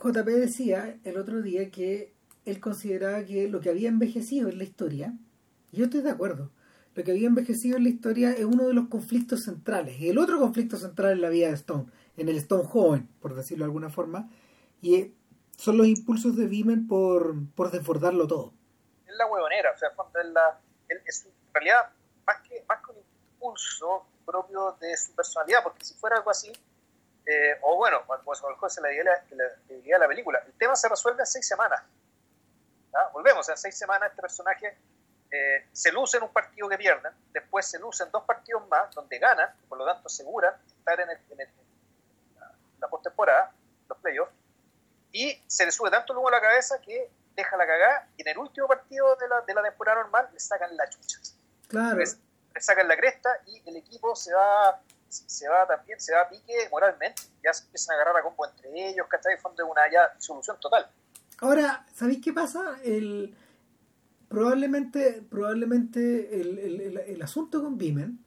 [0.01, 4.63] JP decía el otro día que él consideraba que lo que había envejecido en la
[4.63, 5.15] historia,
[5.73, 6.53] y yo estoy de acuerdo,
[6.95, 9.97] lo que había envejecido en la historia es uno de los conflictos centrales.
[10.01, 11.87] El otro conflicto central en la vida de Stone,
[12.17, 14.31] en el Stone joven, por decirlo de alguna forma,
[14.81, 15.13] y
[15.57, 18.53] son los impulsos de Beeman por, por desbordarlo todo.
[19.09, 21.01] Es la huevonera, o sea, es, la, en
[21.53, 21.93] realidad
[23.43, 26.53] que un impulso propio de su personalidad, porque si fuera algo así,
[27.27, 31.47] eh, o bueno, como se le diría la, película, el tema se resuelve en seis
[31.47, 31.83] semanas.
[33.13, 34.77] Volvemos, en seis semanas este personaje
[35.31, 38.95] eh, se luce en un partido que pierden, después se luce en dos partidos más
[38.95, 41.49] donde ganan, por lo tanto aseguran estar en, el, en,
[42.79, 43.53] la, postemporada,
[43.89, 44.33] los playoffs,
[45.11, 48.29] y se le sube tanto luego a la cabeza que deja la cagada y en
[48.29, 51.19] el último partido de la, de la temporada normal le sacan la chucha.
[51.69, 51.99] Claro.
[52.55, 54.81] Le sacan la cresta y el equipo se va
[55.13, 58.47] se va también, se va a pique moralmente, ya se empiezan a agarrar a combo
[58.47, 59.37] entre ellos, ¿cachai?
[59.39, 60.87] Fondo de una ya solución total.
[61.39, 62.79] Ahora, ¿sabéis qué pasa?
[62.83, 63.35] El,
[64.29, 68.19] probablemente probablemente el, el, el, asunto con Beeman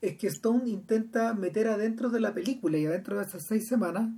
[0.00, 4.08] es que Stone intenta meter adentro de la película y adentro de esas seis semanas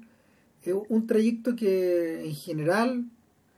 [0.62, 3.05] eh, un trayecto que en general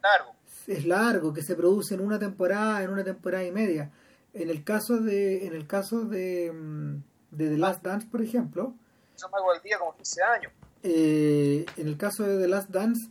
[0.03, 0.35] largo.
[0.67, 3.91] es largo, que se produce en una temporada, en una temporada y media
[4.35, 8.75] en el caso de en el caso de, mm, de The Last Dance por ejemplo
[9.19, 10.53] yo me hago al día como 15 años.
[10.83, 13.09] eh, en el caso de The Last Dance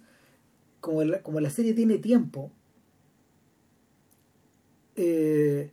[0.82, 2.52] como, como la serie tiene tiempo
[4.96, 5.72] eh,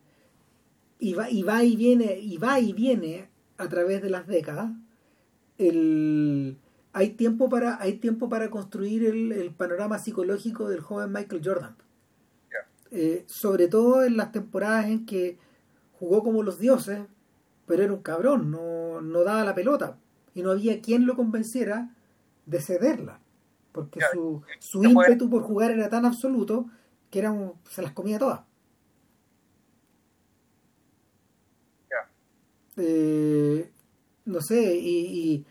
[0.99, 3.29] y, va, y va y viene y va y viene
[3.59, 4.71] a través de las décadas
[5.59, 6.57] el,
[6.93, 11.77] hay tiempo para hay tiempo para construir el, el panorama psicológico del joven Michael Jordan
[12.91, 15.39] eh, sobre todo en las temporadas en que
[15.99, 17.01] jugó como los dioses,
[17.67, 19.97] pero era un cabrón, no, no daba la pelota
[20.35, 21.95] y no había quien lo convenciera
[22.47, 23.21] de cederla,
[23.73, 26.67] porque su, su ímpetu por jugar era tan absoluto
[27.11, 27.35] que era
[27.69, 28.41] se las comía todas.
[32.77, 33.71] Eh,
[34.25, 35.45] no sé, y,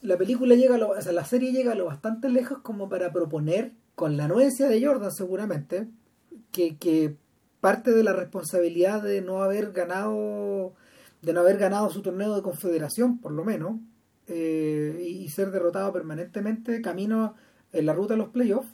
[0.00, 3.72] la película llega, lo, o sea, la serie llega lo bastante lejos como para proponer
[3.98, 5.88] con la anuencia de Jordan seguramente,
[6.52, 7.16] que,
[7.60, 10.72] parte de la responsabilidad de no haber ganado
[11.20, 13.80] de no haber ganado su torneo de confederación por lo menos
[14.28, 17.34] eh, y ser derrotado permanentemente camino
[17.72, 18.70] en la ruta de los playoffs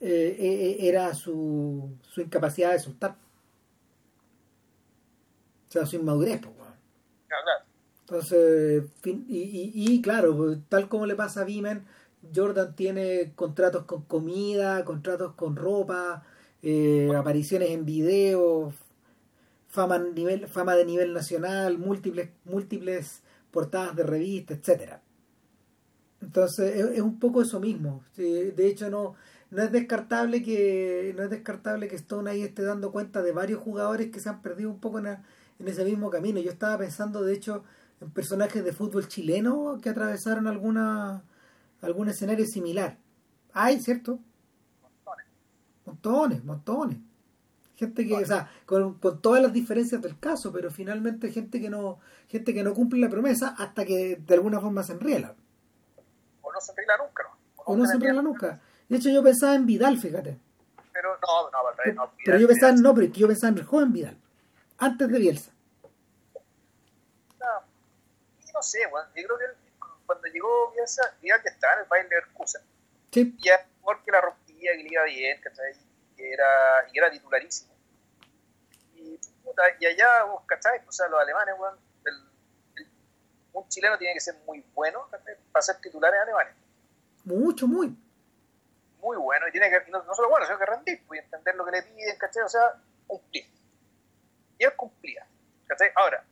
[0.00, 3.12] eh, eh, era su, su incapacidad de soltar.
[5.68, 11.44] O sea su inmadurez pues, entonces y, y, claro pues, tal como le pasa a
[11.44, 11.86] Beeman
[12.34, 16.24] Jordan tiene contratos con comida, contratos con ropa,
[16.62, 18.72] eh, apariciones en video,
[19.68, 25.02] fama, nivel, fama de nivel nacional, múltiples, múltiples portadas de revistas, etcétera.
[26.20, 28.02] Entonces es, un poco eso mismo.
[28.16, 29.14] De hecho no,
[29.50, 33.60] no es descartable que no es descartable que Stone ahí esté dando cuenta de varios
[33.60, 36.40] jugadores que se han perdido un poco en, en ese mismo camino.
[36.40, 37.64] Yo estaba pensando de hecho
[38.00, 41.22] en personajes de fútbol chileno que atravesaron alguna
[41.86, 42.98] algún escenario similar.
[43.52, 44.18] Hay, ¿cierto?
[45.84, 46.98] Montones, montones.
[47.76, 51.98] Gente que, o sea, con, todas las diferencias del caso, pero finalmente gente que no
[52.28, 55.34] gente que no cumple la promesa hasta que de alguna forma se enriela.
[56.40, 57.62] O no se enriela nunca, ¿no?
[57.64, 58.60] O, no, se enriela nunca.
[58.88, 60.38] De hecho, yo pensaba en Vidal, fíjate.
[60.92, 62.12] Pero no, no, no.
[62.24, 64.16] pero yo pensaba, no, pero yo pensaba en el joven Vidal,
[64.78, 65.52] antes de Bielsa.
[67.38, 67.46] No,
[68.54, 69.65] no sé, bueno, yo creo que
[70.06, 72.62] cuando llegó Vidal ya estaba en el baile de Leverkusen.
[73.12, 73.36] Sí.
[73.38, 75.74] Y es porque la veía que le iba bien, ¿cachai?
[76.16, 77.74] Que era, y era titularísimo.
[78.94, 80.80] Y, puta, y allá, vos, ¿cachai?
[80.86, 81.78] O sea, los alemanes, weón,
[83.52, 85.08] un chileno tiene que ser muy bueno
[85.52, 86.54] para ser titular en Alemania.
[87.24, 87.96] Mucho, muy.
[89.00, 91.70] Muy bueno, y tiene que, no, solo bueno, sino que rendir, pues, entender lo que
[91.72, 92.42] le piden, ¿cachai?
[92.42, 92.74] O sea,
[93.06, 93.46] cumplir.
[94.58, 95.26] Y él cumplía,
[95.66, 95.90] ¿cachai?
[95.94, 96.24] Ahora,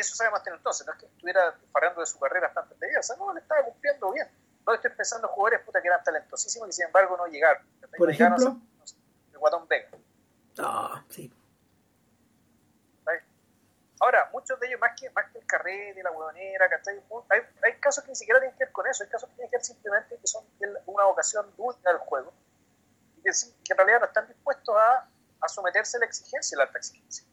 [0.00, 2.78] eso sabe más tener entonces, no es que estuviera farreando de su carrera hasta antes
[2.78, 4.28] de ella, o sea, no, le estaba cumpliendo bien.
[4.66, 7.64] No estoy pensando en jugadores puta que eran talentosísimos y sin embargo no llegaron.
[7.96, 8.56] Por ejemplo,
[9.32, 9.88] el Guatón Vega.
[10.58, 11.32] Ah, sí.
[14.00, 17.02] Ahora, muchos de ellos, más que, más que el carrete, la huevonera, ¿cachai?
[17.30, 19.50] Hay, hay casos que ni siquiera tienen que ver con eso, hay casos que tienen
[19.50, 20.44] que ver simplemente que son
[20.86, 22.32] una vocación dulce del juego
[23.16, 25.08] y que, en realidad no están dispuestos a,
[25.40, 27.26] a someterse a la exigencia, a la alta exigencia.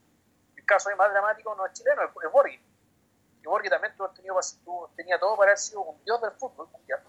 [0.64, 2.58] El caso más dramático no es chileno, es, Borghi.
[3.42, 7.02] Y Borghi también tuvo, tenía todo para haber sido un dios del fútbol mundial.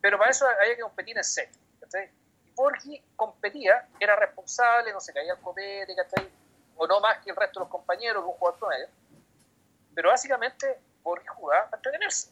[0.00, 1.52] Pero para eso había que competir en serio.
[1.80, 6.30] Y Borghi competía, era responsable, no se caía el copete, ¿cachai?
[6.76, 8.88] o no más que el resto de los compañeros de un jugador promedio.
[9.94, 12.30] Pero básicamente Borghi jugaba para entretenerse.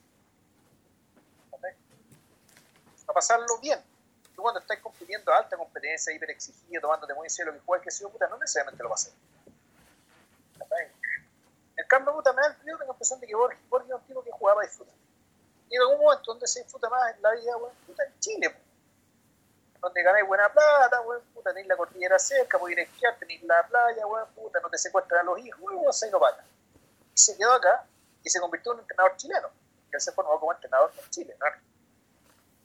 [1.50, 3.80] Para pasarlo bien.
[4.36, 7.64] Tú cuando estás compitiendo a alta competencia, hiper exigido, tomándote muy en serio lo que
[7.64, 9.12] juegas, que si puta, no necesariamente lo va a hacer.
[11.76, 14.02] En cambio, puta, me da el tengo la impresión de que Borghi, Borghi es un
[14.02, 14.94] tipo que jugaba para disfrutar.
[15.68, 18.54] Y en algún momento donde se disfruta más en la vida, bueno, puta, en Chile,
[19.80, 23.42] donde ganáis buena plata, weón, puta, tenéis la cordillera cerca, podéis ir a esquiar, tenéis
[23.44, 26.44] la playa, weón, puta, no te secuestran a los hijos, weón, se no pata.
[27.14, 27.86] Y se quedó acá
[28.22, 29.48] y se convirtió en un entrenador chileno.
[29.90, 31.46] Y él se formó como entrenador en Chile, ¿no?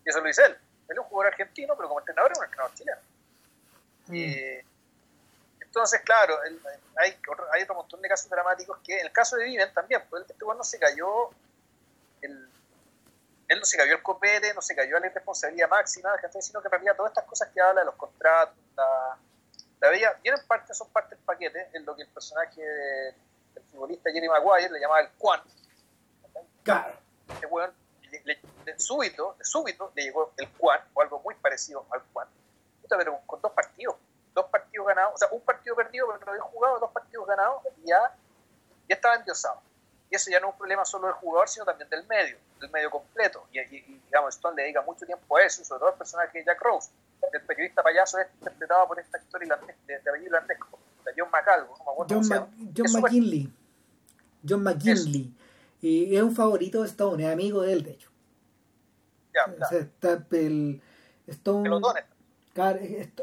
[0.04, 0.52] Y eso lo dice él.
[0.88, 3.02] Él es un jugador argentino, pero como entrenador es un entrenador chileno.
[4.08, 4.75] Mm.
[5.76, 6.40] Entonces, claro,
[6.96, 10.02] hay, otro, hay otro montón de casos dramáticos que, en el caso de Viven también,
[10.10, 11.32] pues este no se cayó
[12.22, 12.50] el,
[13.50, 16.68] él no se cayó el copete, no se cayó a la irresponsabilidad máxima, sino que
[16.70, 19.18] en realidad todas estas cosas que habla de los contratos, la,
[19.82, 23.64] la veía, bien en parte son parte del paquete, en lo que el personaje del
[23.70, 25.42] futbolista Jerry Maguire le llamaba el Juan.
[26.64, 26.98] Claro.
[27.28, 27.74] Este weón,
[28.64, 32.30] de súbito, de súbito le llegó el Juan, o algo muy parecido al Juan,
[32.88, 33.98] pero con dos partidos,
[34.36, 37.64] dos partidos ganados, o sea, un partido perdido, pero no había jugado, dos partidos ganados,
[37.84, 38.16] y ya,
[38.88, 39.62] ya estaba endiosado.
[40.12, 42.70] Y eso ya no es un problema solo del jugador, sino también del medio el
[42.72, 43.48] medio completo.
[43.52, 43.60] Y,
[44.06, 46.92] digamos, Stone le dedica mucho tiempo a eso, sobre todo el personaje de Jack Rose,
[47.34, 50.58] el periodista payaso este, interpretado por este actor irlandés, de, de apellido irlandés,
[51.18, 53.54] John McAlvo, no me acuerdo John, John McKinley.
[54.48, 55.34] John McKinley.
[55.82, 58.10] Y es un favorito de Stone, es amigo de él, de hecho.
[59.34, 60.82] Ya, o sea, está el
[61.28, 61.82] Stone,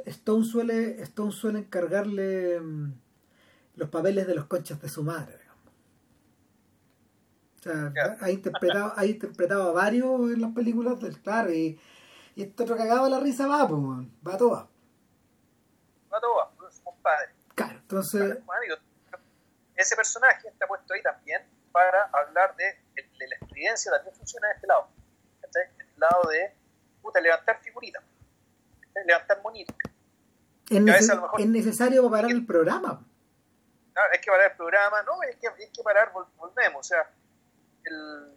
[0.07, 2.93] Stone suele Stone suele encargarle mm,
[3.77, 5.43] los papeles de los conchas de su madre
[7.59, 11.81] o sea, ha interpretado, ha interpretado a varios en las películas del claro, y,
[12.35, 13.81] y esto otro cagado la risa va, pues,
[14.27, 14.69] va toda.
[16.13, 16.51] Va toda,
[16.83, 17.33] compadre.
[17.55, 18.39] Claro, entonces.
[19.77, 21.41] ese personaje está puesto ahí también
[21.71, 22.65] para hablar de,
[22.97, 24.89] de la experiencia, también funciona de este lado.
[25.41, 25.63] ¿cachai?
[25.79, 26.53] el lado de
[27.01, 28.03] puta, levantar figuritas,
[29.06, 29.77] levantar monitos.
[30.70, 33.05] Es, es necesario parar el programa.
[33.94, 37.06] No, hay que parar el programa, no, hay que, hay que parar, volvemos, o sea
[37.85, 38.35] el,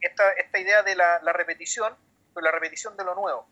[0.00, 1.94] esta, esta, idea de la, la, repetición,
[2.34, 3.48] pero la repetición de lo nuevo.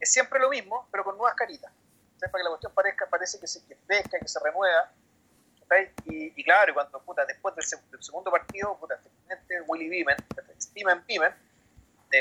[0.00, 1.72] Es siempre lo mismo, pero con nuevas caritas.
[2.20, 4.90] Para que la cuestión parezca, parece que se que pesca, que se renueva.
[6.06, 7.64] Y, y, claro, cuando puta, después del,
[8.02, 8.98] segundo partido, puta,
[9.66, 10.16] Willy Beeman,
[10.58, 11.34] Steven Beeman,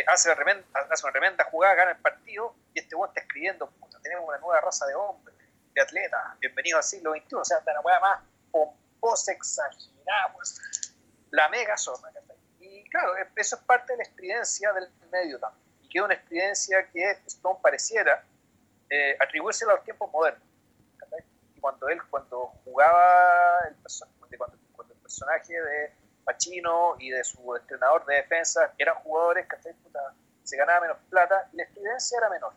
[0.08, 4.38] hace, una tremenda, jugada, gana el partido, y este weón está escribiendo, puta, tenemos una
[4.38, 5.36] nueva raza de hombres,
[5.74, 8.20] de atletas, bienvenidos al siglo XXI, o sea, una weá más
[8.52, 10.94] pomposa, exagerada, pues,
[11.32, 12.12] la mega zorra,
[12.94, 15.64] claro, e-, eso es parte de la experiencia del medio también.
[15.82, 18.24] Y que es una experiencia que Stone pareciera
[18.90, 20.48] eh, a los tiempos modernos.
[21.56, 23.76] Y cuando él, cuando jugaba el,
[24.38, 25.94] cuando el personaje de
[26.24, 29.74] Pacino y de su entrenador de defensa eran jugadores que
[30.44, 32.54] se ganaba menos plata y la experiencia era menor.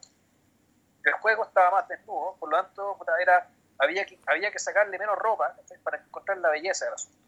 [1.04, 3.48] El juego estaba más desnudo, por lo tanto era,
[3.78, 7.26] había, que, había que sacarle menos ropa para encontrar la belleza del asunto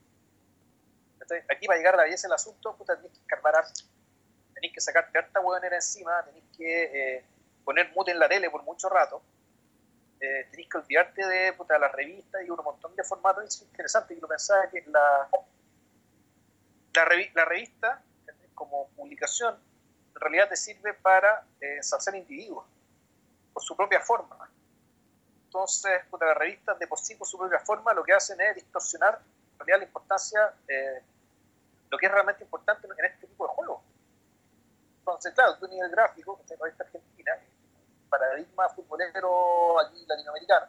[1.49, 3.65] aquí para llegar a la belleza del asunto, puta, tenés que escarbar
[4.55, 7.25] Tenés que sacarte harta huevonera encima, tenés que eh,
[7.65, 9.23] poner mute en la tele por mucho rato.
[10.21, 13.45] Eh, tenés que olvidarte de puta, las revistas y un montón de formatos.
[13.45, 15.29] Es interesante que lo pensaba que la,
[17.35, 18.03] la, revista,
[18.55, 19.55] como publicación,
[20.15, 22.67] en realidad te sirve para eh, ensalzar individuos
[23.53, 24.51] por su propia forma.
[25.45, 28.55] Entonces, puta, las revistas de por sí, por su propia forma, lo que hacen es
[28.57, 29.21] distorsionar
[29.53, 31.03] en realidad la importancia eh,
[31.91, 33.83] lo que es realmente importante en este tipo de juegos.
[34.99, 37.33] Entonces, claro, tú nivel gráfico, que es revista argentina,
[38.11, 40.67] paradigma futbolero aquí latinoamericano,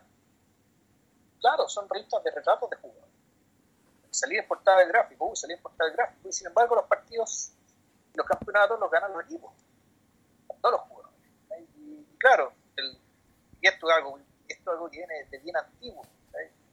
[1.42, 3.09] claro, son revistas de retratos de jugadores.
[4.12, 7.54] Salía en portada del gráfico, salía en portada gráfico, y sin embargo los partidos,
[8.14, 9.54] los campeonatos los ganan los equipos,
[10.64, 11.16] no los jugadores.
[11.78, 13.00] Y, claro, el,
[13.62, 16.04] esto es algo, esto es algo que viene de bien antiguo,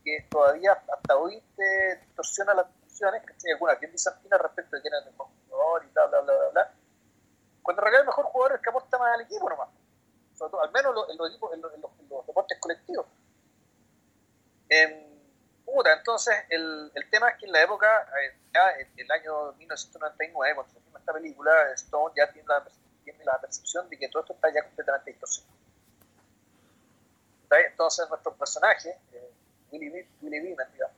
[0.03, 4.93] que todavía hasta hoy te distorsiona las funciones, que algunas bien bizantinas respecto de quién
[4.93, 6.73] es el mejor jugador y bla, bla, bla, bla, bla.
[7.61, 9.69] Cuando en el mejor jugador es el que aporta más al equipo nomás.
[10.39, 11.61] Al menos en los, en
[12.25, 13.05] deportes colectivos.
[14.69, 15.06] Eh,
[15.67, 17.87] puta, entonces el, el, tema es que en la época,
[18.23, 22.65] eh, ya en el año 1999, cuando se filma esta película, Stone ya tiene la,
[23.03, 25.57] tiene la percepción de que todo esto está ya completamente distorsionado.
[27.69, 29.31] Entonces nuestro personaje, eh,
[29.71, 30.95] Willy, Willy Beeman, digamos,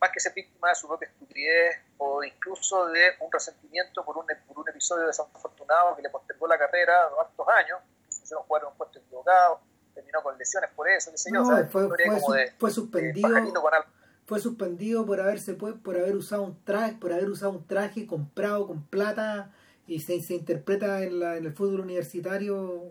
[0.00, 4.26] más que ser víctima de su propia estupidez o incluso de un resentimiento por un,
[4.46, 8.76] por un episodio desafortunado que le postergó la carrera hartos años, hicieron jugar en un
[8.76, 9.60] puesto equivocado,
[9.94, 13.74] terminó con lesiones por eso, qué sé yo, fue, como de- fue suspendido pajarito con
[13.74, 13.88] algo.
[14.26, 18.66] Fue suspendido por haberse por haber usado un traje por haber usado un traje comprado
[18.66, 19.52] con plata
[19.86, 22.90] y se, se interpreta en, la, en el fútbol universitario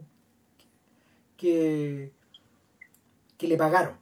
[1.38, 2.12] que
[3.38, 3.96] que le pagaron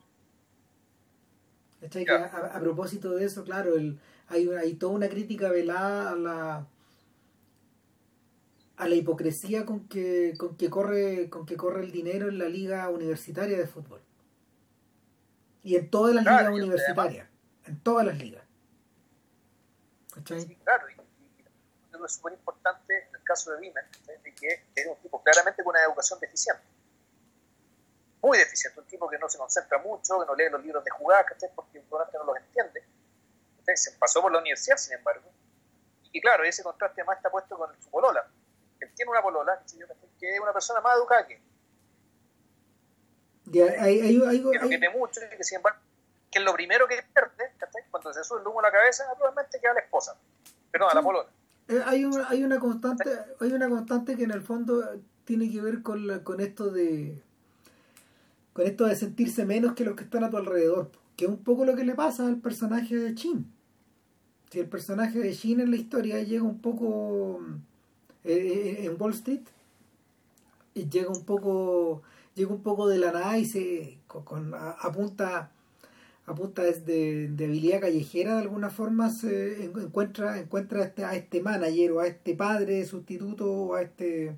[1.79, 2.05] ¿Cachai?
[2.05, 2.25] Ya.
[2.25, 3.97] a, a propósito de eso claro el,
[4.27, 6.67] hay, hay toda una crítica velada a la
[8.77, 12.49] a la hipocresía con que con que corre con que corre el dinero en la
[12.49, 14.01] liga universitaria de fútbol
[15.63, 17.27] y en todas las Claro, ligas universitarias
[17.65, 18.43] en todas las ligas
[20.13, 20.41] ¿Cachai?
[20.41, 23.85] Sí, claro, y, y algo súper importante en el caso de Bimen,
[24.23, 26.63] de que es un tipo claramente con una educación deficiente.
[28.21, 30.91] Muy deficiente, un tipo que no se concentra mucho, que no lee los libros de
[30.91, 31.49] jugar, ¿cachai?
[31.55, 32.83] porque probablemente no los entiende.
[33.59, 33.77] ¿cachai?
[33.77, 35.31] Se pasó por la universidad, sin embargo.
[36.11, 38.27] Y claro, ese contraste más está puesto con su polola.
[38.81, 39.63] Él tiene una polola,
[40.19, 41.41] que es una persona más educada que él,
[43.59, 45.79] Hay, hay, hay- que no hay- quiere mucho y que sin embargo,
[46.31, 47.51] que es lo primero que pierde,
[47.91, 50.15] cuando se sube el humo a la cabeza, naturalmente queda la esposa.
[50.71, 51.05] Perdón, a la Sí.
[51.05, 51.29] polola.
[51.67, 53.09] Eh, hay una, hay una constante
[53.39, 54.83] hay una constante que en el fondo
[55.25, 57.21] tiene que ver con la- con esto de
[58.53, 61.43] con esto de sentirse menos que los que están a tu alrededor que es un
[61.43, 63.49] poco lo que le pasa al personaje de Chin
[64.49, 67.39] si el personaje de Chin en la historia llega un poco
[68.25, 68.33] eh,
[68.79, 69.43] eh, en Wall Street
[70.73, 72.01] y llega un poco
[72.35, 75.51] llega un poco de la nada y se con, con- a- apunta
[76.25, 81.15] apunta desde de habilidad callejera de alguna forma se en- encuentra encuentra a este, a
[81.15, 84.35] este manager o a este padre sustituto o a este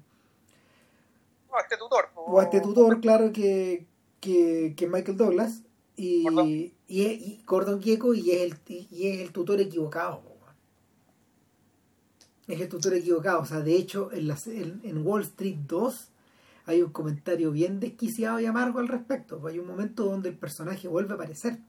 [1.52, 2.06] No, este tutor.
[2.16, 3.86] o a este tutor claro que
[4.22, 5.62] que, que Michael Douglas
[5.98, 6.48] y, Gordon.
[6.48, 8.58] y, es- y Gordon Gekko y es el
[8.90, 10.22] y es el tutor equivocado
[12.48, 16.08] es el tutor equivocado o sea de hecho en, la, en, en Wall Street 2
[16.66, 20.88] hay un comentario bien desquiciado y amargo al respecto hay un momento donde el personaje
[20.88, 21.60] vuelve a aparecer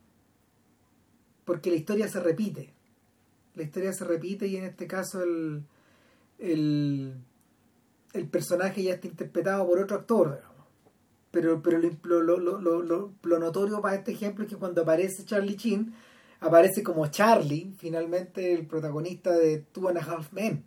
[1.45, 2.73] porque la historia se repite
[3.55, 5.63] la historia se repite y en este caso el
[6.39, 7.13] el,
[8.13, 10.65] el personaje ya está interpretado por otro actor digamos.
[11.31, 14.81] pero pero lo, lo, lo, lo, lo- lo notorio para este ejemplo es que cuando
[14.81, 15.93] aparece Charlie Chin
[16.41, 20.63] aparece como Charlie finalmente el protagonista de Two and a Half Men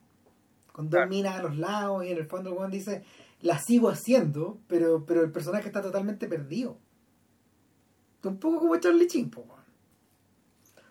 [0.73, 3.03] con dos minas a los lados y en el fondo el dice
[3.41, 6.79] la sigo haciendo pero pero el personaje está totalmente perdido
[8.25, 9.47] un poco como Charlie Chin po,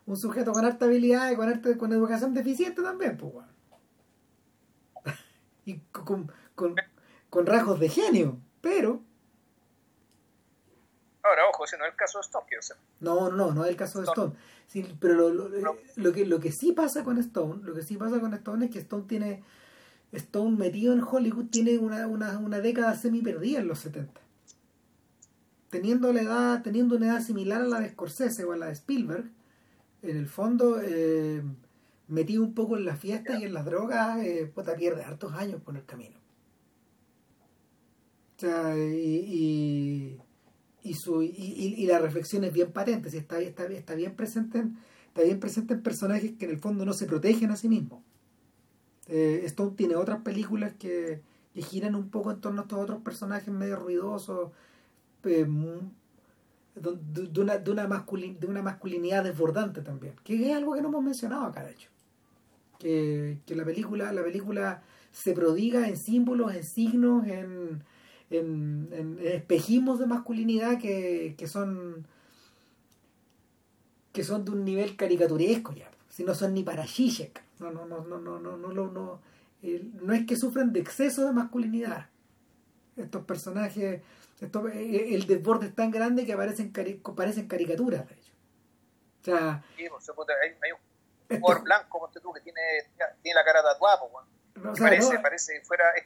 [0.06, 3.46] un sujeto con harta habilidad y con, harta- con educación deficiente también weón.
[5.66, 6.76] y con, con,
[7.30, 9.02] con rasgos de genio pero
[11.24, 12.64] Ahora, ojo, ese no es el caso de Stone, quiero.
[13.02, 14.28] No, no, no, no es el caso de Stone.
[14.34, 14.44] Stone.
[14.68, 15.76] Sí, pero lo, lo, No.
[15.98, 18.72] lo que, lo que sí pasa con Stone, lo que sí pasa con Stone es
[18.72, 19.44] que Stone tiene,
[20.12, 24.22] Stone metido en Hollywood tiene una, una, una década semi perdida en los 70.
[25.70, 28.74] Teniendo la edad, teniendo una edad similar a la de Scorsese o a la de
[28.74, 29.30] Spielberg,
[30.02, 31.42] en el fondo, eh,
[32.08, 35.62] metido un poco en las fiestas y en las drogas, eh, puta, pierde hartos años
[35.62, 36.16] por el camino.
[38.38, 40.18] O sea, y,
[40.84, 44.78] y, su, y, la reflexión es bien patente, si está, está, está bien presente en,
[45.08, 48.04] está bien presente en personajes que en el fondo no se protegen a sí mismos.
[49.10, 51.22] Eh, tiene otras películas que,
[51.54, 54.52] que giran un poco en torno a estos otros personajes medio ruidosos,
[55.24, 55.92] eh, mu-
[56.76, 61.64] de, una, de, una masculinidad desbordante también, que es algo que no hemos mencionado acá,
[61.64, 61.90] de hecho.
[62.80, 67.82] Que, que la película, la película se prodiga en símbolos, en signos, en,
[68.30, 72.06] en, en espejismos de masculinidad que, que son
[74.12, 77.86] que son de un nivel caricaturesco ya si no son ni para Zizek no no
[77.86, 79.22] no no no no no no, no,
[79.64, 82.08] eh, no es que sufren de exceso de masculinidad
[82.96, 84.02] estos personajes
[84.42, 88.34] Esto, eh, el desborde es tan grande que parecen, cari parecen caricaturas, de hecho.
[89.22, 90.10] O sea, sí, pues,
[90.42, 92.62] hay, hay, un jugador blanco, como tú, que tiene,
[93.22, 96.06] tiene la cara tatuada, pues, parece, no, parece fuera, es,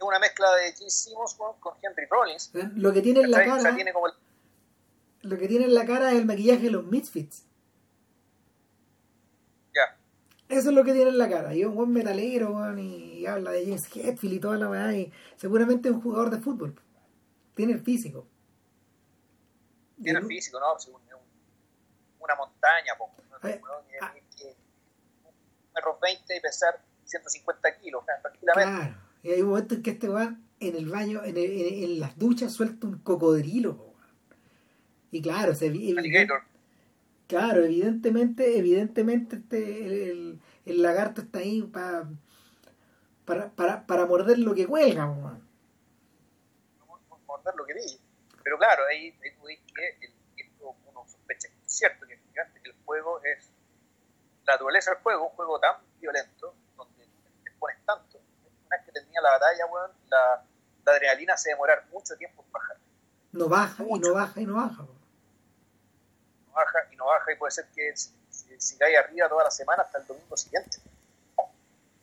[0.00, 2.50] una mezcla de Gene Simmons con Henry Rollins.
[2.76, 3.76] Lo que tiene en la cara...
[5.22, 7.44] Lo que tiene en la cara es el maquillaje de los Misfits.
[9.74, 9.98] Ya.
[10.50, 11.54] Eso es lo que tiene en la cara.
[11.54, 14.92] Y es un buen metalero, y habla de James Hetfield y toda la verdad.
[14.92, 16.74] Y seguramente es un jugador de fútbol.
[17.54, 18.26] Tiene el físico.
[20.02, 20.66] Tiene el físico, ¿no?
[22.18, 23.10] una montaña, po.
[23.42, 23.60] Ay,
[24.02, 24.12] ah.
[25.24, 28.80] un metro 20 y pesar 150 kilos, tranquilamente.
[28.80, 28.96] Claro.
[29.22, 32.18] Y hay un momento en que este va en el baño, en, el, en, las
[32.18, 33.94] duchas, suelta un cocodrilo.
[35.12, 35.70] Y claro, se,
[37.30, 42.08] claro, evidentemente, evidentemente este, el, el, lagarto está ahí para
[43.24, 45.06] para, para, para morder lo que cuelga.
[45.06, 45.40] Man.
[47.26, 48.00] Morder lo que vi.
[48.42, 52.14] Pero claro, ahí, ahí tú ves que el, esto uno sospecha que es cierto, que
[52.14, 53.48] el juego es
[54.44, 57.04] la naturaleza del juego, un juego tan violento, donde
[57.44, 58.18] te pones tanto.
[58.66, 60.44] Una vez que termina la batalla, bueno, la,
[60.84, 62.76] la adrenalina se demorar mucho tiempo en bajar.
[63.30, 64.84] No baja, y no baja, y no baja
[66.52, 67.94] baja y no baja y puede ser que
[68.58, 70.78] sigáis arriba toda la semana hasta el domingo siguiente.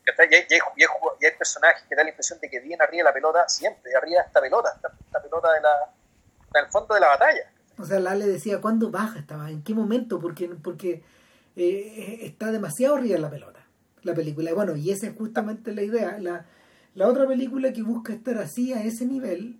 [0.06, 3.48] Y hay, y, hay, personajes que dan la impresión de que vienen arriba la pelota
[3.50, 7.52] siempre, arriba de esta pelota, esta, pelota de la, del fondo de la batalla.
[7.78, 9.20] O sea, la le decía, ¿cuándo baja?
[9.20, 10.20] estaba ¿En qué momento?
[10.20, 11.04] Porque, porque
[11.56, 13.60] eh, está demasiado arriba la pelota,
[14.04, 14.50] la película.
[14.50, 16.18] Y bueno, y esa es justamente la idea.
[16.20, 19.60] La otra película que busca estar así a ese nivel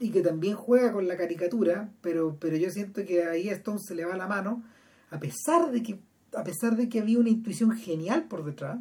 [0.00, 3.80] y que también juega con la caricatura, pero, pero yo siento que ahí a Stone
[3.80, 4.62] se le va la mano,
[5.10, 5.98] a pesar de que,
[6.34, 8.78] a pesar de que había una intuición genial por detrás,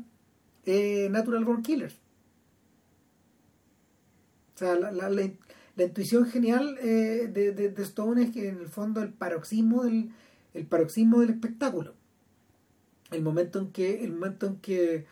[0.65, 1.95] eh, Natural Born Killers.
[4.56, 8.68] O sea, la, la, la, intuición genial eh, de, de, Stone es que en el
[8.68, 10.11] fondo el paroxismo del,
[10.53, 11.94] el paroxismo del espectáculo.
[13.11, 15.06] El momento en que, el momento en que,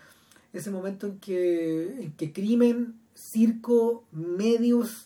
[0.51, 5.04] ese momento en que, en que crimen, circo, medios,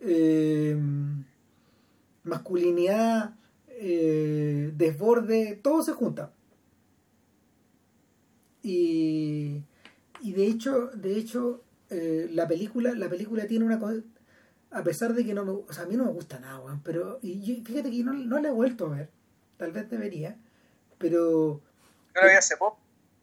[0.00, 0.76] eh,
[2.24, 3.34] masculinidad,
[3.68, 6.32] eh, desborde, todo se junta.
[8.62, 9.62] Y,
[10.20, 13.96] y de hecho, de hecho eh, la película la película tiene una cosa
[14.70, 17.18] a pesar de que no me o sea, a mí no me gusta nada pero
[17.20, 19.08] y fíjate que no, no la he vuelto a ver
[19.56, 20.36] tal vez debería
[20.98, 21.60] pero
[22.14, 22.78] yo la vi hace poco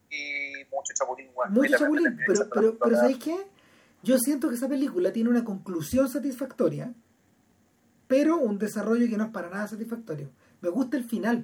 [0.10, 3.38] y mucho chapulín mucho chapulín pero, pero, pero ¿sabéis qué?
[4.08, 6.94] Yo siento que esa película tiene una conclusión satisfactoria,
[8.08, 10.30] pero un desarrollo que no es para nada satisfactorio.
[10.62, 11.44] Me gusta el final.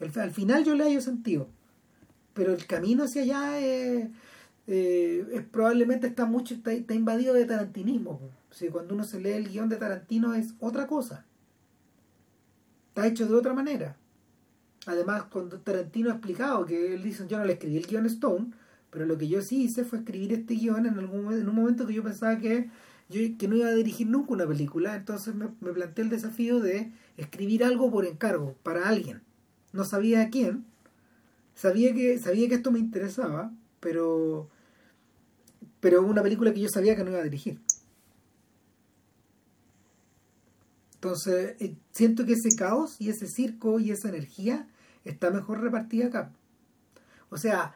[0.00, 1.46] El, al final yo le hallo sentido,
[2.34, 4.08] pero el camino hacia allá es,
[4.66, 8.20] eh, probablemente está mucho está, invadido de tarantinismo.
[8.50, 11.24] si cuando uno se lee el guion de Tarantino es otra cosa.
[12.88, 13.96] Está hecho de otra manera.
[14.86, 18.50] Además, cuando Tarantino ha explicado que él dice, yo no le escribí el guion Stone,
[18.90, 21.86] pero lo que yo sí hice fue escribir este guion en, algún, en un momento
[21.86, 22.68] que yo pensaba que,
[23.08, 24.96] yo, que no iba a dirigir nunca una película.
[24.96, 29.22] Entonces me, me planteé el desafío de escribir algo por encargo, para alguien.
[29.72, 30.64] No sabía a quién.
[31.54, 34.48] Sabía que, sabía que esto me interesaba, pero,
[35.80, 37.60] pero una película que yo sabía que no iba a dirigir.
[40.94, 44.68] Entonces, eh, siento que ese caos y ese circo y esa energía
[45.04, 46.32] está mejor repartida acá.
[47.30, 47.74] O sea,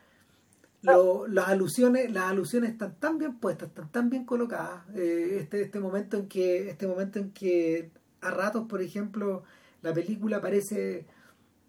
[0.85, 5.63] lo, las alusiones las alusiones están tan bien puestas están tan bien colocadas eh, este
[5.63, 7.91] este momento en que este momento en que
[8.21, 9.43] a ratos por ejemplo
[9.83, 11.07] la película parece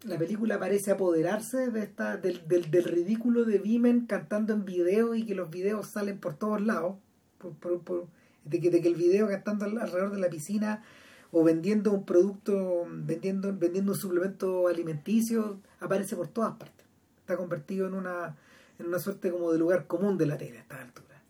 [0.04, 5.16] la película parece apoderarse de esta del, del, del ridículo de Vimen cantando en video
[5.16, 6.96] y que los videos salen por todos lados
[7.38, 8.08] por,
[8.44, 10.84] de, que, de que el video cantando alrededor de la piscina
[11.32, 16.86] o vendiendo un producto vendiendo vendiendo un suplemento alimenticio aparece por todas partes.
[17.20, 18.36] Está convertido en una
[18.80, 21.22] en una suerte como de lugar común de la tele a esta altura.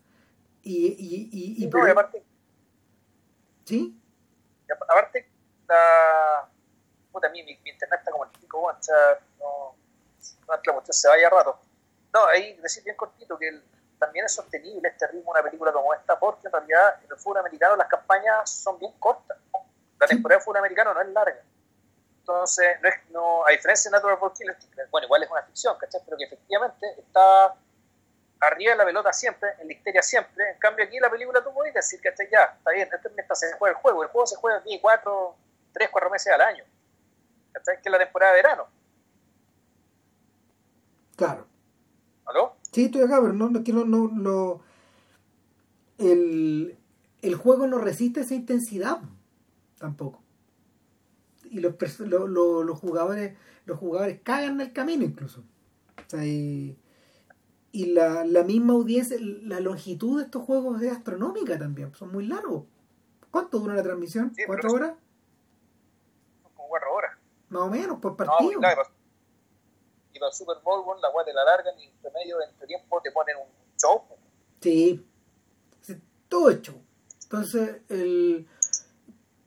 [0.62, 2.24] Y, y, y, y, no, y aparte,
[3.64, 4.00] ¿Sí?
[4.88, 5.28] aparte,
[5.68, 6.48] la,
[7.12, 8.94] puta, mi, mi, internet está como el pico, o sea,
[9.38, 9.76] no,
[10.48, 11.60] no que la cuestión se vaya rato.
[12.12, 13.62] No, ahí decir bien cortito que el,
[13.98, 17.16] también es sostenible este ritmo de una película como esta, porque en realidad en el
[17.16, 19.38] fútbol americano las campañas son bien cortas.
[19.98, 21.42] La temporada de fútbol americano no es larga.
[22.26, 24.58] Entonces, no es, no, a diferencia de Natural Born Killers,
[24.90, 26.00] bueno, igual es una ficción, ¿cachai?
[26.04, 27.54] Pero que efectivamente está
[28.40, 30.50] arriba de la pelota siempre, en la histeria siempre.
[30.50, 33.52] En cambio, aquí la película tú puedes decir, que Ya, está bien, este mes se
[33.56, 34.02] juega el juego.
[34.02, 35.36] El juego se juega aquí cuatro,
[35.72, 36.64] tres, cuatro meses al año.
[37.52, 37.80] ¿Cachai?
[37.80, 38.66] Que es la temporada de verano.
[41.14, 41.46] Claro.
[42.24, 42.56] ¿Aló?
[42.72, 44.64] Sí, estoy acá, pero no, no, no, no
[45.98, 46.76] el,
[47.22, 48.98] el juego no resiste esa intensidad.
[49.78, 50.25] tampoco.
[51.56, 55.44] Y los, los jugadores los jugadores cagan en el camino incluso.
[56.22, 56.78] y,
[57.72, 62.64] la, misma audiencia, la longitud de estos juegos es astronómica también, son muy largos.
[63.30, 64.32] ¿Cuánto dura la transmisión?
[64.46, 64.94] ¿Cuatro horas?
[66.54, 67.18] Como cuatro horas.
[67.50, 68.52] Más o menos, por partido.
[68.52, 73.10] y para Super Bowl, la guay de la larga, y entre medio, entre tiempo, te
[73.10, 74.04] ponen un show.
[74.60, 75.06] Sí,
[76.28, 76.80] todo es show.
[77.24, 78.48] Entonces, el,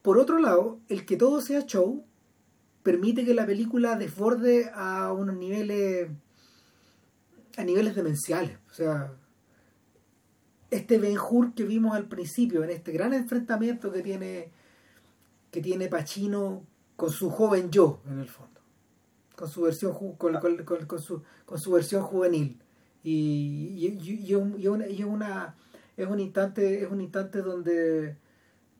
[0.02, 2.06] por otro lado, el que todo sea show
[2.84, 6.10] permite que la película desborde a unos niveles
[7.58, 8.58] a niveles demenciales.
[8.70, 9.12] O sea,
[10.72, 14.52] este Ben Hur que vimos al principio, en este gran enfrentamiento que tiene
[15.52, 16.64] que tiene Pacino
[16.96, 18.62] con su joven yo, en el fondo,
[19.36, 22.62] con su versión con, con, con su versión juvenil
[23.04, 25.56] y, y, una, una,
[25.96, 28.18] es un instante es un instante donde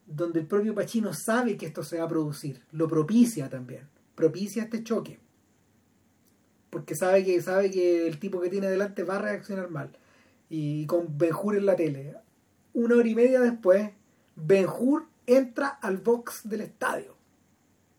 [0.10, 4.64] donde el propio Pacino sabe que esto se va a producir, lo propicia también, propicia
[4.64, 5.20] este choque.
[6.72, 9.98] Porque sabe que, sabe que el tipo que tiene delante va a reaccionar mal.
[10.50, 12.16] Y con Benjur en la tele.
[12.74, 13.92] Una hora y media después,
[14.36, 17.16] Benjur entra al box del estadio.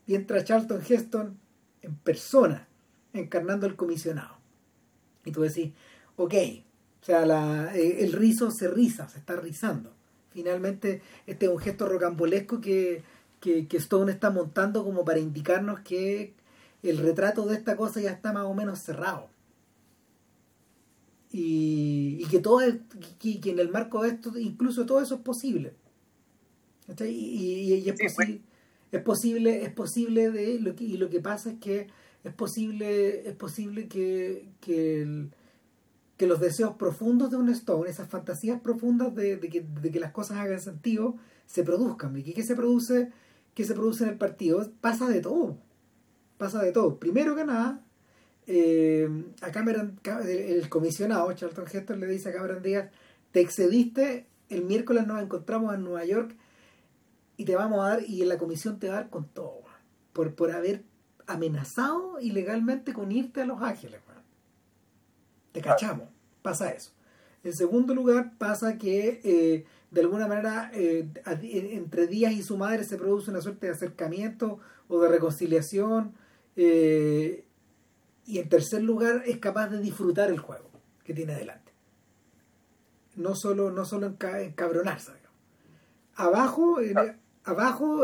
[0.05, 1.37] Y entra Charlton Heston
[1.81, 2.67] en persona,
[3.13, 4.37] encarnando al comisionado.
[5.25, 5.73] Y tú decís,
[6.15, 6.33] ok,
[7.01, 9.93] o sea, la, eh, el rizo se riza, se está rizando.
[10.31, 13.03] Finalmente, este es un gesto rocambolesco que,
[13.41, 16.33] que, Stone está montando como para indicarnos que
[16.83, 19.29] el retrato de esta cosa ya está más o menos cerrado.
[21.33, 22.75] Y, que todo es,
[23.19, 25.73] que, en el marco de esto, incluso todo eso es posible.
[26.99, 28.41] Y, y, es, posible,
[28.91, 31.87] es posible, es posible de lo que, y lo que pasa es que
[32.23, 35.31] es posible, es posible que, que el,
[36.21, 40.61] que los deseos profundos de un Stone, esas fantasías profundas de, que, las cosas hagan
[40.61, 41.15] sentido,
[41.47, 42.15] se produzcan.
[42.15, 43.09] ¿Y qué se produce?
[43.55, 44.71] ¿Qué se produce en el partido?
[44.81, 45.57] Pasa de todo.
[46.37, 46.99] Pasa de todo.
[46.99, 47.81] Primero que nada,
[48.45, 49.09] eh,
[49.41, 52.91] a Cameron, el comisionado, Charlton Heston, le dice a Cameron Díaz,
[53.31, 56.35] te excediste, el miércoles nos encontramos en Nueva York
[57.35, 59.63] y te vamos a dar, y la comisión te va a dar con todo,
[60.13, 60.83] por, por haber
[61.25, 64.01] amenazado ilegalmente con irte a Los Ángeles.
[65.51, 66.09] Te cachamos.
[66.41, 66.91] Pasa eso.
[67.43, 72.83] En segundo lugar, pasa que eh, de alguna manera eh, entre Díaz y su madre
[72.83, 76.13] se produce una suerte de acercamiento o de reconciliación.
[76.55, 77.45] Eh,
[78.25, 80.69] y en tercer lugar, es capaz de disfrutar el juego
[81.03, 81.71] que tiene adelante.
[83.15, 85.11] No solo, no solo encabronarse.
[86.15, 86.77] Abajo,
[87.43, 88.03] abajo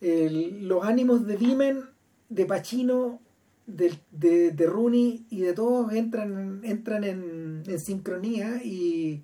[0.00, 1.84] los ánimos de Dimen,
[2.28, 3.20] de Pacino
[3.68, 9.22] de, de, de, Rooney y de todos entran, entran en, en sincronía y,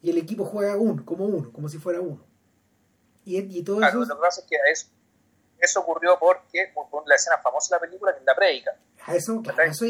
[0.00, 2.24] y, el equipo juega uno, como uno, como si fuera uno.
[3.24, 3.98] Y, y todo eso...
[3.98, 4.86] Lo que pasa es que eso,
[5.58, 8.70] eso ocurrió porque, con la escena famosa de la película, que es la predica.
[9.04, 9.84] A eso, claro, eso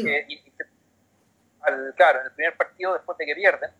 [1.61, 3.71] al, claro, en el primer partido, después de que pierden,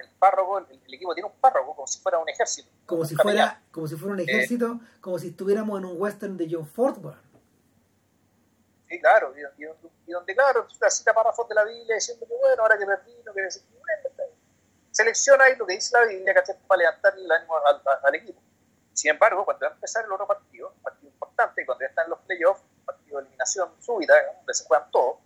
[0.00, 2.68] el párroco, el, equipo tiene un párroco como si fuera un ejército.
[2.86, 6.48] Como si fuera, como si fuera un ejército, como si estuviéramos en un western de
[6.50, 7.14] John Ford,
[9.00, 12.86] Claro, y, donde, claro, la cita párrafos de la Biblia diciendo que bueno, ahora que
[12.86, 14.22] perdí, no quiere decir que
[14.90, 17.54] selecciona ahí lo que dice la Biblia, que para levantar el ánimo
[18.02, 18.40] al, equipo.
[18.92, 22.10] Sin embargo, cuando va a empezar el otro partido, un partido importante, cuando ya están
[22.10, 25.18] los playoffs, partido de eliminación súbita, donde se juegan todos,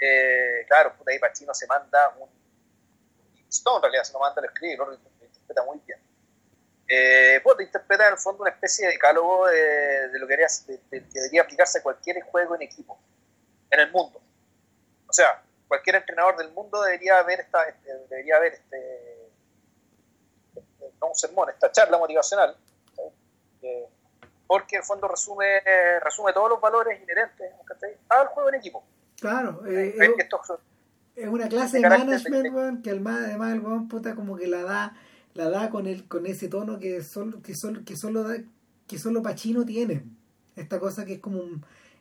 [0.00, 2.28] eh, claro, puta, ahí Pachino se manda un.
[3.48, 6.05] Stone en realidad se lo manda, lo escribe, lo interpreta muy bien
[6.88, 10.36] eh, pues, interpreta en el fondo una especie de decálogo de, lo que,
[10.90, 12.98] debería aplicarse a cualquier juego en equipo
[13.70, 14.20] en el mundo.
[15.08, 19.30] O sea, cualquier entrenador del mundo debería haber esta, este, debería haber este,
[20.54, 22.56] este, no un sermón, esta charla motivacional,
[23.62, 23.86] eh,
[24.46, 25.60] porque en el fondo resume,
[26.00, 27.52] resume todos los valores inherentes
[28.08, 28.84] al juego en equipo.
[29.20, 30.14] Claro, eh, eh,
[31.16, 34.96] es, una clase de management que además el puta como que la da
[35.36, 38.36] la da con el, con ese tono que solo, que solo, que solo da,
[38.86, 40.04] que solo Pacino tiene.
[40.56, 41.42] Esta cosa que es como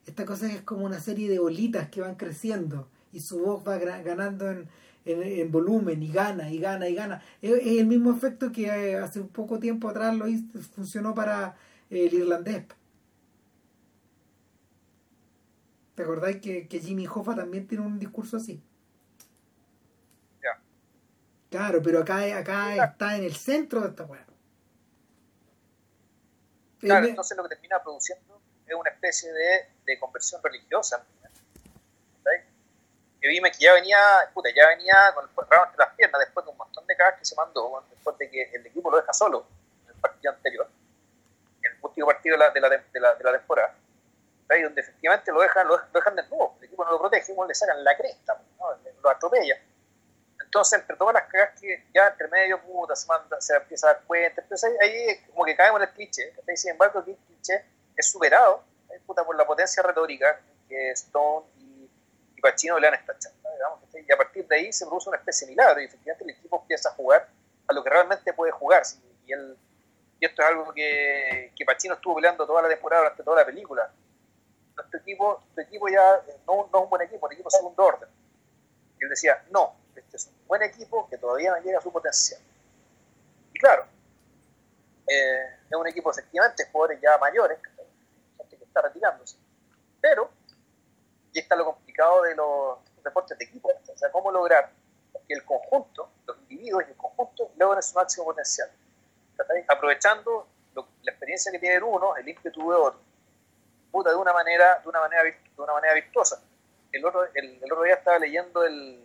[0.06, 3.68] esta cosa que es como una serie de bolitas que van creciendo y su voz
[3.68, 4.68] va ganando en,
[5.06, 7.22] en, volumen y gana y gana y gana.
[7.42, 11.56] Es, el mismo efecto que eh, hace un poco tiempo atrás lo hizo, funcionó para
[11.90, 12.66] el irlandés.
[15.96, 18.62] ¿Te acordáis que, que Jimmy Hoffa también tiene un discurso así?
[21.56, 24.26] Claro, pero acá, acá está en el centro de esta weá.
[26.82, 31.02] Claro, entonces lo que termina produciendo es una especie de, de conversión religiosa.
[33.22, 33.98] Que vime que ya venía,
[34.34, 37.20] puta, ya venía con el rabo entre las piernas después de un montón de cagas
[37.20, 39.48] que se mandó, después de que el equipo lo deja solo
[39.86, 40.70] en el partido anterior.
[41.64, 43.74] El, último partido de la, de la, de la, de la temporada,
[44.62, 47.96] donde efectivamente lo dejan, lo, dejan desnudo, el equipo no lo protege, le sacan la
[47.96, 48.66] cresta, ¿no?
[49.02, 49.58] lo atropella.
[50.56, 53.94] Entonces, entre todas las cagas que ya entre medio, puta, se, manda, se empieza a
[53.94, 57.66] dar cuenta, entonces ahí, ahí como que caemos en el cliché, sin embargo, el cliché
[57.94, 58.64] es superado
[59.06, 61.90] puta, por la potencia retórica que Stone y,
[62.38, 63.36] y Pacino le han estachado.
[63.54, 66.30] Digamos, y a partir de ahí se produce una especie de milagro y efectivamente el
[66.30, 67.28] equipo empieza a jugar
[67.68, 68.84] a lo que realmente puede jugar.
[69.26, 69.58] Y, el,
[70.22, 73.46] y esto es algo que, que Pacino estuvo peleando toda la temporada durante toda la
[73.46, 73.92] película.
[74.78, 78.08] Nuestro equipo, nuestro equipo ya no, no es un buen equipo, un equipo segundo orden.
[78.98, 81.92] Y él decía, no, este es un buen equipo que todavía no llega a su
[81.92, 82.40] potencial.
[83.54, 83.86] Y claro,
[85.08, 87.60] eh, es un equipo efectivamente jugadores ya mayores,
[88.38, 89.38] gente que está retirándose.
[90.02, 90.30] Pero,
[91.34, 94.72] y está lo complicado de los deportes de equipo, o sea, cómo lograr
[95.28, 98.70] que el conjunto, los individuos y el conjunto logren su máximo potencial.
[99.68, 103.00] Aprovechando la experiencia que tiene uno, el ímpetu de otro,
[103.92, 106.42] puta, de una manera, de una manera, de una manera virtuosa.
[106.92, 109.05] El otro, el, otro día estaba leyendo el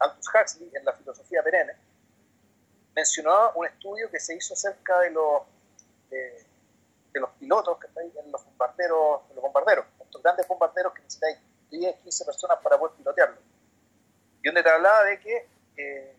[0.00, 1.74] Aldous Huxley en la filosofía perenne,
[2.94, 5.42] mencionaba un estudio que se hizo acerca de los
[6.10, 6.46] de,
[7.14, 11.34] los pilotos que están en los bombarderos, los bombarderos, estos grandes bombarderos que necesitan
[11.70, 13.50] 10, 15 personas para poder pilotearlo
[14.42, 16.16] y donde te hablaba de que eh,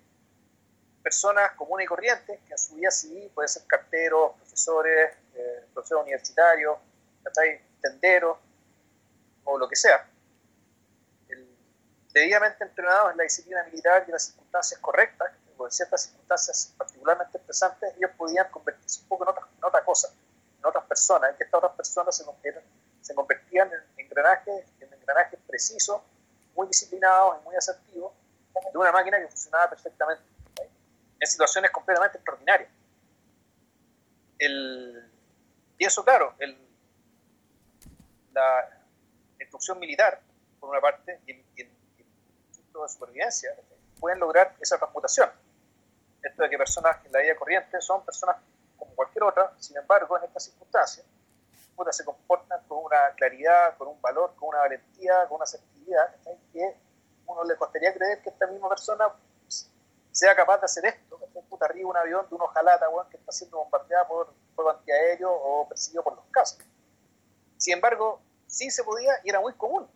[1.02, 6.04] personas comunes y corrientes, que en su vida civil pueden ser carteros, profesores, eh, profesores
[6.04, 6.78] universitarios,
[7.82, 8.38] tenderos
[9.44, 10.08] o lo que sea,
[12.14, 17.38] debidamente entrenados en la disciplina militar y en las circunstancias correctas, en ciertas circunstancias particularmente
[17.38, 20.10] estresantes, ellos podían convertirse un poco en otra, en cosa,
[20.58, 26.02] en otras personas, en que estas otras personas se convertían, en engranajes, en engranajes precisos
[26.56, 28.14] muy disciplinados y muy asertivos
[28.72, 30.24] de una máquina que funcionaba perfectamente
[31.20, 32.70] en situaciones completamente extraordinarias.
[35.78, 36.36] Y eso, claro,
[38.34, 38.70] la
[39.40, 40.22] instrucción militar,
[40.60, 41.71] por una parte, y el,
[42.74, 43.56] y de supervivencia,
[44.00, 45.30] pueden lograr esa transmutación.
[46.24, 48.38] Esto de que personas en la vida corriente son personas
[48.78, 51.06] como cualquier otra, sin embargo, en estas circunstancias,
[51.92, 56.16] se comportan con una claridad, con un valor, con una valentía, con una asertividad,
[56.54, 56.78] que
[57.26, 59.08] uno le costaría creer que esta misma persona
[60.12, 63.32] sea capaz de hacer esto, que puta arriba un avión de un ojalata, que está
[63.32, 66.60] siendo bombardeado por fuego antiaéreo o perseguido por los casos.
[67.58, 69.90] Sin embargo, sí se podía y era muy común.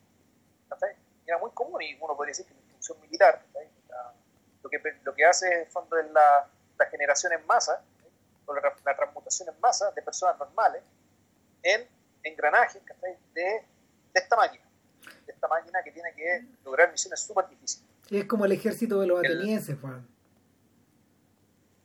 [1.27, 2.53] Era muy común y uno podría decir que
[2.95, 3.41] militar,
[4.62, 6.48] lo que, lo que hace en fondo es la,
[6.78, 7.82] la generación en masa,
[8.45, 10.84] o la, la transmutación en masa de personas normales
[11.64, 11.88] en
[12.24, 12.82] engranajes
[13.34, 13.66] de, de
[14.14, 14.64] esta máquina,
[15.26, 17.88] de esta máquina que tiene que lograr misiones súper difíciles.
[18.10, 20.07] Es como el ejército de los atenienses, Juan.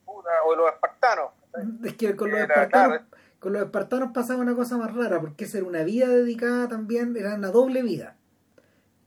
[0.04, 1.32] O de los espartanos.
[1.84, 3.00] Es que con los, espartanos,
[3.40, 7.16] con los espartanos pasaba una cosa más rara, porque esa era una vida dedicada también,
[7.16, 8.16] era una doble vida.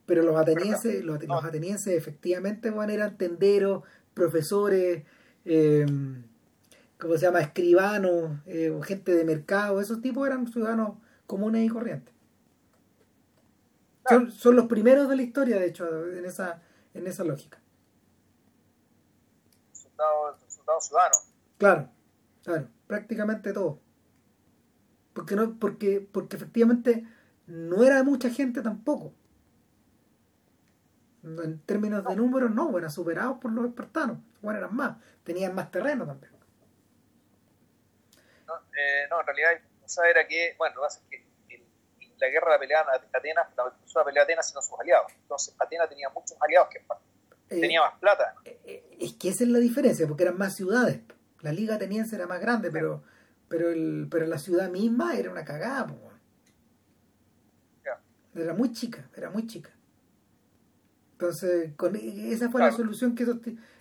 [0.05, 5.03] Pero los atenienses, los, atenienses efectivamente eran tenderos, profesores,
[5.45, 5.85] eh,
[6.99, 7.41] ¿cómo se llama?
[7.41, 12.13] Escribanos, eh, gente de mercado, esos tipos eran ciudadanos comunes y corrientes.
[14.31, 16.61] Son, los primeros de la historia, de hecho, en esa,
[16.93, 17.59] en esa lógica.
[19.71, 21.23] Soldados ciudadanos.
[21.57, 21.89] Claro,
[22.43, 23.79] claro, prácticamente todo.
[25.13, 27.07] Porque no, porque, porque efectivamente
[27.47, 29.13] no era mucha gente tampoco.
[31.23, 34.17] En términos de números, no, eran superados por los espartanos.
[34.41, 36.33] Bueno, eran más, tenían más terreno también.
[38.75, 39.51] Eh, no, en realidad
[39.97, 41.19] la era que, bueno, lo que pasa es
[41.49, 41.63] que
[42.17, 45.11] la guerra la peleaban Atenas, la empezó a pelear Atenas sino sus aliados.
[45.21, 48.35] Entonces Atenas tenía muchos aliados que eh, tenía más plata.
[48.45, 50.99] Eh, es que esa es la diferencia, porque eran más ciudades.
[51.41, 53.03] La liga ateniense era más grande, pero
[53.53, 55.87] pero el, pero la ciudad misma era una cagada,
[58.33, 59.69] Era muy chica, era muy chica.
[61.23, 63.25] Entonces, con, esa fue la solución que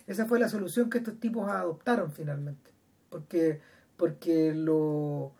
[0.07, 2.71] esa fue la solución que estos tipos adoptaron finalmente.
[3.09, 3.59] Porque
[3.97, 5.33] porque los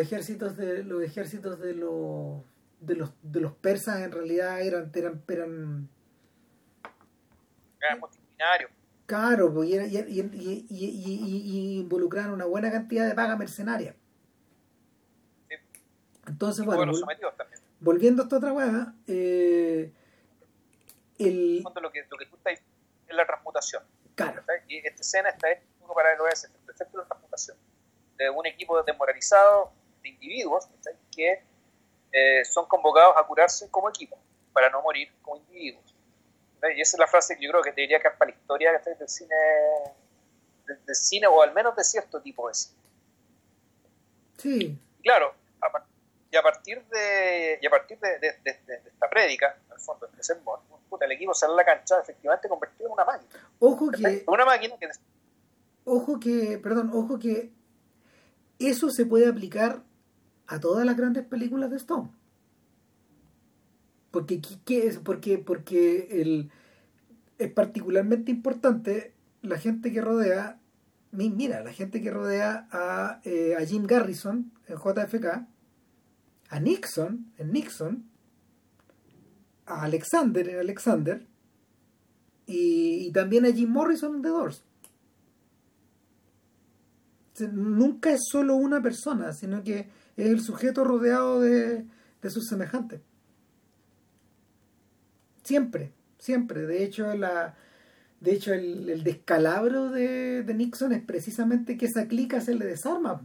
[0.00, 2.40] ejércitos de los ejércitos de los
[2.80, 5.88] de los de los persas en realidad eran eran eran,
[7.80, 8.70] eran multitudinarios
[9.04, 13.94] claro pues, y, y, y, y, involucraron una buena cantidad de paga mercenaria.
[16.26, 16.92] Entonces bueno
[17.80, 19.92] volviendo a esta otra hueá eh,
[21.18, 22.60] el lo que, lo que tú estás
[23.08, 23.82] es la transmutación
[24.14, 25.62] claro y esta escena está hecha
[25.94, 27.56] para el OS efecto de transmutación
[28.16, 29.72] de un equipo desmoralizado
[30.02, 30.68] de individuos
[31.14, 31.42] que
[32.12, 34.18] eh, son convocados a curarse como equipo
[34.52, 35.84] para no morir como individuos.
[36.74, 39.08] Y esa es la frase que yo creo que debería quedar para la historia del
[39.08, 39.34] cine,
[40.66, 42.76] del, cine o al menos de cierto tipo de cine.
[44.38, 44.78] Sí.
[45.02, 45.34] Claro,
[46.30, 50.60] y a partir de, y a partir de, de, esta prédica, al fondo, de sermón,
[51.00, 53.30] el equipo sale a la cancha efectivamente convertido en una máquina.
[53.58, 54.24] Ojo que...
[54.26, 54.88] Una máquina que...
[55.84, 57.52] Ojo que, perdón, ojo que
[58.58, 59.82] eso se puede aplicar
[60.46, 62.10] a todas las grandes películas de Stone.
[64.10, 64.98] Porque, ¿qué es?
[64.98, 66.50] porque, porque el,
[67.38, 70.58] es particularmente importante la gente que rodea,
[71.12, 75.46] mira, la gente que rodea a, eh, a Jim Garrison en JFK,
[76.48, 78.04] a Nixon en Nixon,
[79.66, 81.26] a Alexander en Alexander
[82.46, 84.64] y, también a Jim Morrison en The Doors.
[87.52, 91.84] Nunca es solo una persona, sino que es el sujeto rodeado de,
[92.22, 93.00] de sus semejantes.
[95.42, 96.62] Siempre, siempre.
[96.62, 97.56] De hecho, la,
[98.20, 103.20] de hecho el, descalabro de, de, Nixon es precisamente que esa clica se le desarma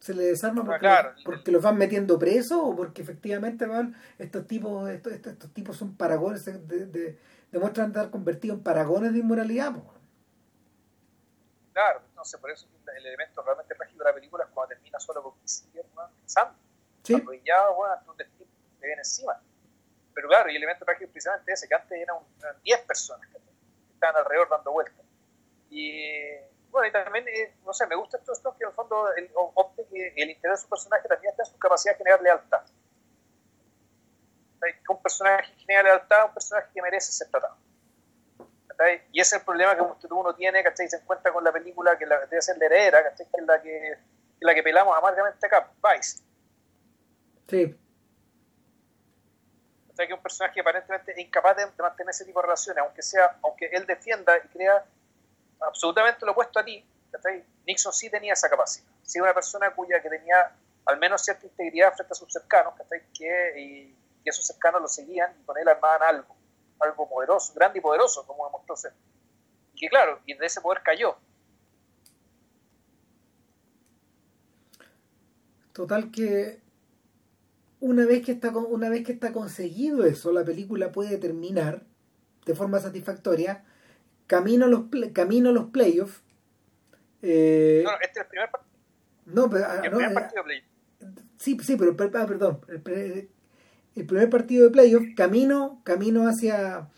[0.00, 4.90] se le desarma ah, porque, los van metiendo presos o porque efectivamente van estos tipos
[4.90, 7.18] estos, estos, tipos son paragones de,
[7.52, 9.74] demuestran estar convertidos en paragones de inmoralidad
[11.72, 12.66] claro entonces por eso
[13.00, 15.84] el elemento realmente trágico de la película es cuando termina solo con que sigue
[16.20, 16.54] pensando.
[17.02, 17.14] ¿Sí?
[17.14, 18.50] bueno tu destino
[18.80, 19.40] te viene encima.
[20.14, 22.18] Pero claro y el elemento trágico precisamente ese que antes eran
[22.62, 23.38] 10 personas que
[23.94, 25.04] estaban alrededor dando vueltas.
[25.70, 26.34] Y
[26.70, 29.28] bueno, y también, eh, no sé, me gusta esto, esto que en el fondo el,
[29.90, 32.62] que el interés de su personaje también está en su capacidad de generar lealtad.
[34.88, 37.56] Un personaje que genera lealtad un personaje que merece ser tratado.
[39.12, 40.88] Y ese es el problema que uno tiene, ¿cachai?
[40.88, 43.26] Se encuentra con la película que la, debe ser la heredera, ¿cachai?
[43.26, 43.98] Que es la que,
[44.40, 46.22] la que pelamos amargamente acá, Vice.
[47.48, 47.78] Sí.
[49.96, 53.66] que es un personaje aparentemente incapaz de mantener ese tipo de relaciones, aunque sea, aunque
[53.66, 54.84] él defienda y crea
[55.60, 56.84] absolutamente lo opuesto a ti,
[57.66, 58.88] Nixon sí tenía esa capacidad.
[59.02, 60.54] Sí, una persona cuya que tenía
[60.86, 62.74] al menos cierta integridad frente a sus cercanos,
[63.16, 66.36] que, y, esos cercanos lo seguían y con él armaban algo,
[66.78, 68.92] algo poderoso, grande y poderoso, como demostró ser.
[69.74, 71.16] Y que claro, y de ese poder cayó.
[75.72, 76.60] Total que
[77.80, 81.82] una vez que está una vez que está conseguido eso, la película puede terminar
[82.44, 83.64] de forma satisfactoria
[84.30, 84.82] camino a los,
[85.12, 86.22] camino a los playoffs.
[87.20, 88.70] Eh, no, este es el primer partido.
[89.26, 90.68] No, pero, ah, el primer eh, partido de playoffs.
[91.36, 92.60] Sí, sí, pero ah, perdón.
[92.68, 93.28] El,
[93.96, 96.88] el, primer partido de playoffs, camino, camino hacia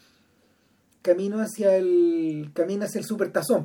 [1.00, 3.64] camino hacia el camino hacia el super tazón.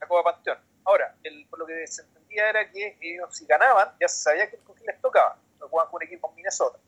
[0.00, 0.58] La Copa Panteón.
[0.84, 4.48] Ahora, el, por lo que se entendía era que ellos si ganaban, ya se sabía
[4.48, 5.36] que les tocaba.
[5.58, 6.78] Lo jugaban con un equipo en Minnesota.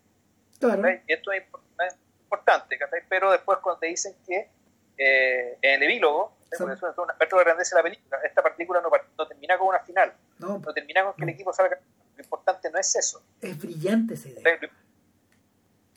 [0.60, 0.88] Claro.
[0.88, 1.42] Y esto es
[2.22, 2.78] importante,
[3.08, 4.54] pero después cuando te dicen que
[4.96, 8.90] eh, en el epílogo, es un aspecto de grandeza de la película, esta película no,
[9.18, 11.78] no, termina con una final, no, termina con que el equipo salga.
[12.16, 13.22] Lo importante no es eso.
[13.40, 14.58] Es brillante esa idea.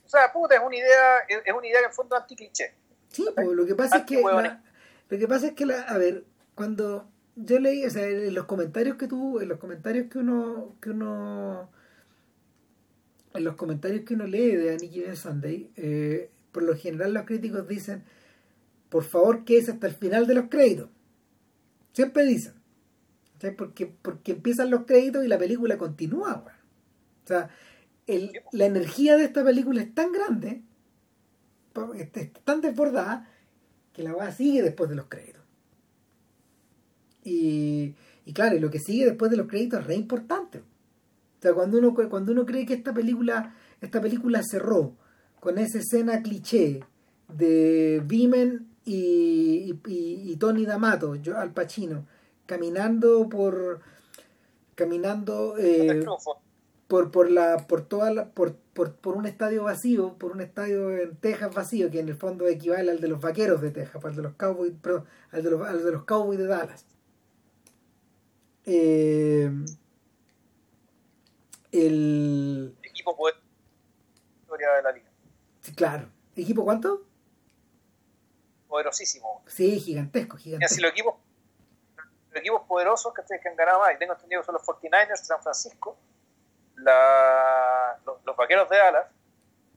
[0.05, 2.73] O sea, puta, es una idea, es una idea que en fondo es anti-cliché.
[3.09, 6.23] Sí, pues, lo que pasa es que lo que pasa es que la, a ver,
[6.55, 10.75] cuando yo leí, o sea, en los comentarios que tú, en los comentarios que uno,
[10.81, 11.69] que uno
[13.33, 17.67] en los comentarios que uno lee de Annie Sunday, eh, por lo general los críticos
[17.67, 18.03] dicen
[18.89, 20.89] por favor que es hasta el final de los créditos.
[21.93, 22.53] Siempre dicen.
[23.57, 26.43] Porque, porque empiezan los créditos y la película continúa.
[27.23, 27.49] O sea,
[28.51, 30.63] la energía de esta película es tan grande,
[31.95, 32.11] es
[32.43, 33.29] tan desbordada,
[33.93, 35.43] que la va sigue después de los créditos.
[37.23, 37.95] Y,
[38.25, 40.59] y claro, y lo que sigue después de los créditos es re importante.
[40.59, 44.95] O sea, cuando uno, cuando uno cree que esta película, esta película cerró
[45.39, 46.81] con esa escena cliché
[47.29, 52.05] de Vimen y, y, Tony D'Amato, yo, Al Pacino,
[52.45, 53.81] caminando por
[54.75, 56.05] caminando eh,
[56.87, 60.97] por por la por toda la, por, por, por, un estadio vacío, por un estadio
[60.97, 64.15] en Texas vacío que en el fondo equivale al de los vaqueros de Texas, al
[64.15, 66.85] de los Cowboys, perdón, al de los, al de los Cowboys de Dallas.
[68.65, 69.51] Eh,
[71.71, 73.15] el equipo
[74.41, 75.09] historia de la liga.
[75.61, 76.07] Sí, claro.
[76.35, 77.08] ¿Equipo cuánto?
[78.69, 79.43] Poderosísimo.
[79.47, 80.79] Sí, gigantesco, gigantesco.
[80.79, 81.15] Y los equipos,
[82.29, 85.09] los equipos poderosos que, que han ganado más, y tengo entendido que son los 49ers
[85.09, 85.97] de San Francisco,
[86.77, 89.07] la, los, vaqueros de Dallas,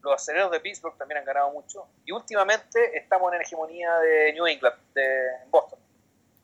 [0.03, 4.47] los aceleros de Pittsburgh también han ganado mucho, y últimamente estamos en hegemonía de New
[4.47, 5.79] England, de Boston.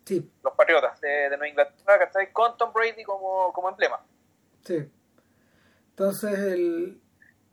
[0.05, 0.33] Sí.
[0.43, 4.01] Los Patriotas de, de New Inglaterra, que está con Tom Brady como, como emblema.
[4.65, 4.91] Sí.
[5.91, 7.03] Entonces, el,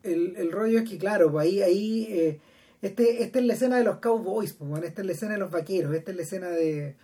[0.03, 2.41] el, el rollo es que, claro, pues ahí, ahí
[2.85, 5.51] este, esta es la escena de los cowboys, pues, esta es la escena de los
[5.51, 6.95] vaqueros, esta es la escena de,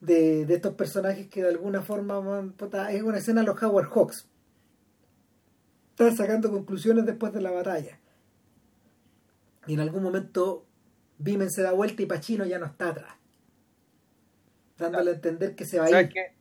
[0.00, 3.62] de, de estos personajes que de alguna forma man, puta, es una escena a los
[3.62, 4.26] Howard Hawks.
[5.90, 7.98] Están sacando conclusiones después de la batalla.
[9.66, 10.64] Y en algún momento
[11.18, 13.14] Vimen se da vuelta y Pachino ya no está atrás.
[14.78, 16.12] Dándole a entender que se va a ¿Sabes ir.
[16.14, 16.32] qué?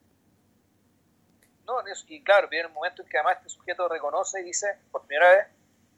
[1.68, 4.68] No, es- y claro, viene el momento en que además este sujeto reconoce y dice,
[4.91, 5.48] por primera vez,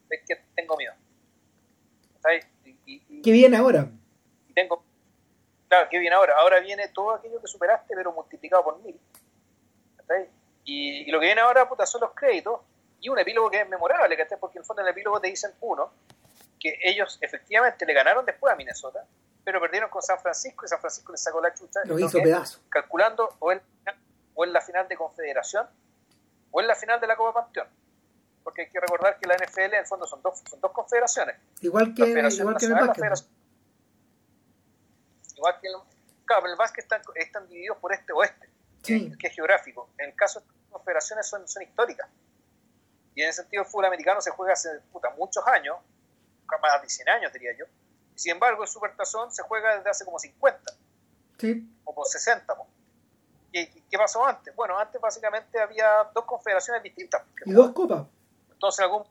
[0.09, 0.93] es que tengo miedo.
[2.21, 2.45] ¿Sabes?
[2.60, 2.60] Y,
[2.95, 3.87] y- y- ¿Qué viene ahora?
[4.53, 4.83] tengo...
[5.67, 6.35] Claro, ¿qué viene ahora?
[6.37, 8.99] Ahora viene todo aquello que superaste, pero multiplicado por mil.
[9.97, 10.27] ¿Cachai?
[10.65, 12.59] Y, y lo que viene ahora, puta, son los créditos
[12.99, 14.37] y un epílogo que es memorable, ¿cachai?
[14.37, 15.91] Porque en el fondo en el epílogo te dicen, uno,
[16.59, 19.05] que ellos efectivamente le ganaron después a Minnesota,
[19.45, 21.79] pero perdieron con San Francisco y San Francisco les sacó la chucha.
[21.85, 22.59] Lo hizo pedazo.
[22.69, 23.61] calculando o en,
[24.35, 25.65] o en la final de Confederación
[26.51, 27.67] o en la final de la Copa Campeón.
[28.43, 31.35] Porque hay que recordar que la NFL en el fondo son dos, son dos confederaciones.
[31.61, 33.27] Igual que, igual que en el básquet.
[35.35, 35.73] Igual que el,
[36.25, 38.49] claro, en el básquet están, están divididos por este oeste,
[38.83, 39.11] Sí.
[39.19, 39.89] que es geográfico.
[39.97, 42.09] En el caso de las confederaciones son, son históricas.
[43.15, 45.77] Y en el sentido del fútbol americano se juega hace puta, muchos años,
[46.61, 47.65] más de 100 años diría yo.
[48.15, 50.73] Y sin embargo el Supertazón se juega desde hace como 50
[51.37, 51.67] Sí.
[51.85, 52.55] o por 60.
[52.55, 52.67] po.
[53.53, 54.55] ¿Y qué pasó antes?
[54.55, 57.21] Bueno, antes básicamente había dos confederaciones distintas.
[57.45, 58.05] Y dos copas.
[58.61, 59.03] Entonces, algún,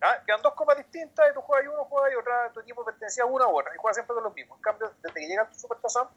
[0.00, 0.16] ¿ah?
[0.26, 3.22] quedan dos copas distintas y tú juegas y uno juega y otra, tu equipo pertenecía
[3.22, 4.58] a una u otra y juegas siempre con los mismos.
[4.58, 6.08] En cambio, desde que llega el Supertazón,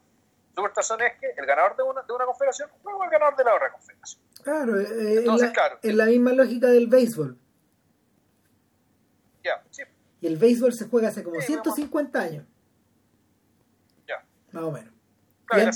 [0.55, 3.53] Supertazón es que el ganador de una, de una confederación juega el ganador de la
[3.53, 4.21] otra confederación.
[4.41, 5.79] Claro, eh, es, Entonces, la, claro.
[5.79, 7.37] es la misma lógica del béisbol.
[9.43, 9.83] Ya, sí,
[10.21, 12.45] Y el béisbol se juega hace como Sí, 150 años,
[14.07, 14.25] ya.
[14.53, 14.91] más o menos.
[15.45, 15.71] Claro,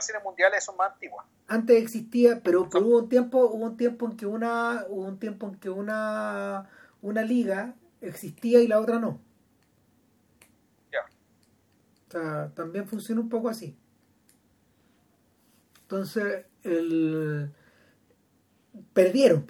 [0.00, 1.26] Series mundiales son más antiguas.
[1.46, 5.18] Antes existía, pero, pero hubo un tiempo, hubo un tiempo en que una, hubo un
[5.18, 6.68] tiempo en que una,
[7.02, 9.20] una liga existía y la otra no.
[10.92, 11.00] Ya.
[12.08, 13.76] O sea, también funciona un poco así.
[15.82, 17.52] Entonces, el...
[18.92, 19.46] perdieron.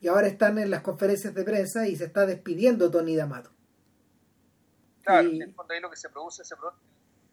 [0.00, 3.50] Y ahora están en las conferencias de prensa y se está despidiendo Tony D'Amato.
[5.02, 6.78] Claro, Y- en el fondo ahí lo que se produce, se produce.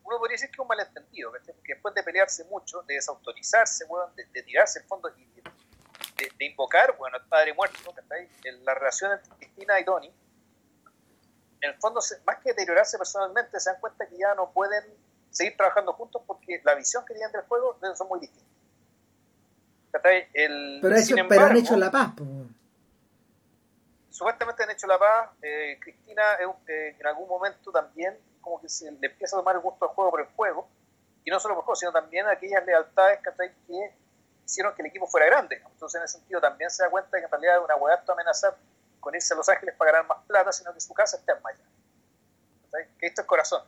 [0.05, 1.53] Uno podría decir que es un malentendido, ¿cachai?
[1.55, 5.41] porque después de pelearse mucho, de desautorizarse, weón, de, de tirarse el fondo y de,
[6.17, 7.77] de- de invocar, bueno, al padre muerto.
[8.43, 10.07] En la relación entre Cristina y Tony,
[11.61, 14.83] en el fondo, más que deteriorarse personalmente, se dan cuenta que ya no pueden
[15.31, 18.45] seguir trabajando juntos porque la visión que tienen del juego son muy distintas.
[20.33, 22.13] El, Pero, hecho, pero han embargo, hecho la paz.
[22.15, 22.23] po.
[24.11, 25.29] supuestamente han hecho la paz.
[25.41, 26.21] eh, Cristina
[26.67, 29.91] eh, en algún momento también como que se le empieza a tomar el gusto al
[29.95, 30.69] juego por el juego.
[31.25, 33.19] Y no solo por el juego, sino también aquellas lealtades
[33.67, 33.95] que
[34.45, 35.61] hicieron que el equipo fuera grande.
[35.65, 38.55] Entonces en ese sentido también se da cuenta que en realidad una hueá amenazar
[38.99, 41.41] con irse a Los Ángeles para ganar más plata, sino que su casa está en.
[41.41, 42.87] ¿Cachai?
[42.99, 43.63] Que esto es corazón.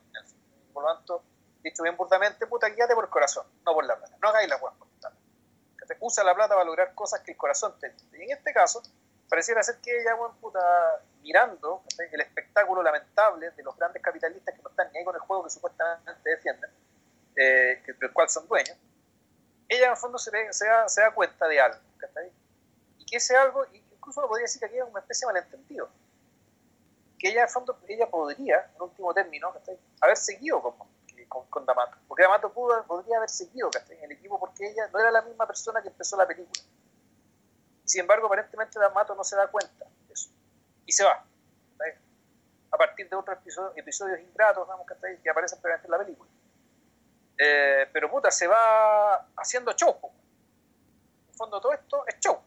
[0.72, 1.24] Por lo tanto,
[1.64, 4.16] dicho bien burdamente, puta, guíate por el corazón, no por la plata.
[4.22, 5.16] No hagáis la hueá por plata.
[5.76, 5.98] ¿Cachai?
[6.00, 8.06] Usa la plata para lograr cosas que el corazón te dice.
[8.20, 8.84] Y en este caso,
[9.30, 10.60] pareciera ser que ella, weón, puta,
[11.22, 15.22] mirando el espectáculo lamentable de los grandes capitalistas que no están ni ahí con el
[15.22, 16.70] juego que supuestamente defienden,
[17.36, 18.78] eh, del cual son dueños,
[19.68, 22.32] ella en el fondo se, se, da, se da cuenta de algo, ¿cachai?
[22.98, 25.90] Y que ese algo, incluso podría decir que aquí es una especie de malentendido,
[27.20, 29.78] que ella en el fondo, ella podría, en último término, ¿cachai?
[30.02, 30.88] haber seguido con,
[31.28, 33.98] con, con D'Amato, porque D'Amato pudo, podría haber seguido ¿cachai?
[33.98, 36.62] en el equipo porque ella no era la misma persona que empezó la película.
[37.88, 40.30] Sin embargo, aparentemente D'Amato no se da cuenta de eso.
[40.86, 41.24] Y se va.
[42.70, 44.84] A partir de otros episodios, episodios ingratos ¿no?
[44.84, 45.22] ¿cachai?
[45.22, 46.30] que aparecen previamente en la película.
[47.38, 49.98] Eh, pero puta, se va haciendo show.
[51.30, 52.42] En fondo todo esto es show.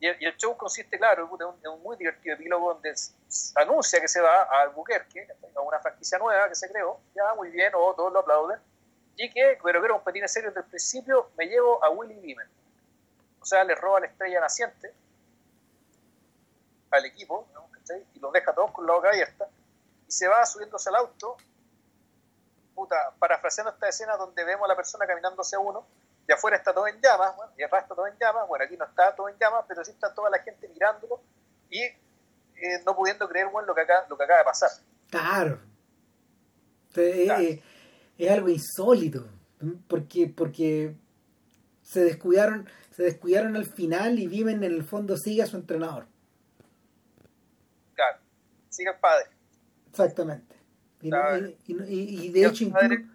[0.00, 2.92] y, el, show consiste, claro, en un, en muy divertido epílogo donde
[3.54, 7.50] anuncia que se va a Albuquerque, a una franquicia nueva que se creó, ya muy
[7.50, 8.60] bien, o todos lo aplauden,
[9.16, 12.20] y que, pero que era un patín serio desde el principio, me llevo a Willy
[12.20, 12.50] Beeman.
[13.46, 14.92] O sea, le roba la estrella naciente
[16.90, 17.46] al equipo,
[18.12, 19.48] y los deja todos con la boca abierta,
[20.08, 21.36] y se va subiéndose al auto,
[22.74, 25.86] puta, parafraseando esta escena donde vemos a la persona caminando hacia uno,
[26.26, 28.76] y afuera está todo en llamas, bueno, y atrás está todo en llamas, bueno, aquí
[28.76, 31.20] no está todo en llamas, pero sí está toda la gente mirándolo
[31.70, 34.70] y eh, no pudiendo creer, bueno, lo que, acá, lo que acaba de pasar.
[35.08, 35.60] Claro.
[36.88, 37.42] Entonces, Claro.
[37.42, 37.60] Es,
[38.18, 39.24] es algo insólito.
[39.88, 40.96] Porque, porque
[41.86, 46.06] se descuidaron, se descuidaron al final y viven en el fondo sigue a su entrenador.
[47.94, 48.18] Claro,
[48.70, 49.26] sigue el padre.
[49.90, 50.54] Exactamente.
[51.02, 51.46] Y, no- Claro.
[51.48, 53.08] y- y- y- y de hecho padre- inclu-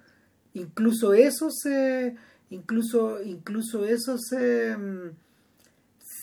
[0.54, 2.16] incluso eso se
[2.50, 5.10] incluso incluso eso se mm,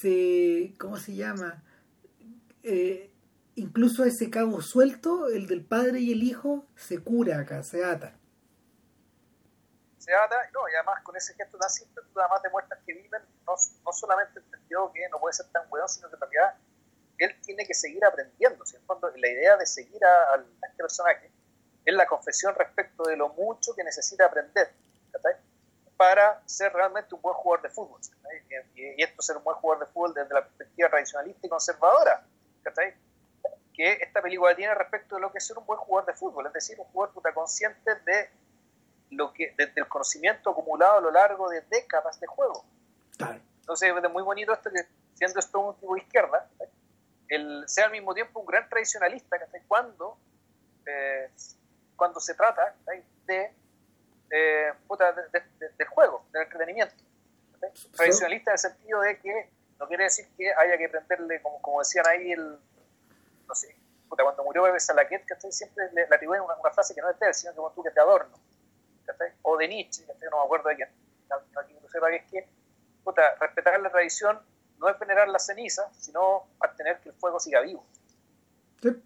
[0.01, 1.63] se ¿cómo se llama?
[2.63, 3.11] Eh,
[3.57, 8.15] incluso ese cabo suelto, el del padre y el hijo, se cura acá, se ata.
[10.53, 13.55] No, y además con ese gesto tan simple, tú además demuestras que Viven no,
[13.85, 16.55] no solamente entendió que no puede ser tan weón, sino que en realidad
[17.19, 18.65] él tiene que seguir aprendiendo.
[18.73, 21.31] en fondo, la idea de seguir a, a, este personaje
[21.85, 24.73] es la confesión respecto de lo mucho que necesita aprender
[25.97, 28.01] para ser realmente un buen jugador de fútbol.
[28.77, 32.25] Y, esto ser un buen jugador de fútbol desde la perspectiva tradicionalista y conservadora
[33.75, 36.47] que esta película tiene respecto de lo que es ser un buen jugador de fútbol,
[36.47, 38.31] es decir, un jugador puta consciente de
[39.11, 42.65] lo que, del conocimiento acumulado a lo largo de décadas de juego.
[43.61, 46.49] Entonces es muy bonito esto que siendo esto un tipo de izquierda,
[47.29, 49.37] el, sea al mismo tiempo un gran tradicionalista,
[49.67, 50.17] cuando,
[50.87, 51.31] eh,
[51.97, 52.75] cuando se trata
[53.27, 53.53] de,
[54.31, 55.43] eh, puta, de,
[55.77, 56.95] del juego, del entretenimiento.
[57.97, 61.81] Tradicionalista en el sentido de que no quiere decir que haya que prenderle, como, como
[61.81, 62.59] decían ahí, el,
[63.47, 63.77] no sé,
[64.09, 67.19] puta, cuando murió Bebe Salaquet, siempre le, le atribuyen una, una, frase que no es
[67.19, 68.37] de él, sino que tú que te adorno,
[69.43, 70.89] o de Nietzsche, no me acuerdo de quién,
[71.61, 72.49] aquí no sepa que es que,
[73.05, 74.41] puta, respetar la tradición
[74.79, 77.85] no es venerar la ceniza, sino mantener que el fuego siga vivo.
[78.81, 79.03] Sí.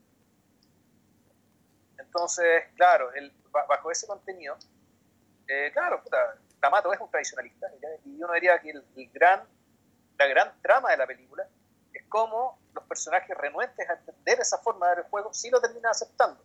[1.99, 4.57] Entonces, claro, el, bajo ese contenido,
[5.49, 7.69] eh, claro, puta, D'Amato es un tradicionalista,
[8.05, 9.47] y uno diría que el, el gran
[10.19, 11.47] la gran trama de la película
[11.93, 15.61] es cómo los personajes renuentes a entender esa forma de ver el juego sí lo
[15.61, 16.41] terminan aceptando.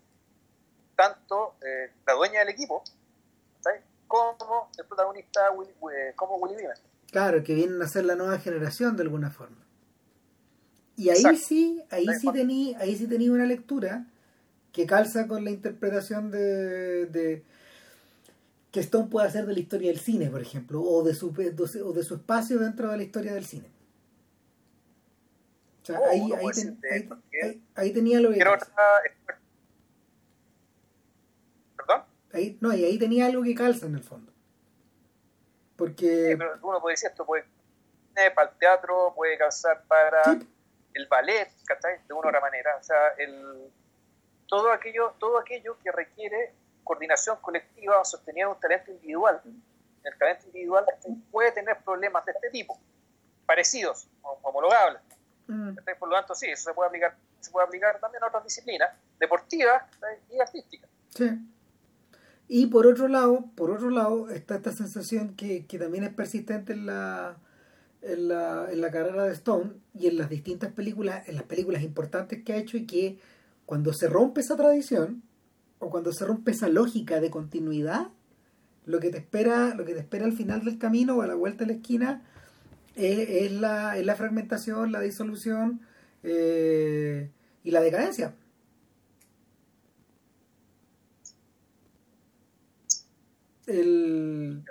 [0.95, 2.84] Tanto eh, la dueña del equipo
[3.61, 3.81] ¿sabes?
[4.07, 6.77] como el protagonista Willy, eh, como Willy Beeman.
[7.11, 9.57] Claro, que vienen a ser la nueva generación de alguna forma.
[10.95, 14.07] Y ahí sí, ahí sí tenía, ahí sí tenía una lectura
[14.71, 17.43] que calza con la interpretación de, de
[18.71, 21.93] que Stone puede hacer de la historia del cine, por ejemplo, o de su, o
[21.93, 23.69] de su espacio dentro de la historia del cine.
[25.84, 26.77] O sea, oh, ahí, ahí,
[27.41, 28.39] ahí, ahí, tenía lo que...
[28.39, 28.59] ¿Perdón?
[32.38, 34.31] Ahí, no, y ahí tenía algo que calza en el fondo.
[35.76, 36.30] Porque...
[36.31, 37.45] Sí, pero uno puede decir esto, puede
[38.35, 40.22] para el teatro, puede calzar para
[40.93, 41.99] el ballet, ¿cachai?
[42.07, 42.76] De una otra manera.
[42.80, 43.72] O sea, el,
[44.47, 46.53] todo, aquello, todo aquello que requiere
[46.84, 49.41] coordinación colectiva o sostenida un talento individual.
[50.03, 50.85] El talento individual
[51.31, 52.80] puede tener problemas de este tipo,
[53.45, 55.01] parecidos, homologables.
[55.47, 55.77] Mm.
[55.99, 58.89] Por lo tanto, sí, eso se puede aplicar, se puede aplicar también a otras disciplinas,
[59.19, 59.84] deportivas
[60.30, 60.89] y artísticas.
[61.09, 61.30] Sí.
[62.48, 66.74] Y por otro lado, por otro lado, está esta sensación que, que también es persistente
[66.74, 67.38] en la,
[68.02, 71.84] en la, en la carrera de Stone y en las distintas películas, en las películas
[71.84, 73.19] importantes que ha hecho y que
[73.65, 75.24] cuando se rompe esa tradición,
[75.80, 78.07] o cuando se rompe esa lógica de continuidad,
[78.86, 81.36] lo que te espera, lo que te espera al final del camino o a la
[81.36, 82.24] vuelta de la esquina
[82.95, 85.82] es, la, la, fragmentación, la disolución
[86.24, 87.30] eh,
[87.64, 88.34] y la decadencia.
[93.68, 94.64] El,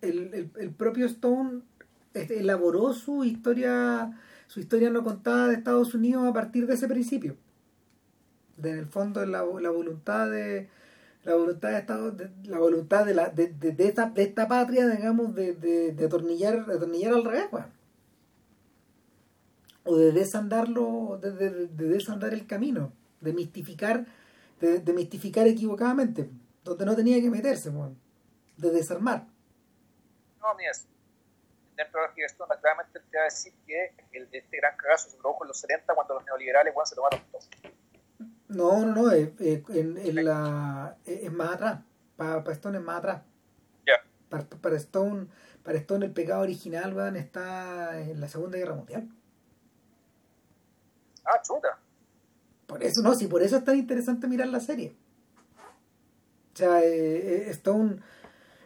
[0.00, 1.62] el, propio Stone
[2.14, 7.36] elaboró su historia su historia no contada de Estados Unidos a partir de ese principio.
[8.62, 10.68] En el fondo la, la voluntad de
[11.24, 14.88] la voluntad de Estado, de, la voluntad de la de, de, esta, de esta patria
[14.88, 17.46] digamos de, de, de atornillar de atornillar al revés
[19.84, 24.06] o de desandarlo de, de, desandar el camino de mistificar
[24.60, 26.28] de, mistificar equivocadamente
[26.64, 27.94] donde no tenía que meterse bueno,
[28.56, 29.26] de desarmar
[30.40, 30.88] no eso
[31.76, 35.16] dentro de la esto claramente te va a decir que el, este gran cagazo se
[35.16, 37.40] produjo en los 70 cuando los neoliberales bueno, se tomaron todo
[38.52, 41.80] no, no, no, eh, eh, en, en, la, eh, es más atrás.
[42.16, 43.22] Para, para Stone es más atrás.
[43.86, 43.94] Ya.
[44.28, 45.26] Para, para, Stone,
[45.62, 49.08] para Stone el pecado original, van está en la Segunda Guerra Mundial.
[51.24, 51.78] Ah, chuta.
[52.66, 54.94] Por eso, no, sí, por eso es tan interesante mirar la serie.
[56.52, 58.00] O sea, eh, Stone,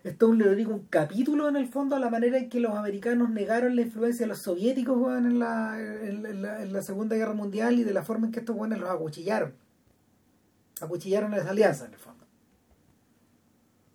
[0.07, 3.31] Stone le dedica un capítulo en el fondo a la manera en que los americanos
[3.31, 7.93] negaron la influencia de los soviéticos en, la, en, la, Segunda Guerra Mundial y de
[7.93, 9.53] la forma en que estos buenos los acuchillaron
[10.81, 12.25] acuchillaron a esa alianza en el fondo.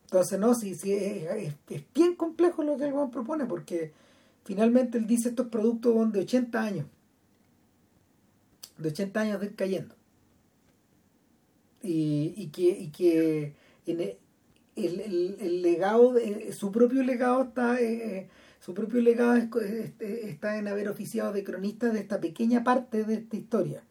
[0.06, 1.54] Entonces, no, sí, sí, es,
[1.94, 3.94] bien complejo lo que el Juan propone, porque
[4.44, 6.86] finalmente él dice estos productos de 80 años,
[8.78, 9.96] de 80 años de ir cayendo.
[11.84, 13.54] Y, y que, y que
[13.86, 14.18] en
[14.88, 18.30] el, el, legado, de, su propio legado está, eh,
[18.60, 19.36] su propio legado
[20.00, 23.84] está en haber oficiado de cronista de esta pequeña parte de esta historia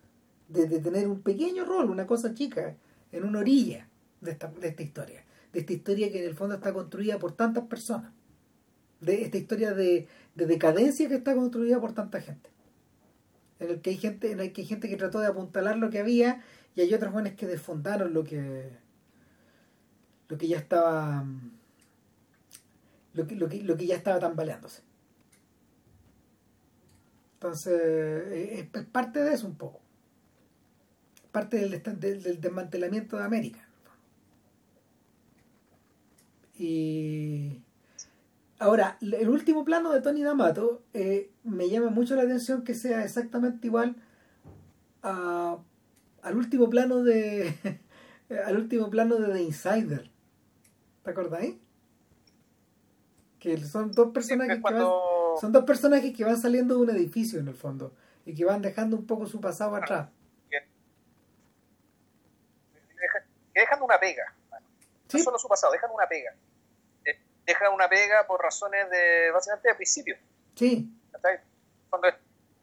[0.50, 2.76] de, tener un pequeño rol, una cosa chica,
[3.12, 3.88] en una orilla
[4.20, 5.24] de esta, de esta historia.
[5.52, 8.12] De esta historia que en el fondo está construida por tantas personas.
[9.00, 12.50] De esta historia de, decadencia que está construida por tanta gente.
[13.58, 15.90] En el que hay gente, en el que hay gente que trató de apuntalar lo
[15.90, 16.42] que había
[16.74, 18.70] y hay otros jóvenes que desfondaron lo que
[20.30, 21.24] lo que ya estaba
[23.14, 24.82] lo que, lo que, lo que ya estaba tambaleándose.
[27.34, 29.80] Entonces, eh, es, parte de eso un poco.
[31.32, 33.60] Parte del desmantelamiento de América.
[36.58, 37.62] Y
[38.58, 43.04] ahora, el último plano de Tony D'Amato eh, me llama mucho la atención que sea
[43.04, 43.96] exactamente igual
[45.02, 45.58] a-
[46.22, 47.54] al último plano de
[48.46, 50.09] al último plano de The Insider.
[51.04, 51.56] ¿Te acordáis?
[53.38, 54.82] Que son dos personajes es que van,
[55.40, 57.94] son dos personajes que van saliendo de un edificio en el fondo
[58.26, 60.08] y que van dejando un poco su pasado atrás.
[63.52, 64.34] que dejan una pega.
[65.12, 66.32] No solo su pasado, dejan una pega.
[67.04, 70.16] Eh, Dejan una pega por razones de, básicamente, de principio.
[70.54, 70.88] Sí.
[71.88, 72.14] Cuando es-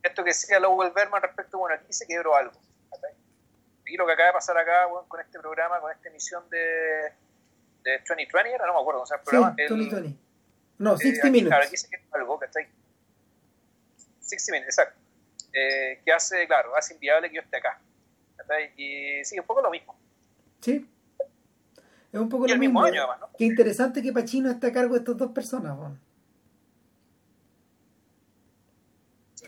[0.03, 2.53] esto que decía Lowell Berman respecto, bueno, aquí se quebró algo.
[3.85, 7.11] Y lo que acaba de pasar acá bueno, con este programa, con esta emisión de,
[7.91, 9.55] de 2020, era, no me acuerdo, o sea, el sí, programa.
[9.57, 10.18] el- Tony Tony.
[10.80, 11.68] No, eh, 60 aquí, claro, Minutes.
[11.68, 12.68] aquí se quebró algo, ¿cachai?
[14.19, 14.99] 60 Minutes, exacto.
[15.53, 17.80] Eh, que hace, claro, hace inviable que yo esté acá.
[18.35, 18.72] ¿cachai?
[18.77, 19.95] Y sí, un poco lo mismo.
[20.61, 20.88] Sí.
[22.14, 22.85] Es un poco Y lo el mismo mismo.
[22.85, 23.38] año, además, ¿no?
[23.38, 25.77] Qué interesante que Pacino esté a cargo de estas dos personas.
[25.77, 25.99] weón.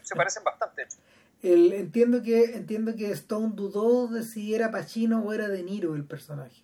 [0.02, 0.98] Se parecen bastante, de hecho.
[1.42, 5.96] El, entiendo que entiendo que Stone dudó de si era Pacino o era De Niro
[5.96, 6.64] el personaje.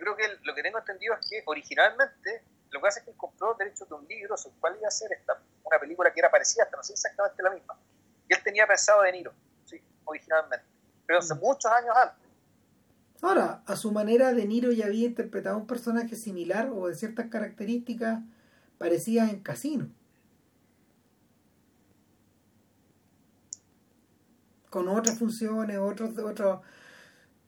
[0.00, 3.10] Yo creo que lo que tengo entendido es que originalmente lo que hace es que
[3.10, 6.10] él compró derechos de un libro sobre el cual iba a hacer esta, una película
[6.10, 7.76] que era parecida, hasta no sé exactamente la misma.
[8.26, 9.34] Y él tenía pensado De Niro,
[9.66, 10.64] sí, originalmente.
[11.06, 11.40] Pero hace Mm.
[11.40, 12.30] muchos años antes.
[13.20, 17.26] Ahora, a su manera, De Niro ya había interpretado un personaje similar o de ciertas
[17.26, 18.20] características
[18.78, 19.90] parecidas en Casino.
[24.70, 26.60] Con otras funciones, otros, otros,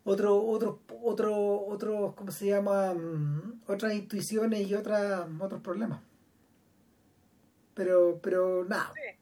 [0.05, 2.93] otro, otros, otro, otros, ¿cómo se llama?
[2.95, 6.01] Mm, Otras intuiciones y otras, otros problemas.
[7.75, 8.93] Pero, pero nada.
[8.95, 9.19] Sí.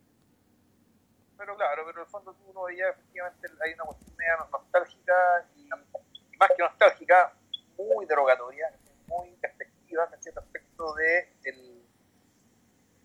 [1.36, 5.12] Pero claro, pero en el fondo uno veía efectivamente hay una cuestión media nostálgica
[5.56, 7.32] y, y más que nostálgica,
[7.78, 8.66] muy derogatoria,
[9.06, 10.32] muy despectiva ¿cachai?
[10.34, 11.82] respecto de el,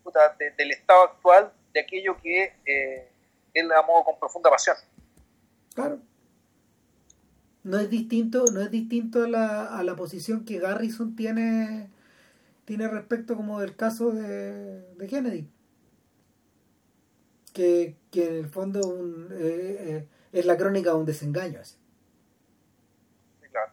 [0.02, 3.10] puta, de- del estado actual de aquello que eh,
[3.54, 4.76] él amó con profunda pasión.
[5.74, 5.98] Claro.
[7.66, 11.90] No es distinto, no es distinto a la, a la posición que Garrison tiene,
[12.64, 15.50] tiene respecto como del caso de, de Kennedy.
[17.52, 21.58] Que, que en el fondo un, eh, eh, es la crónica de un desengaño.
[21.58, 21.74] así.
[23.42, 23.72] Sí, claro.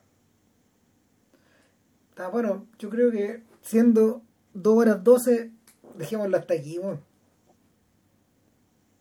[2.09, 4.23] Está bueno, yo creo que siendo
[4.55, 5.51] 2 horas 12,
[5.99, 6.79] dejémoslo hasta aquí.
[6.79, 6.99] Bueno.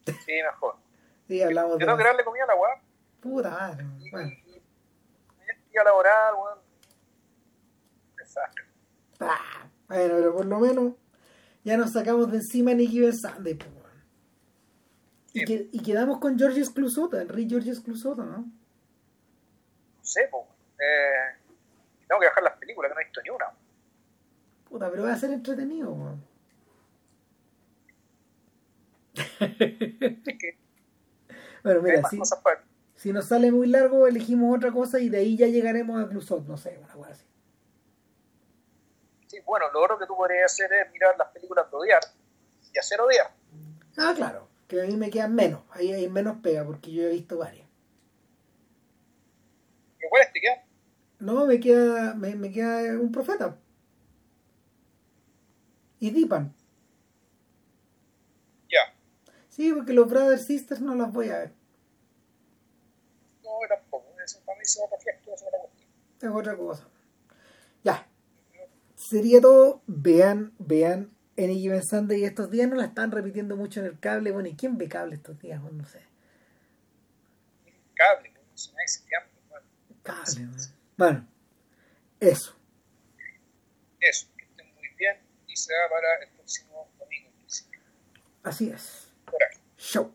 [0.04, 0.76] Sí, mejor.
[1.28, 1.84] Sí, hablamos Yo de...
[1.86, 2.82] tengo que darle comida a la weá.
[3.22, 4.41] Puta madre, bueno.
[5.72, 6.58] El día laboral, weón.
[8.18, 8.64] Desastre.
[9.20, 10.92] Ah, bueno, pero por lo menos
[11.64, 13.00] ya nos sacamos de encima Nicky
[13.54, 13.82] po, weón.
[15.32, 15.44] y, Sí.
[15.46, 18.38] que- y quedamos con Georges Clusota, Enrique Georges Clusota, ¿no?
[18.38, 18.44] No
[20.02, 20.46] sé, po.
[20.78, 21.38] Eh,
[22.06, 23.46] tengo que bajar las películas, que no he visto ni una.
[24.68, 26.22] Puta, pero va a ser entretenido, weón.
[31.62, 32.62] Bueno, mira, cosas para.
[33.02, 36.46] Si nos sale muy largo, elegimos otra cosa y de ahí ya llegaremos a Clusot,
[36.46, 37.26] no sé, una cosa así.
[39.26, 42.00] Sí, bueno, lo otro que tú podrías hacer es mirar las películas de odiar
[42.72, 43.34] y hacer odiar.
[43.96, 47.08] Ah, claro, que a mí me quedan menos, ahí hay menos pega porque yo he
[47.08, 47.66] visto varias.
[49.98, 50.58] ¿Pero cuáles te quedan?
[51.18, 53.58] No, me queda, me, me queda un profeta.
[55.98, 56.54] Y Dipan.
[58.70, 58.94] Ya.
[59.48, 61.61] Sí, porque los Brothers Sisters no las voy a ver.
[64.38, 64.44] No, tampoco.
[64.44, 66.26] Eso para mí se va a fiesta, eso no me gusta.
[66.26, 66.88] Es otra cosa.
[67.84, 68.08] Ya.
[68.94, 69.82] Sería todo.
[69.86, 74.30] Vean, vean Any Given Sunday estos días no la están repitiendo mucho en el cable.
[74.32, 75.60] Bueno, ¿y quién ve cable estos días?
[75.60, 76.00] Bueno, no sé.
[77.94, 78.70] Cable, no sé.
[79.48, 79.66] Bueno,
[80.02, 80.56] Cable, man.
[80.96, 81.28] Bueno,
[82.20, 82.56] eso.
[84.00, 87.30] eso, que estén muy bien y se va para el próximo domingo.
[88.42, 89.12] Así es.
[89.24, 89.58] Por ahí.
[89.76, 90.14] Show.